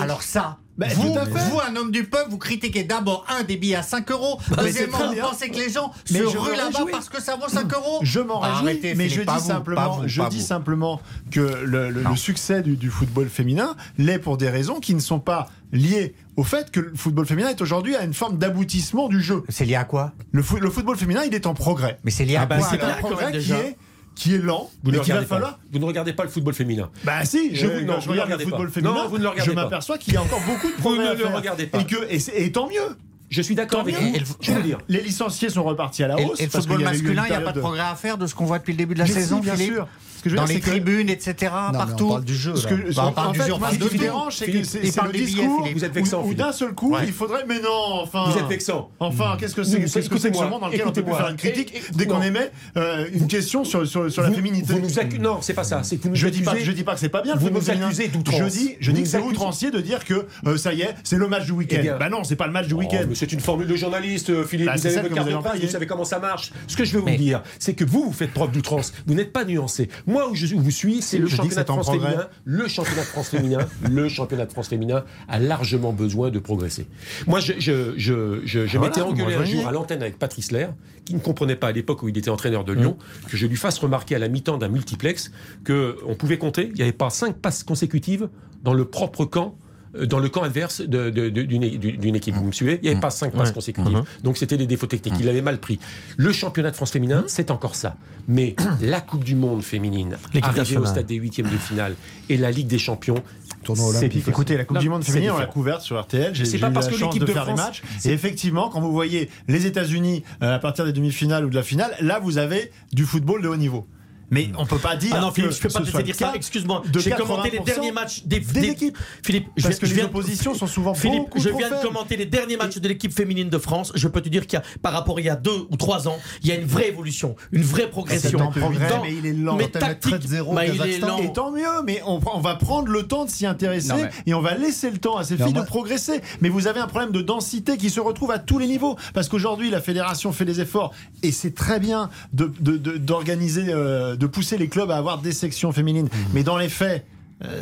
[0.00, 1.50] Alors ça, Ben, vous, tout à fait.
[1.50, 4.40] vous, un homme du peuple, vous critiquez d'abord un des billets à 5 euros.
[4.56, 7.20] mais Deuxièmement, c'est très vous pensez que les gens Mais se ruent là-bas parce que
[7.20, 10.22] ça vaut 5 euros Je m'en réjouis, Arrêtez, mais je dis vous, simplement, vous, je
[10.30, 11.00] dis simplement
[11.30, 12.10] que le, le- Non.
[12.10, 16.14] le succès du, du football féminin l'est pour des raisons qui ne sont pas liées
[16.36, 19.42] au fait que le football féminin est aujourd'hui à une forme d'aboutissement du jeu.
[19.50, 20.12] C'est lié à quoi?
[20.32, 21.98] Le, fo- le football féminin, il est en progrès.
[22.04, 23.76] Mais c'est lié à Ah bah, quoi c'est un progrès qui est,
[24.14, 25.34] qui est lent, Vous ne, mais qu'il va regardez pas.
[25.36, 25.58] falloir.
[25.72, 26.90] vous ne regardez pas le football féminin.
[27.04, 28.72] Bah si, Je je, vous- non, vous je regarde le football pas.
[28.74, 29.64] féminin, Non, vous ne le regardez je pas.
[29.64, 31.34] m'aperçois qu'il y a encore beaucoup de Vous progrès ne à le faire.
[31.36, 31.80] regardez pas.
[31.80, 31.96] Et, que,
[32.36, 32.96] et, tant mieux.
[33.30, 34.20] Je suis d'accord Tant avec mieux.
[34.24, 34.34] vous.
[34.42, 34.78] Je vais vous dire.
[34.88, 36.38] Les licenciés sont repartis à la hausse.
[36.40, 38.44] et le football masculin, il n'y a pas de progrès à faire de ce qu'on
[38.44, 39.88] voit depuis le début de la Mais si, saison, bien Philippe sûr.
[40.22, 41.34] Ce que je veux Dans dire, les que- tribunes, etc.,
[41.72, 42.06] Non, partout.
[42.06, 42.54] on parle du jeu.
[42.54, 43.96] Ce que, Bah, on en parle du fait, jeu, on parle de tout.
[43.96, 45.68] dérange, c'est que c'est le discours.
[45.74, 47.00] Vous êtes vexant, où, d'un seul coup, Ouais.
[47.06, 47.44] il faudrait.
[47.48, 48.26] Mais non, enfin.
[48.30, 48.90] Vous êtes vexant.
[49.00, 51.02] Enfin, qu'est-ce que c'est Vous- qu'est-ce que c'est que ce monde dans lequel on peut
[51.02, 55.54] faire une critique dès qu'on émet euh, une question sur, la féminité accu- Non, c'est
[55.54, 55.82] pas ça.
[56.12, 57.34] Je dis pas, je dis pas que c'est pas bien.
[57.34, 58.38] Vous nous accusez d'outrance.
[58.38, 60.94] Je dis, je Vous dis que c'est outrancier de dire que euh, ça y est,
[61.02, 61.76] c'est le match du week-end.
[61.80, 63.08] Eh bien- bah non, c'est pas le match du Oh, week-end.
[63.14, 64.66] c'est une formule de journaliste, euh, Philippe.
[64.66, 66.52] Bah, vous savez comment ça marche.
[66.68, 68.92] Ce que je veux vous dire, c'est que vous, vous faites preuve d'outrance.
[69.06, 69.88] Vous n'êtes pas nuancé.
[70.12, 72.28] Moi, où je vous suis, c'est le championnat de France féminin.
[72.44, 73.58] Le championnat de France féminin,
[73.90, 76.86] le championnat de France féminin a largement besoin de progresser.
[77.26, 80.52] Moi, je, je, je, je, je Voilà, m'étais engueulé un jour à l'antenne avec Patrice
[80.52, 82.96] Lair, qui ne comprenait pas à l'époque où il était entraîneur de Lyon,
[83.28, 85.32] que je lui fasse remarquer à la mi-temps d'un multiplex
[85.64, 86.68] que on pouvait compter.
[86.68, 88.28] Il n'y avait pas cinq passes consécutives
[88.62, 89.56] dans le propre camp.
[89.96, 92.78] Euh, Dans le camp adverse de- de- de- d'une équipe, vous me suivez?
[92.82, 93.54] Il n'y avait pas cinq passes Ouais.
[93.54, 93.92] consécutives.
[93.96, 94.04] Mhm.
[94.22, 95.14] Donc c'était des défauts techniques.
[95.20, 95.78] Il avait mal pris.
[96.16, 97.96] Le championnat de France féminin, c'est encore ça.
[98.28, 101.94] Mais la Coupe du Monde féminine, L'équipe arrivée au stade des huitièmes de finale,
[102.28, 103.22] et la Ligue des champions,
[103.68, 104.26] olympique.
[104.28, 106.34] Écoutez, la Coupe Non, du Monde féminine, on l'a couverte sur RTL.
[106.34, 107.66] J'ai C'est j'ai pas eu parce la que chance l'équipe de de faire des France-
[107.66, 107.82] matchs.
[107.98, 111.54] c'est- Et effectivement, quand vous voyez les États-Unis euh, à partir des demi-finales ou de
[111.54, 113.86] la finale, là, vous avez du football de haut niveau.
[114.32, 115.12] Mais on peut pas dire.
[115.14, 116.32] Ah non, Philippe, que je peux pas te dire ça.
[116.34, 118.98] Excuse-moi, de j'ai commenté les 80% derniers matchs des, des équipes.
[119.22, 121.82] Philippe, je, Parce que je les viens, oppositions sont souvent Philippe, je trop viens de
[121.86, 123.92] commenter les derniers matchs de l'équipe féminine de France.
[123.94, 125.76] Je peux te dire qu'il y a, par rapport à il y a deux ou
[125.76, 128.30] trois ans, il y a une vraie évolution, une vraie progression.
[128.38, 129.56] C'est en progrès, Dans- mais il est lent.
[129.56, 131.18] Mais tactique, 13-0 bah, il est lent.
[131.18, 134.32] Et tant mieux, mais on, on va prendre le temps de s'y intéresser Non, et
[134.34, 136.22] on va laisser le temps à ces Non, filles moi- de progresser.
[136.40, 138.96] Mais vous avez un problème de densité qui se retrouve à tous les niveaux.
[139.12, 144.56] Parce qu'aujourd'hui, la fédération fait des efforts et c'est très bien de- de- de- pousser
[144.58, 146.08] les clubs à avoir des sections féminines.
[146.32, 147.04] Mais dans les faits,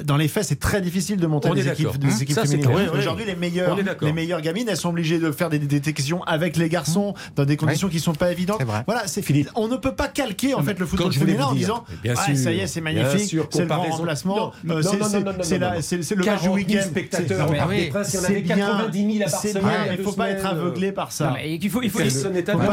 [0.05, 2.53] dans les faits, c'est très difficile de monter des équipes, des Hein équipes Ça, c'est
[2.59, 2.71] féminines.
[2.75, 2.85] clair.
[2.87, 2.99] Oui, oui.
[2.99, 7.15] Aujourd'hui, les meilleures, les gamines, elles sont obligées de faire des détections avec les garçons
[7.37, 8.59] dans des conditions qui sont pas évidentes.
[8.61, 8.83] C'est vrai.
[8.87, 9.51] Voilà, c'est Philippe.
[9.55, 12.37] On ne peut pas calquer en fait le football féminin en disant bien Ah, sûr,
[12.37, 14.97] ça y est, c'est bien magnifique, sûr, c'est le grand remplacement, euh, c'est-
[16.15, 16.83] le match du 40 000 week-end.
[16.87, 20.13] spectateurs il y en c'est avait bien, 90 000 à C'est Barcelone bien, il faut
[20.13, 21.37] pas être aveuglé par ça.
[21.45, 21.87] Il faut, pas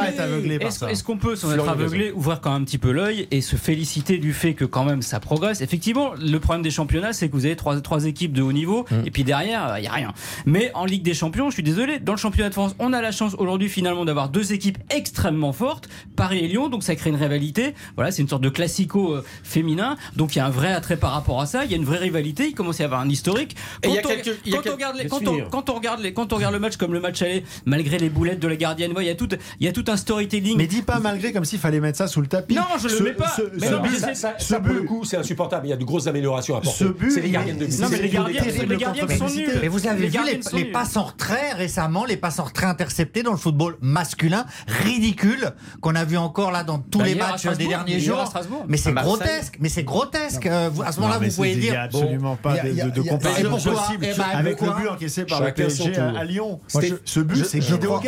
[0.10, 0.92] être aveuglé par ça.
[0.92, 3.56] est-ce qu'on peut, sans être aveuglé, ouvrir quand même un petit peu l'œil et se
[3.56, 7.34] féliciter du fait que quand même ça progresse Effectivement, le problème des championnats, c'est que
[7.34, 10.14] vous avez trois, trois équipes de haut niveau et puis derrière, il n'y a rien.
[10.46, 13.02] Mais en Ligue des Champions, je suis désolé, dans le championnat de France, on a
[13.02, 17.10] la chance aujourd'hui finalement d'avoir deux équipes extrêmement fortes, Paris et Lyon, donc ça crée
[17.10, 17.74] une rivalité.
[17.96, 20.98] Voilà, c'est une sorte de classico euh, féminin, donc il y a un vrai attrait
[20.98, 23.02] par rapport à ça, il y a une vraie rivalité, il commence à y avoir
[23.02, 23.56] un historique.
[23.84, 25.48] Quand on- regarde les- quand on- finir.
[25.50, 28.10] quand on regarde les- quand on regarde le match comme le match aller, malgré les
[28.10, 29.30] boulettes de la gardienne, il y a tout,
[29.60, 30.58] il y a tout un storytelling.
[30.58, 32.56] Mais dis pas malgré comme s'il fallait mettre ça sous le tapis.
[32.56, 33.30] Non, je le Ce- mets pas.
[33.36, 35.66] ce- Mais ce non, Ça, ça, ce ça, pour le coup, c'est insupportable.
[35.68, 36.86] Il y a de grosses améliorations à apporter.
[36.90, 37.80] But, c'est les il gardiennes de but.
[37.80, 39.60] Non, mais les gardiens, les gardiens sont nuls.
[39.62, 43.24] Mais vous avez vu gardiens les, passes en retrait récemment, les passes en retrait interceptées
[43.24, 47.48] dans le football masculin, ridicule, qu'on a vu encore là dans tous Bah, les matchs
[47.58, 48.32] des derniers jours.
[48.68, 50.46] Mais c'est grotesque, mais c'est grotesque.
[50.46, 51.80] Euh, à ce moment-là, vous pouvez c'est- il y dire.
[51.80, 55.98] a absolument pas de, comparaison possible Eh ben, avec le but encaissé par le PSG
[55.98, 56.60] à, Lyon.
[56.68, 57.60] Ce- but, c'est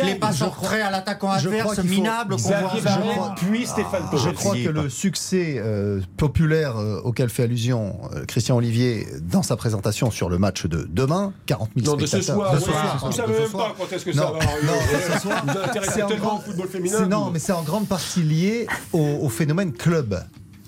[0.04, 3.34] les passes en retrait à l'attaquant adverse, minables, qu'on voit.
[3.36, 4.02] Puis Stéphane.
[4.12, 9.56] Je crois que le succès euh, populaire euh, auquel fait allusion Christian Olivier dans sa
[9.56, 12.36] présentation sur le match de demain, 40 000 Non, de ce spectateurs.
[12.36, 12.54] soir.
[12.54, 13.74] De ce soir, Vous pardon, savez même soir.
[13.74, 14.66] pas quand est-ce que Non, ça va arriver.
[14.66, 14.72] non,
[15.14, 15.44] ce soir.
[15.46, 17.06] Vous tellement au football féminin.
[17.06, 20.22] Non, mais c'est en grande partie lié au, au phénomène club.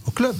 [0.07, 0.37] Au club.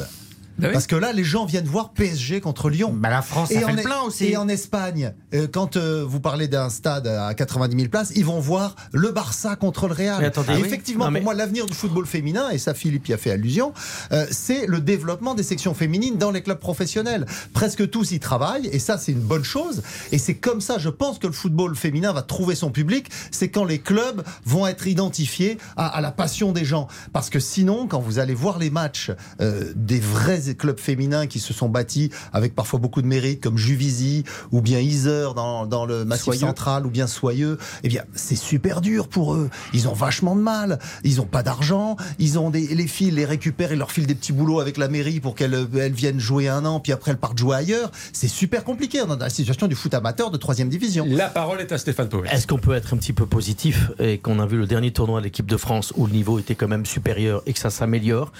[0.63, 0.73] Bah oui.
[0.73, 2.93] Parce que là, les gens viennent voir PSG contre Lyon.
[2.97, 4.27] Bah, la France, ça et fait en, le plein aussi.
[4.27, 8.25] Et en Espagne, euh, quand euh, vous parlez d'un stade à 90 000 places, ils
[8.25, 10.25] vont voir le Barça contre le Real.
[10.25, 10.63] Attendez, Et oui.
[10.67, 13.31] effectivement, Non, mais- pour moi, l'avenir du football féminin, et ça, Philippe y a fait
[13.33, 13.73] allusion,
[14.13, 17.27] euh, c'est le développement des sections féminines dans les clubs professionnels.
[17.53, 19.83] Presque tous y travaillent, et ça, c'est une bonne chose.
[20.13, 23.09] Et c'est comme ça, je pense, que le football féminin va trouver son public.
[23.31, 26.89] C'est quand les clubs vont être identifiés à, à la passion des gens.
[27.13, 29.11] Parce que sinon, quand vous allez voir les matchs
[29.41, 33.57] euh, des vrais clubs féminins qui se sont bâtis avec parfois beaucoup de mérite, comme
[33.59, 36.41] Juvisy ou bien Iser dans, dans le Massif Soyeux.
[36.41, 39.51] central ou bien Soyeux, eh bien, c'est super dur pour eux.
[39.73, 40.79] Ils ont vachement de mal.
[41.05, 41.97] Ils ont pas d'argent.
[42.19, 44.89] Ils ont des, les filles les récupèrent et leur filent des petits boulots avec la
[44.89, 47.91] mairie pour qu'elles elles viennent jouer un an, puis après elles partent jouer ailleurs.
[48.13, 48.99] C'est super compliqué.
[48.99, 51.07] Est dans la situation du foot amateur de troisième division.
[51.09, 52.23] La parole est à Stéphane Pau.
[52.25, 55.21] Est-ce qu'on peut être un petit peu positif et qu'on a vu le dernier tournoi
[55.21, 58.33] de l'équipe de France où le niveau était quand même supérieur et que ça s'améliore?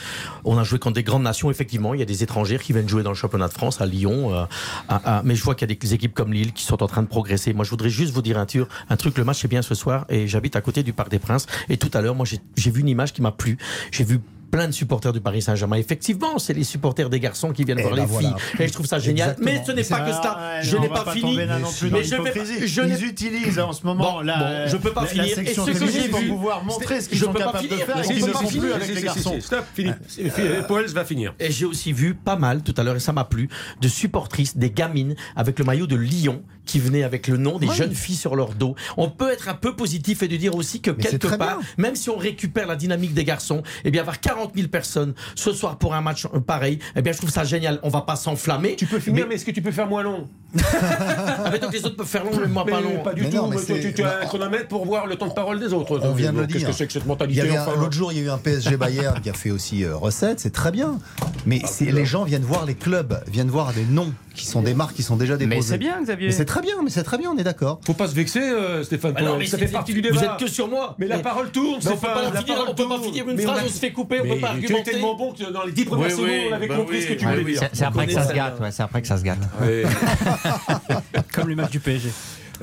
[0.45, 1.92] On a joué contre des grandes nations, effectivement.
[1.95, 4.35] Il y a des étrangers qui viennent jouer dans le championnat de France, à Lyon.
[4.35, 7.03] euh, mais je vois qu'il y a des équipes comme Lille qui sont en train
[7.03, 7.53] de progresser.
[7.55, 9.17] Moi, je voudrais juste vous dire un, tur- un truc.
[9.19, 11.47] Le match est bien ce soir et j'habite à côté du Parc des Princes.
[11.69, 12.27] Et tout à l'heure, moi,
[12.57, 13.59] j'ai vu une image qui m'a plu.
[13.91, 14.21] J'ai vu
[14.53, 15.77] plein de supporters du Paris Saint-Germain.
[15.77, 18.37] Effectivement, c'est les supporters des garçons qui viennent Et voir ben les voilà.
[18.37, 18.61] filles.
[18.61, 19.31] Et je trouve ça génial.
[19.31, 19.51] Exactement.
[19.51, 20.39] Mais ce n'est pas que Ah, ça.
[20.59, 21.37] ouais, je n'ai va pas fini.
[21.37, 24.71] là Mais je vais pas- je Ils n'ai- utilisent en ce moment Bon, la, bon,
[24.71, 25.25] je peux pas la- finir.
[25.37, 27.47] la Et ce que j'ai pour vu- pouvoir montrer ce qu'ils je sont peux pas
[27.47, 27.87] capables de finir.
[27.87, 29.41] faire et ne si, plus avec les garçons.
[29.41, 29.97] Stop, Philippe.
[30.07, 31.35] Philippe Poels va finir.
[31.41, 33.49] Et j'ai aussi vu pas mal tout à l'heure, et ça m'a plu,
[33.81, 37.67] de supportrices, des gamines avec le maillot de Lyon qui venaient avec le nom des
[37.69, 37.75] Oui.
[37.75, 38.77] jeunes filles sur leur dos.
[38.97, 41.67] On peut être un peu positif et de dire aussi que quelque part, bien.
[41.79, 45.53] même si on récupère la dynamique des garçons, eh bien avoir 40 000 personnes ce
[45.53, 47.79] soir pour un match euh, pareil, eh bien je trouve ça génial.
[47.83, 48.77] On va pas s'enflammer.
[48.77, 50.29] Tu peux finir, mais est-ce que tu peux faire moins long
[50.83, 53.03] Ah, mais donc les autres peuvent faire long, mais moi Mais pas long.
[53.03, 53.37] Pas du Mais tout.
[53.37, 56.01] non, mais tu, as un chronomètre pour voir le temps de parole des autres.
[56.03, 56.69] On vient de le Qu'est-ce dire.
[56.69, 59.21] que c'est que cette mentalité enfin L'autre jour, il y a eu un PSG Bayern
[59.21, 60.99] qui a fait aussi euh, recette, c'est très bien.
[61.47, 64.75] Mais Ah, les gens viennent voir les clubs, viennent voir des noms qui sont des
[64.75, 65.57] marques qui sont déjà déposées.
[65.57, 66.27] Mais c'est bien, Xavier.
[66.29, 67.81] Mais c'est très bien, mais c'est très bien, on est d'accord.
[67.85, 69.13] Faut pas se vexer, euh, Stéphane.
[69.13, 70.35] Bah non, mais ça fait partie du Vous débat.
[70.35, 70.95] êtes que sur moi.
[70.99, 72.89] Mais la Mais- parole tourne, Mais on peut Stéphane, pas, la finir, parole on peut
[72.89, 74.49] pas finir une Mais phrase, on a- on se fait couper, on Mais peut pas
[74.49, 74.91] Tu es argumenter.
[74.93, 77.03] tellement bon que dans les 10 premières Oui, secondes, oui, on avait bah compris oui,
[77.03, 77.69] ce que tu voulais dire.
[77.73, 79.39] C'est après que ça se gâte, ouais, c'est après que ça se gâte.
[81.33, 82.11] Comme le match du PSG.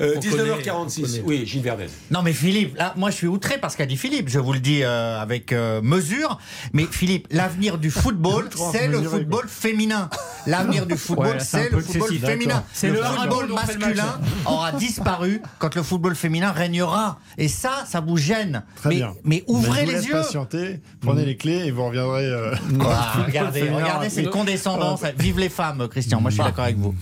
[0.00, 1.20] Euh, On connaît, 19h46.
[1.24, 1.86] Oui, Gilles Verdez.
[2.10, 4.60] Non mais Philippe, là, moi je suis outré parce qu'a dit Philippe, je vous le
[4.60, 6.38] dis euh, avec euh, mesure,
[6.72, 10.08] mais Philippe, l'avenir du football, c'est le football féminin.
[10.46, 12.64] L'avenir du football, Ouais, c'est le football excessif, féminin.
[12.82, 17.18] le football masculin aura disparu quand le football féminin régnera.
[17.36, 18.62] Et ça, ça vous gêne.
[18.76, 19.14] Très mais, bien.
[19.24, 20.12] mais ouvrez vous les yeux.
[20.12, 22.24] patienter, prenez les clés et vous reviendrez.
[22.24, 25.02] euh, Ah, football regardez, regardez cette condescendance.
[25.18, 26.20] Vive les femmes, Christian.
[26.20, 26.94] Moi, je suis d'accord avec vous.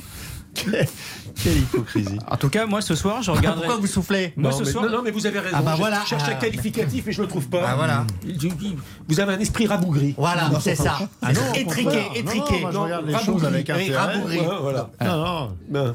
[0.65, 2.19] Quelle hypocrisie.
[2.31, 3.67] En tout cas, moi ce soir, je regarderai.
[3.67, 4.85] Pourquoi vous soufflez Moi non, ce mais, soir.
[4.85, 5.57] non, non, mais vous avez raison.
[5.59, 6.05] Ah bah Je voilà.
[6.05, 7.63] cherche un Ah, qualificatif et je le trouve pas.
[7.67, 8.07] Ah, voilà.
[8.27, 8.49] Je-
[9.09, 10.15] Vous avez un esprit rabougri.
[10.19, 10.99] Voilà, c'est ça.
[11.23, 12.53] Ah non, étriqué, étriqué.
[12.55, 13.33] non, moi, je regarde les rabougri.
[13.41, 13.97] choses avec Oui, intérêt.
[13.99, 14.39] rabougri.
[14.41, 14.91] Ouais, voilà.
[15.05, 15.95] Non, non.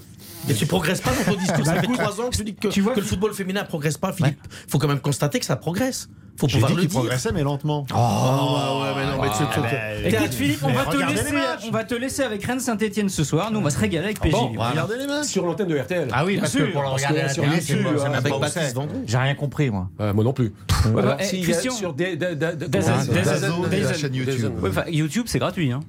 [0.50, 1.66] Et tu progresses pas dans ton discours.
[1.66, 3.34] Ça Bah, fait écoute, trois ans que tu dis que, tu vois- que le football
[3.34, 4.40] féminin progresse pas, Philippe.
[4.68, 6.10] faut quand même constater que ça progresse.
[6.36, 6.90] Faut pouvoir dit le dire.
[7.00, 7.86] progressait, mais lentement.
[7.94, 11.36] Oh, ouais, mais non, mais tu- tu- ben, Écoute Philippe, on va, te laisser,
[11.68, 13.52] on va te laisser avec Rennes Saint-Etienne ce soir.
[13.52, 14.32] Nous, on va se régaler avec PJ.
[14.32, 14.72] bon, voilà.
[14.72, 15.28] Regardez les matchs.
[15.28, 16.08] sur l'antenne de RTL.
[16.12, 18.00] Ah oui, Bien parce sûr, que pour regarder la sur c'est euh,
[18.50, 18.74] c'est c'est.
[19.06, 19.90] J'ai rien compris, moi.
[20.02, 20.52] Euh, moi non plus.
[20.94, 21.72] bah, eh, Christian.
[21.72, 23.38] sur ça
[23.70, 24.54] la chaîne YouTube.
[24.62, 25.72] Ouais, YouTube, c'est gratuit.
[25.72, 25.82] Hein.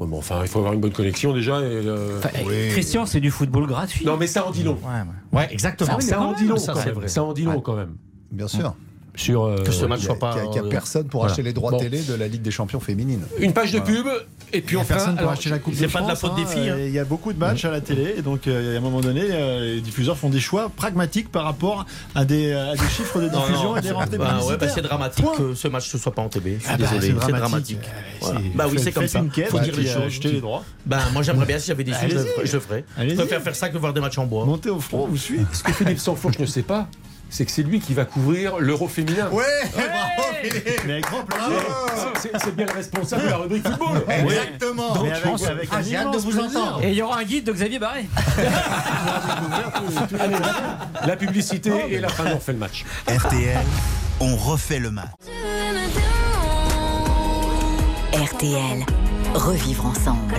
[0.00, 1.60] Ouais, mais enfin, il faut avoir une bonne connexion déjà.
[1.60, 2.68] Et, euh, Enfin, eh, Oui.
[2.70, 4.06] Christian, c'est du football gratuit.
[4.06, 4.78] Non, mais ça en dit long.
[4.82, 5.00] Ouais,
[5.34, 5.38] ouais.
[5.40, 5.90] Ouais, exactement.
[5.98, 6.94] Oui, Ça quand en même, dit long ça, quand c'est même.
[6.94, 7.08] vrai.
[7.08, 7.96] Ça en dit long quand même.
[8.32, 8.74] Bien sûr.
[9.16, 10.32] Sur euh, Que ce match Il y a, soit pas.
[10.34, 11.32] qu'il y a- qu'il y a euh, personne pour voilà.
[11.32, 11.78] acheter les droits Bon.
[11.78, 13.20] télé de la Ligue des champions féminine.
[13.38, 14.06] une page de pub
[14.52, 16.38] et puis on personne pour acheter la Coupe c'est de pas de la France, faute
[16.38, 16.76] des hein, filles, hein.
[16.78, 19.00] Il y a beaucoup de matchs à la télé, et donc euh, à un moment
[19.00, 23.20] donné, euh, les diffuseurs font des choix pragmatiques par rapport à des, à des chiffres
[23.20, 25.36] de diffusion non, et des rentrées bah, ouais, bah, c'est dramatique Point.
[25.36, 26.44] que ce match ne soit pas en TB.
[26.46, 27.78] Je suis Ah bah, désolé, c'est c'est dramatique.
[27.82, 29.18] Euh, c'est- Bah oui, c'est comme ça.
[29.20, 30.02] une quête, Faut dire les euh, choses.
[30.06, 30.64] achetez les droits.
[30.86, 31.98] Bah, moi j'aimerais bien si j'avais des sous,
[32.44, 33.08] je le ferais- je.
[33.10, 34.44] Je préfère faire ça que voir des matchs en bois.
[34.44, 35.44] Montez au front, vous suivez.
[35.52, 36.88] Ce que Philippe Sansfourche ne sait pas,
[37.30, 39.28] c'est que c'est lui qui va couvrir l'euro féminin.
[39.30, 40.82] Ouais, bravo Philippe.
[40.86, 41.62] Mais avec grand plaisir.
[42.20, 44.04] C'est- bien le responsable de la rubrique football.
[44.08, 45.02] Exactement.
[45.02, 46.60] Mais avec, avec Ah, un j'ai hâte de immense vous plaisir.
[46.60, 46.82] entendre.
[46.84, 48.06] Et il y aura un guide de Xavier Barré.
[50.20, 50.36] Allez,
[51.06, 52.84] la publicité et la fin, on refait le match.
[53.08, 53.58] RTL,
[54.20, 55.06] on refait le match.
[58.12, 58.84] RTL.
[59.34, 60.34] Revivre ensemble.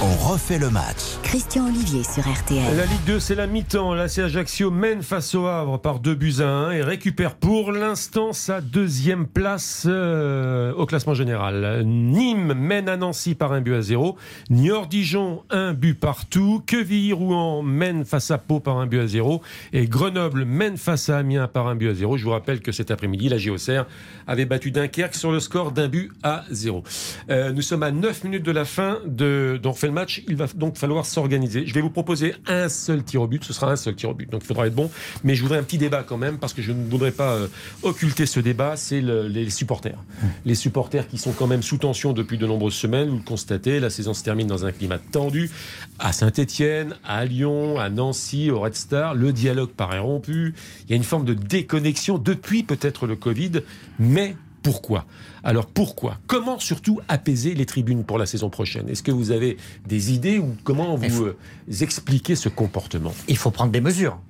[0.00, 1.18] On refait le match.
[1.24, 2.76] Christian Olivier sur RTL.
[2.76, 3.96] La Ligue 2, c'est la mi-temps.
[4.06, 8.32] C'est Ajaccio mène face au Havre par 2 buts à 1 et récupère pour l'instant
[8.32, 11.82] sa deuxième place euh, au classement général.
[11.84, 14.16] Nîmes mène à Nancy par un but à 0.
[14.50, 16.62] Niort-Dijon, un but partout.
[16.64, 19.42] Quevilly-Rouen mène face à Pau par un but à 0.
[19.72, 22.16] Et Grenoble mène face à Amiens par un but à 0.
[22.18, 23.84] Je vous rappelle que cet après-midi, la JOCR
[24.28, 26.84] avait battu Dunkerque sur le score d'un but à 0.
[27.30, 30.22] Euh, nous sommes à 9 minutes de la fin de, d'on refait match.
[30.28, 31.66] Il va donc falloir s'organiser.
[31.66, 33.44] Je vais vous proposer un seul tir au but.
[33.44, 34.30] Ce sera un seul tir au but.
[34.30, 34.90] Donc il faudra être bon.
[35.24, 37.48] Mais je voudrais un petit débat quand même parce que je ne voudrais pas euh,
[37.82, 38.76] occulter ce débat.
[38.76, 39.98] C'est le- les supporters.
[40.44, 43.08] Les supporters qui sont quand même sous tension depuis de nombreuses semaines.
[43.08, 43.80] Vous le constatez.
[43.80, 45.50] La saison se termine dans un climat tendu.
[45.98, 49.14] À Saint-Etienne, à Lyon, à Nancy, au Red Star.
[49.14, 50.54] Le dialogue paraît rompu.
[50.84, 53.52] Il y a une forme de déconnexion depuis peut-être le Covid.
[53.98, 54.36] Mais
[54.68, 55.06] pourquoi?
[55.44, 56.18] Alors pourquoi?
[56.26, 58.86] Comment surtout apaiser les tribunes pour la saison prochaine?
[58.88, 61.38] Est-ce que vous avez des idées ou comment vous euh,
[61.80, 63.14] expliquez ce comportement?
[63.28, 64.20] Il faut prendre des mesures.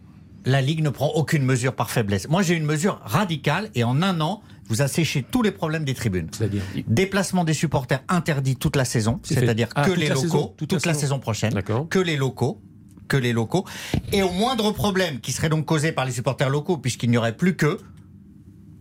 [0.45, 2.29] La Ligue ne prend aucune mesure par faiblesse.
[2.29, 5.95] Moi, j'ai une mesure radicale et en un an, vous asséchez tous les problèmes des
[5.95, 6.29] tribunes.
[6.31, 10.69] C'est-à-dire Déplacement des supporters interdit toute la saison, c'est-à-dire Ah, que les locaux, saison, toute
[10.71, 11.01] toute, la saison.
[11.01, 11.53] saison prochaine,
[11.91, 12.61] que les locaux,
[13.09, 13.65] que les locaux.
[14.13, 17.37] Et au moindre problème qui serait donc causé par les supporters locaux, puisqu'il n'y aurait
[17.37, 17.79] plus que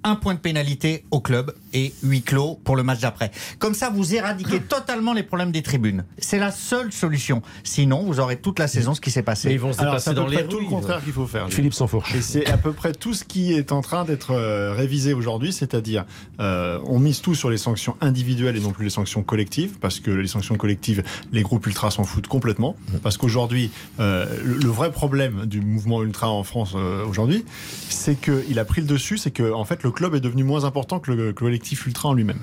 [0.08, 3.32] un point de pénalité au club et huis clos pour le match d'après.
[3.60, 6.06] Comme ça, vous éradiquez totalement les problèmes des tribunes.
[6.18, 7.42] C'est la seule solution.
[7.64, 9.50] Sinon, vous aurez toute la saison ce qui s'est passé.
[9.50, 11.50] Mais ils vont se dans peu les près tout le contraire qu'il faut faire.
[11.50, 12.16] Philippe Sansfourche.
[12.16, 15.52] Et c'est à peu près tout ce qui est en train d'être euh, révisé aujourd'hui,
[15.52, 16.06] c'est-à-dire
[16.40, 20.00] euh, on mise tout sur les sanctions individuelles et non plus les sanctions collectives, parce
[20.00, 24.70] que les sanctions collectives, les groupes ultras s'en foutent complètement, parce qu'aujourd'hui, euh, le, le
[24.70, 27.46] vrai problème du mouvement ultra en France euh, aujourd'hui,
[27.90, 30.64] c'est qu'il a pris le dessus, c'est que en fait le club est devenu moins
[30.64, 32.40] important que le, collectif ultra en lui-même.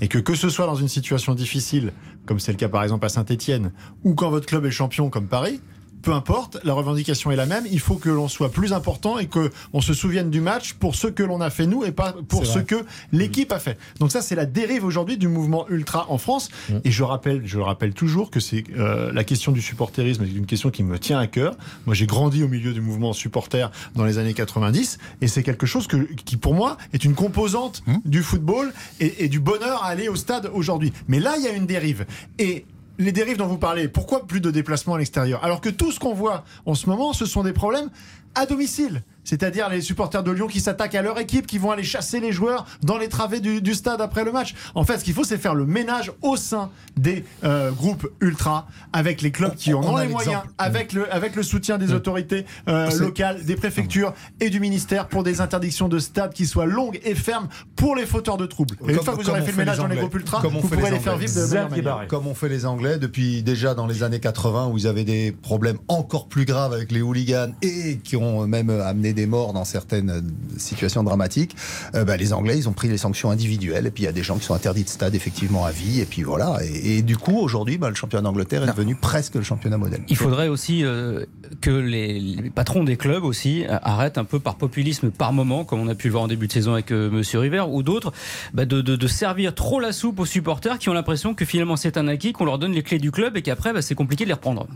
[0.00, 1.92] Et que que ce soit dans une situation difficile,
[2.26, 3.72] comme c'est le cas par exemple à Saint-Etienne,
[4.04, 5.60] ou quand votre club est champion comme Paris,
[6.06, 7.64] peu importe, la revendication est la même.
[7.68, 10.94] Il faut que l'on soit plus important et que on se souvienne du match pour
[10.94, 12.76] ce que l'on a fait nous et pas pour ce que
[13.10, 13.76] l'équipe a fait.
[13.98, 16.48] Donc ça, c'est la dérive aujourd'hui du mouvement ultra en France.
[16.84, 20.28] Et je rappelle, je le rappelle toujours que c'est euh, la question du supporterisme est
[20.28, 21.56] une question qui me tient à cœur.
[21.86, 25.66] Moi, j'ai grandi au milieu du mouvement supporter dans les années 90 et c'est quelque
[25.66, 29.88] chose que, qui, pour moi, est une composante du football et, et du bonheur à
[29.88, 30.92] aller au stade aujourd'hui.
[31.08, 32.06] Mais là, il y a une dérive.
[32.38, 32.64] Et
[32.98, 35.44] les dérives dont vous parlez, pourquoi plus de déplacements à l'extérieur?
[35.44, 37.90] Alors que tout ce qu'on voit en ce moment, ce sont des problèmes
[38.34, 39.02] à domicile.
[39.26, 42.32] C'est-à-dire les supporters de Lyon qui s'attaquent à leur équipe, qui vont aller chasser les
[42.32, 44.54] joueurs dans les travées du, du stade après le match.
[44.74, 48.68] En fait, ce qu'il faut, c'est faire le ménage au sein des euh, groupes ultra,
[48.92, 51.92] avec les clubs qui en on ont les moyens, avec le, avec le soutien des
[51.92, 56.66] autorités euh, locales, des préfectures et du ministère pour des interdictions de stade qui soient
[56.66, 58.76] longues et fermes pour les fauteurs de troubles.
[58.88, 60.56] Et une fois que vous aurez fait le ménage les dans les groupes ultra, Comme
[60.56, 62.06] on vous pourrez les les faire vivre de manière.
[62.06, 65.32] Comme on fait les Anglais depuis déjà dans les années 80 où ils avaient des
[65.32, 69.64] problèmes encore plus graves avec les hooligans et qui ont même amené des morts dans
[69.64, 70.20] certaines euh,
[70.58, 71.56] situations dramatiques.
[71.96, 74.12] euh, bah, les Anglais, ils ont pris les sanctions individuelles et puis il y a
[74.12, 76.58] des gens qui sont interdits de stade effectivement à vie et puis voilà.
[76.64, 80.02] Et, et du coup aujourd'hui, bah, le championnat d'Angleterre est devenu presque le championnat modèle.
[80.08, 81.24] Il faudrait aussi euh,
[81.60, 85.80] que les, les patrons des clubs aussi arrêtent un peu par populisme par moment, comme
[85.80, 88.12] on a pu le voir en début de saison avec euh, Monsieur River ou d'autres,
[88.54, 91.76] bah, de, de- de servir trop la soupe aux supporters qui ont l'impression que finalement
[91.76, 94.28] c'est un acquis, qu'on leur donne les clés du club et qu'après c'est compliqué de
[94.28, 94.66] les reprendre.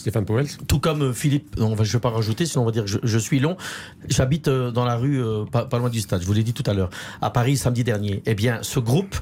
[0.00, 2.66] Stéphane Powell Tout comme euh, Philippe, on va, je ne vais pas rajouter, sinon on
[2.66, 3.56] va dire que je, je suis long.
[4.08, 6.54] J'habite euh, dans la rue, euh, pas, pas loin du stade, je vous l'ai dit
[6.54, 6.90] tout à l'heure,
[7.20, 8.22] à Paris samedi dernier.
[8.26, 9.16] Eh bien, ce groupe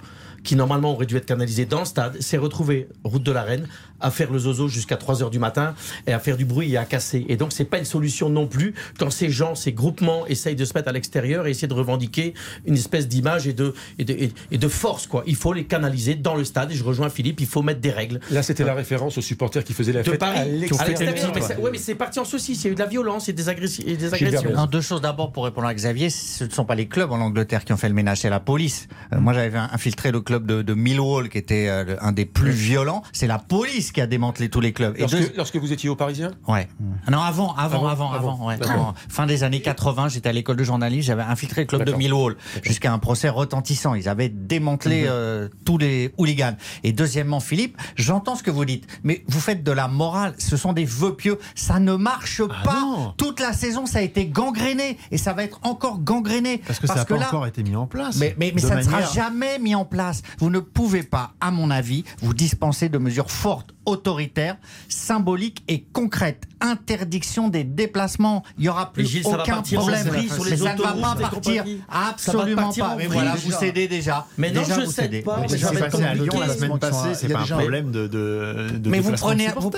[0.44, 3.66] qui normalement aurait dû être canalisé dans le stade, s'est retrouvé route de la Reine
[4.00, 5.74] à faire le zozo jusqu'à 3 heures du matin
[6.06, 7.24] et à faire du bruit et à casser.
[7.28, 10.64] Et donc c'est pas une solution non plus quand ces gens, ces groupements essayent de
[10.64, 12.34] se mettre à l'extérieur et essayer de revendiquer
[12.66, 15.22] une espèce d'image et de, et, de, et- de force quoi.
[15.26, 17.90] Il faut les canaliser dans le stade et je rejoins Philippe, il faut mettre des
[17.90, 18.20] règles.
[18.30, 20.88] Là, c'était la référence aux supporters qui faisaient la de fête Paris, à l'extérieur.
[21.00, 21.32] l'extérieur.
[21.34, 22.62] Mais c'est- ouais, mais c'est parti en saucisse.
[22.62, 24.50] Il y a eu de la violence et des, agressi- et des agressions.
[24.54, 27.20] Non, deux choses d'abord pour répondre à Xavier, ce ne sont pas les clubs en
[27.20, 28.88] Angleterre qui ont fait le ménage, c'est la police.
[29.12, 32.50] Euh, moi j'avais infiltré le club de, de Millwall qui était euh, un des plus
[32.50, 34.94] violents, c'est la police qui a démantelé tous les clubs.
[34.96, 36.68] Et Lorsque, deux- lorsque vous étiez au Parisien Ouais.
[37.10, 38.32] Non, avant, avant, Avant, avant, avant.
[38.34, 38.46] avant.
[38.48, 38.56] ouais.
[38.58, 38.78] D'accord.
[38.88, 41.92] En fin des années 80, j'étais à l'école de journalisme, j'avais infiltré le club de.
[41.92, 43.94] Millwall jusqu'à un procès retentissant.
[43.94, 45.08] Ils avaient démantelé Mhm.
[45.10, 46.56] euh, tous les hooligans.
[46.84, 50.34] Et deuxièmement, Philippe, j'entends ce que vous dites, mais vous faites de la morale.
[50.38, 51.38] Ce sont des vœux pieux.
[51.54, 53.14] Ça ne marche Ah pas.
[53.16, 56.58] Toute la saison, ça a été gangréné et ça va être encore gangréné.
[56.66, 58.16] Parce que ça n'a pas là- encore été mis en place.
[58.18, 60.22] mais, mais, mais De ça ne sera jamais mis en place.
[60.38, 64.56] Vous ne pouvez pas, à mon avis, vous dispenser de mesures fortes, autoritaires,
[64.88, 66.44] symboliques et concrètes.
[66.60, 68.42] Interdiction des déplacements.
[68.58, 70.06] Il n'y aura plus Gilles, aucun problème.
[70.08, 71.64] vrille sur les mais ça ne va pas partir.
[71.88, 72.96] Absolument partir pas.
[72.96, 73.44] Mais voilà, déjà.
[73.44, 74.26] vous cédez déjà.
[74.36, 75.20] Mais non, Déjà, je vous cédez.
[75.22, 75.38] pas.
[75.40, 78.76] Mais être passé à Lyon la semaine passée, c'est pas un déjà- problème de, de,
[78.76, 79.70] de Mais vous prenez, vous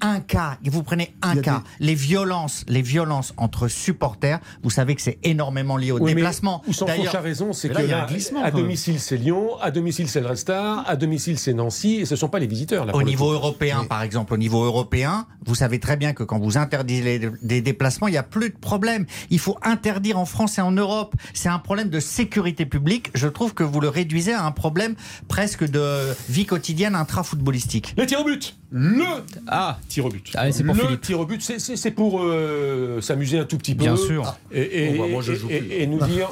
[0.00, 5.02] un cas, vous prenez un cas, les violences, les violences entre supporters, vous savez que
[5.02, 6.62] c'est énormément lié au Oui, déplacement.
[6.68, 8.50] Où s'en D'ailleurs- a raison, c'est que là, il y a là, un glissement, à
[8.50, 12.14] domicile c'est Lyon, à domicile c'est le Red Star, à domicile c'est Nancy, et ce
[12.14, 12.86] ne sont pas les visiteurs.
[12.94, 13.46] Au niveau coup.
[13.56, 17.30] Européen, par exemple, au niveau européen, vous savez très bien que quand vous interdisez les-
[17.42, 19.06] des déplacements, il n'y a plus de problème.
[19.30, 21.14] Il faut interdire en France et en Europe.
[21.34, 23.10] C'est un problème de sécurité publique.
[23.14, 24.94] Je trouve que vous le réduisez à un problème
[25.28, 27.94] presque de vie quotidienne intra-footballistique.
[27.96, 29.04] Les tirs au but Le
[29.46, 29.78] ah.
[29.88, 30.32] tir au but.
[30.34, 31.00] Ah, c'est pour le Philippe.
[31.00, 33.84] tir au but, c'est- pour euh, s'amuser un tout petit peu.
[33.84, 34.36] Bien sûr.
[34.52, 35.72] Et, et- Bon, bah, moi, je et- joue et- plus.
[35.72, 36.28] et nous dire.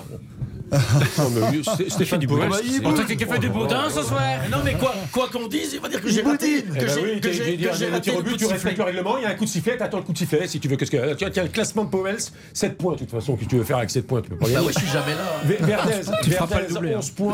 [1.19, 2.61] Non, mais Sté- Stéphane du Powell, boudin.
[2.65, 4.21] c'est- Bon, toi, qui fait du boudin ce soir
[4.51, 6.59] Non, mais quoi quoi qu'on dise, il va dire que j'ai raté.
[6.59, 9.23] Eh Que ben j'ai que j'ai- que raté au but, tu respectes le règlement, il
[9.23, 10.77] y a un coup de sifflet, t'attends le coup de sifflet si tu veux.
[10.77, 12.17] Qu'est-ce que tiens, tiens, le classement de Powell,
[12.53, 13.37] 7 points de toute façon.
[13.37, 14.67] Que tu veux faire avec 7 points Tu peux pas Bah gagner.
[14.67, 15.41] ouais, je suis jamais là.
[15.45, 15.93] Ver- Verdez,
[16.23, 16.99] Tu feras pas le Verdez, doublé, hein.
[16.99, 17.33] 11 points.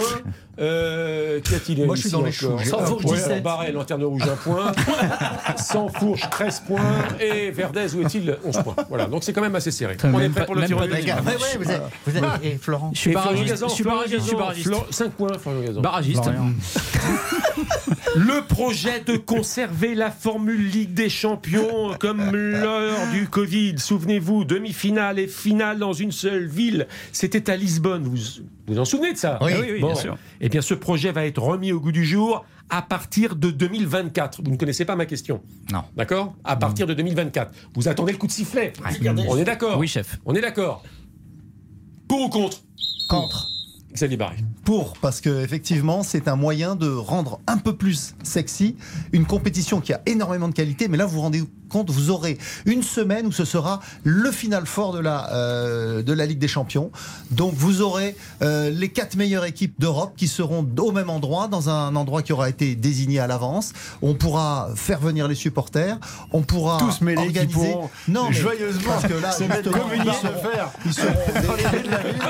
[0.60, 2.58] Euh, Qu'y a-t-il Moi, je suis dans les choux.
[2.64, 3.42] Sans fourche, Ouais, 17.
[3.42, 4.72] Barret, lanterne rouge, 1 point.
[5.56, 6.80] Sans fourche, 13 points.
[7.20, 8.36] Et Verdez, où est-il?
[8.44, 8.76] 11 points.
[8.88, 9.96] Voilà, donc c'est quand même assez serré.
[10.04, 11.58] On est prêt pour le même tir au pas but de- Les gars, ouais, ouais,
[11.64, 14.30] vous êtes, vous êtes- et Florent Je suis Et barragiste, je suis barragiste, je suis
[14.32, 14.66] Gazan, barragiste.
[14.68, 15.28] Flo- 5 points,
[15.66, 15.80] Gazan.
[15.80, 16.30] Barragiste.
[18.16, 23.78] Le projet de conserver la Formule Ligue des Champions comme l'heure du Covid.
[23.78, 26.86] Souvenez-vous, demi-finale et finale dans une seule ville.
[27.12, 28.02] C'était à Lisbonne.
[28.04, 28.16] Vous
[28.66, 29.38] vous en souvenez de ça?
[29.42, 30.16] Oui, oui, oui, bien sûr.
[30.40, 34.42] Eh bien, ce projet va être remis au goût du jour à partir de 2024.
[34.44, 35.82] Vous ne connaissez pas ma question Non.
[35.96, 36.34] D'accord?
[36.44, 37.52] À partir de 2024.
[37.74, 38.72] Vous attendez le coup de sifflet
[39.28, 39.78] On est d'accord?
[39.78, 40.18] Oui, chef.
[40.24, 40.82] On est d'accord
[42.08, 42.58] Pour ou contre?
[43.08, 43.48] Contre.
[43.94, 44.18] Xavier.
[44.64, 48.76] Pour, parce que effectivement, c'est un moyen de rendre un peu plus sexy
[49.12, 50.88] une compétition qui a énormément de qualité.
[50.88, 52.36] Mais là, vous vous rendez compte, vous aurez
[52.66, 56.48] une semaine où ce sera le final fort de la, euh, de la Ligue des
[56.48, 56.90] Champions.
[57.30, 61.68] Donc, vous aurez euh, les quatre meilleures équipes d'Europe qui seront au même endroit, dans
[61.70, 63.72] un endroit qui aura été désigné à l'avance.
[64.02, 65.96] On pourra faire venir les supporters.
[66.32, 67.54] On pourra Tous mêlés qui organiser.
[67.72, 70.92] pourront non, mais joyeusement parce que là, se mettre justement, ils seront- de fer ils
[70.94, 71.12] seront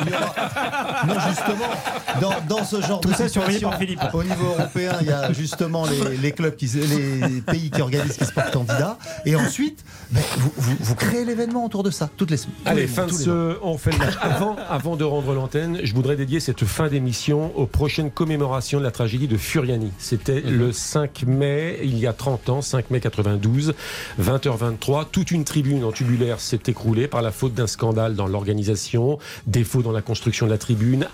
[0.04, 3.78] Il y aura- Non, justement, justement, dans, dans ce genre Tout de ça situation, par
[3.78, 4.00] Philippe.
[4.12, 8.16] au niveau européen, il y a justement les, les clubs, qui, les pays qui organisent,
[8.16, 8.98] qui se portent candidats.
[9.26, 12.56] Et ensuite, ben, vous, vous- vous créez l'événement autour de ça, toutes les semaines.
[12.66, 13.58] Allez, les- fin de ce.
[13.62, 14.14] On fait le match.
[14.20, 18.84] Avant, avant de rendre l'antenne, je voudrais dédier cette fin d'émission aux prochaines commémorations de
[18.84, 19.92] la tragédie de Furiani.
[19.98, 20.58] C'était Mhm.
[20.58, 23.74] le 5 mai, il y a 30 ans, 5 mai 92,
[24.20, 25.06] 20h23.
[25.10, 29.82] Toute une tribune en tubulaire s'est écroulée par la faute d'un scandale dans l'organisation, défaut
[29.82, 31.06] dans la construction de la tribune,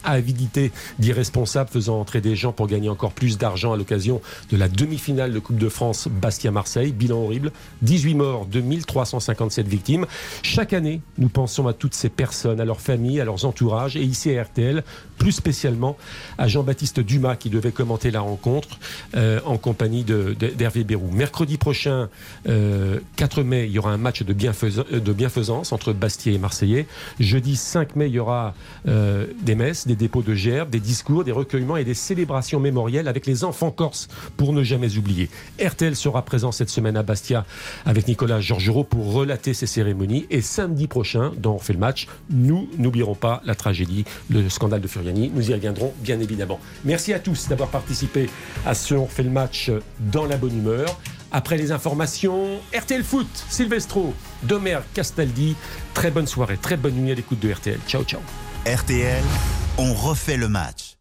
[0.99, 4.21] d'irresponsables faisant entrer des gens pour gagner encore plus d'argent à l'occasion
[4.51, 6.93] de la demi-finale de Coupe de France Bastia-Marseille.
[6.93, 10.07] Bilan horrible 18 morts, 2357 victimes.
[10.43, 14.03] Chaque année, nous pensons à toutes ces personnes, à leurs familles, à leurs entourages, et
[14.03, 14.83] ici à RTL,
[15.19, 15.97] plus spécialement
[16.39, 18.79] à Jean-Baptiste Dumas qui devait commenter la rencontre
[19.15, 21.11] euh, en compagnie de- de- d'Hervé Bérou.
[21.11, 22.09] Mercredi prochain,
[22.49, 26.87] euh, 4 mai, il y aura un match de, de bienfaisance entre Bastia et Marseillais.
[27.21, 28.55] Jeudi 5 mai, il y aura
[28.89, 33.09] euh, des messes, des dépôts de gerbes, des discours, des recueillements et des célébrations mémorielles
[33.09, 35.29] avec les enfants corses pour ne jamais oublier.
[35.63, 37.45] RTL sera présent cette semaine à Bastia
[37.85, 40.27] avec Nicolas Georgerot pour relater ces cérémonies.
[40.31, 44.81] Et samedi prochain, dans On fait le match, nous n'oublierons pas la tragédie, le scandale
[44.81, 45.31] de Furiani.
[45.35, 46.61] Nous y reviendrons bien évidemment.
[46.85, 48.29] Merci à tous d'avoir participé
[48.65, 49.71] à ce On fait le match
[50.13, 50.99] dans la bonne humeur.
[51.33, 55.57] Après les informations, RTL Foot, Silvestro, Domer, Castaldi.
[55.95, 57.79] Très bonne soirée, très bonne nuit à l'écoute de RTL.
[57.87, 58.21] Ciao, ciao.
[58.67, 59.23] RTL,
[59.79, 60.96] on refait le match.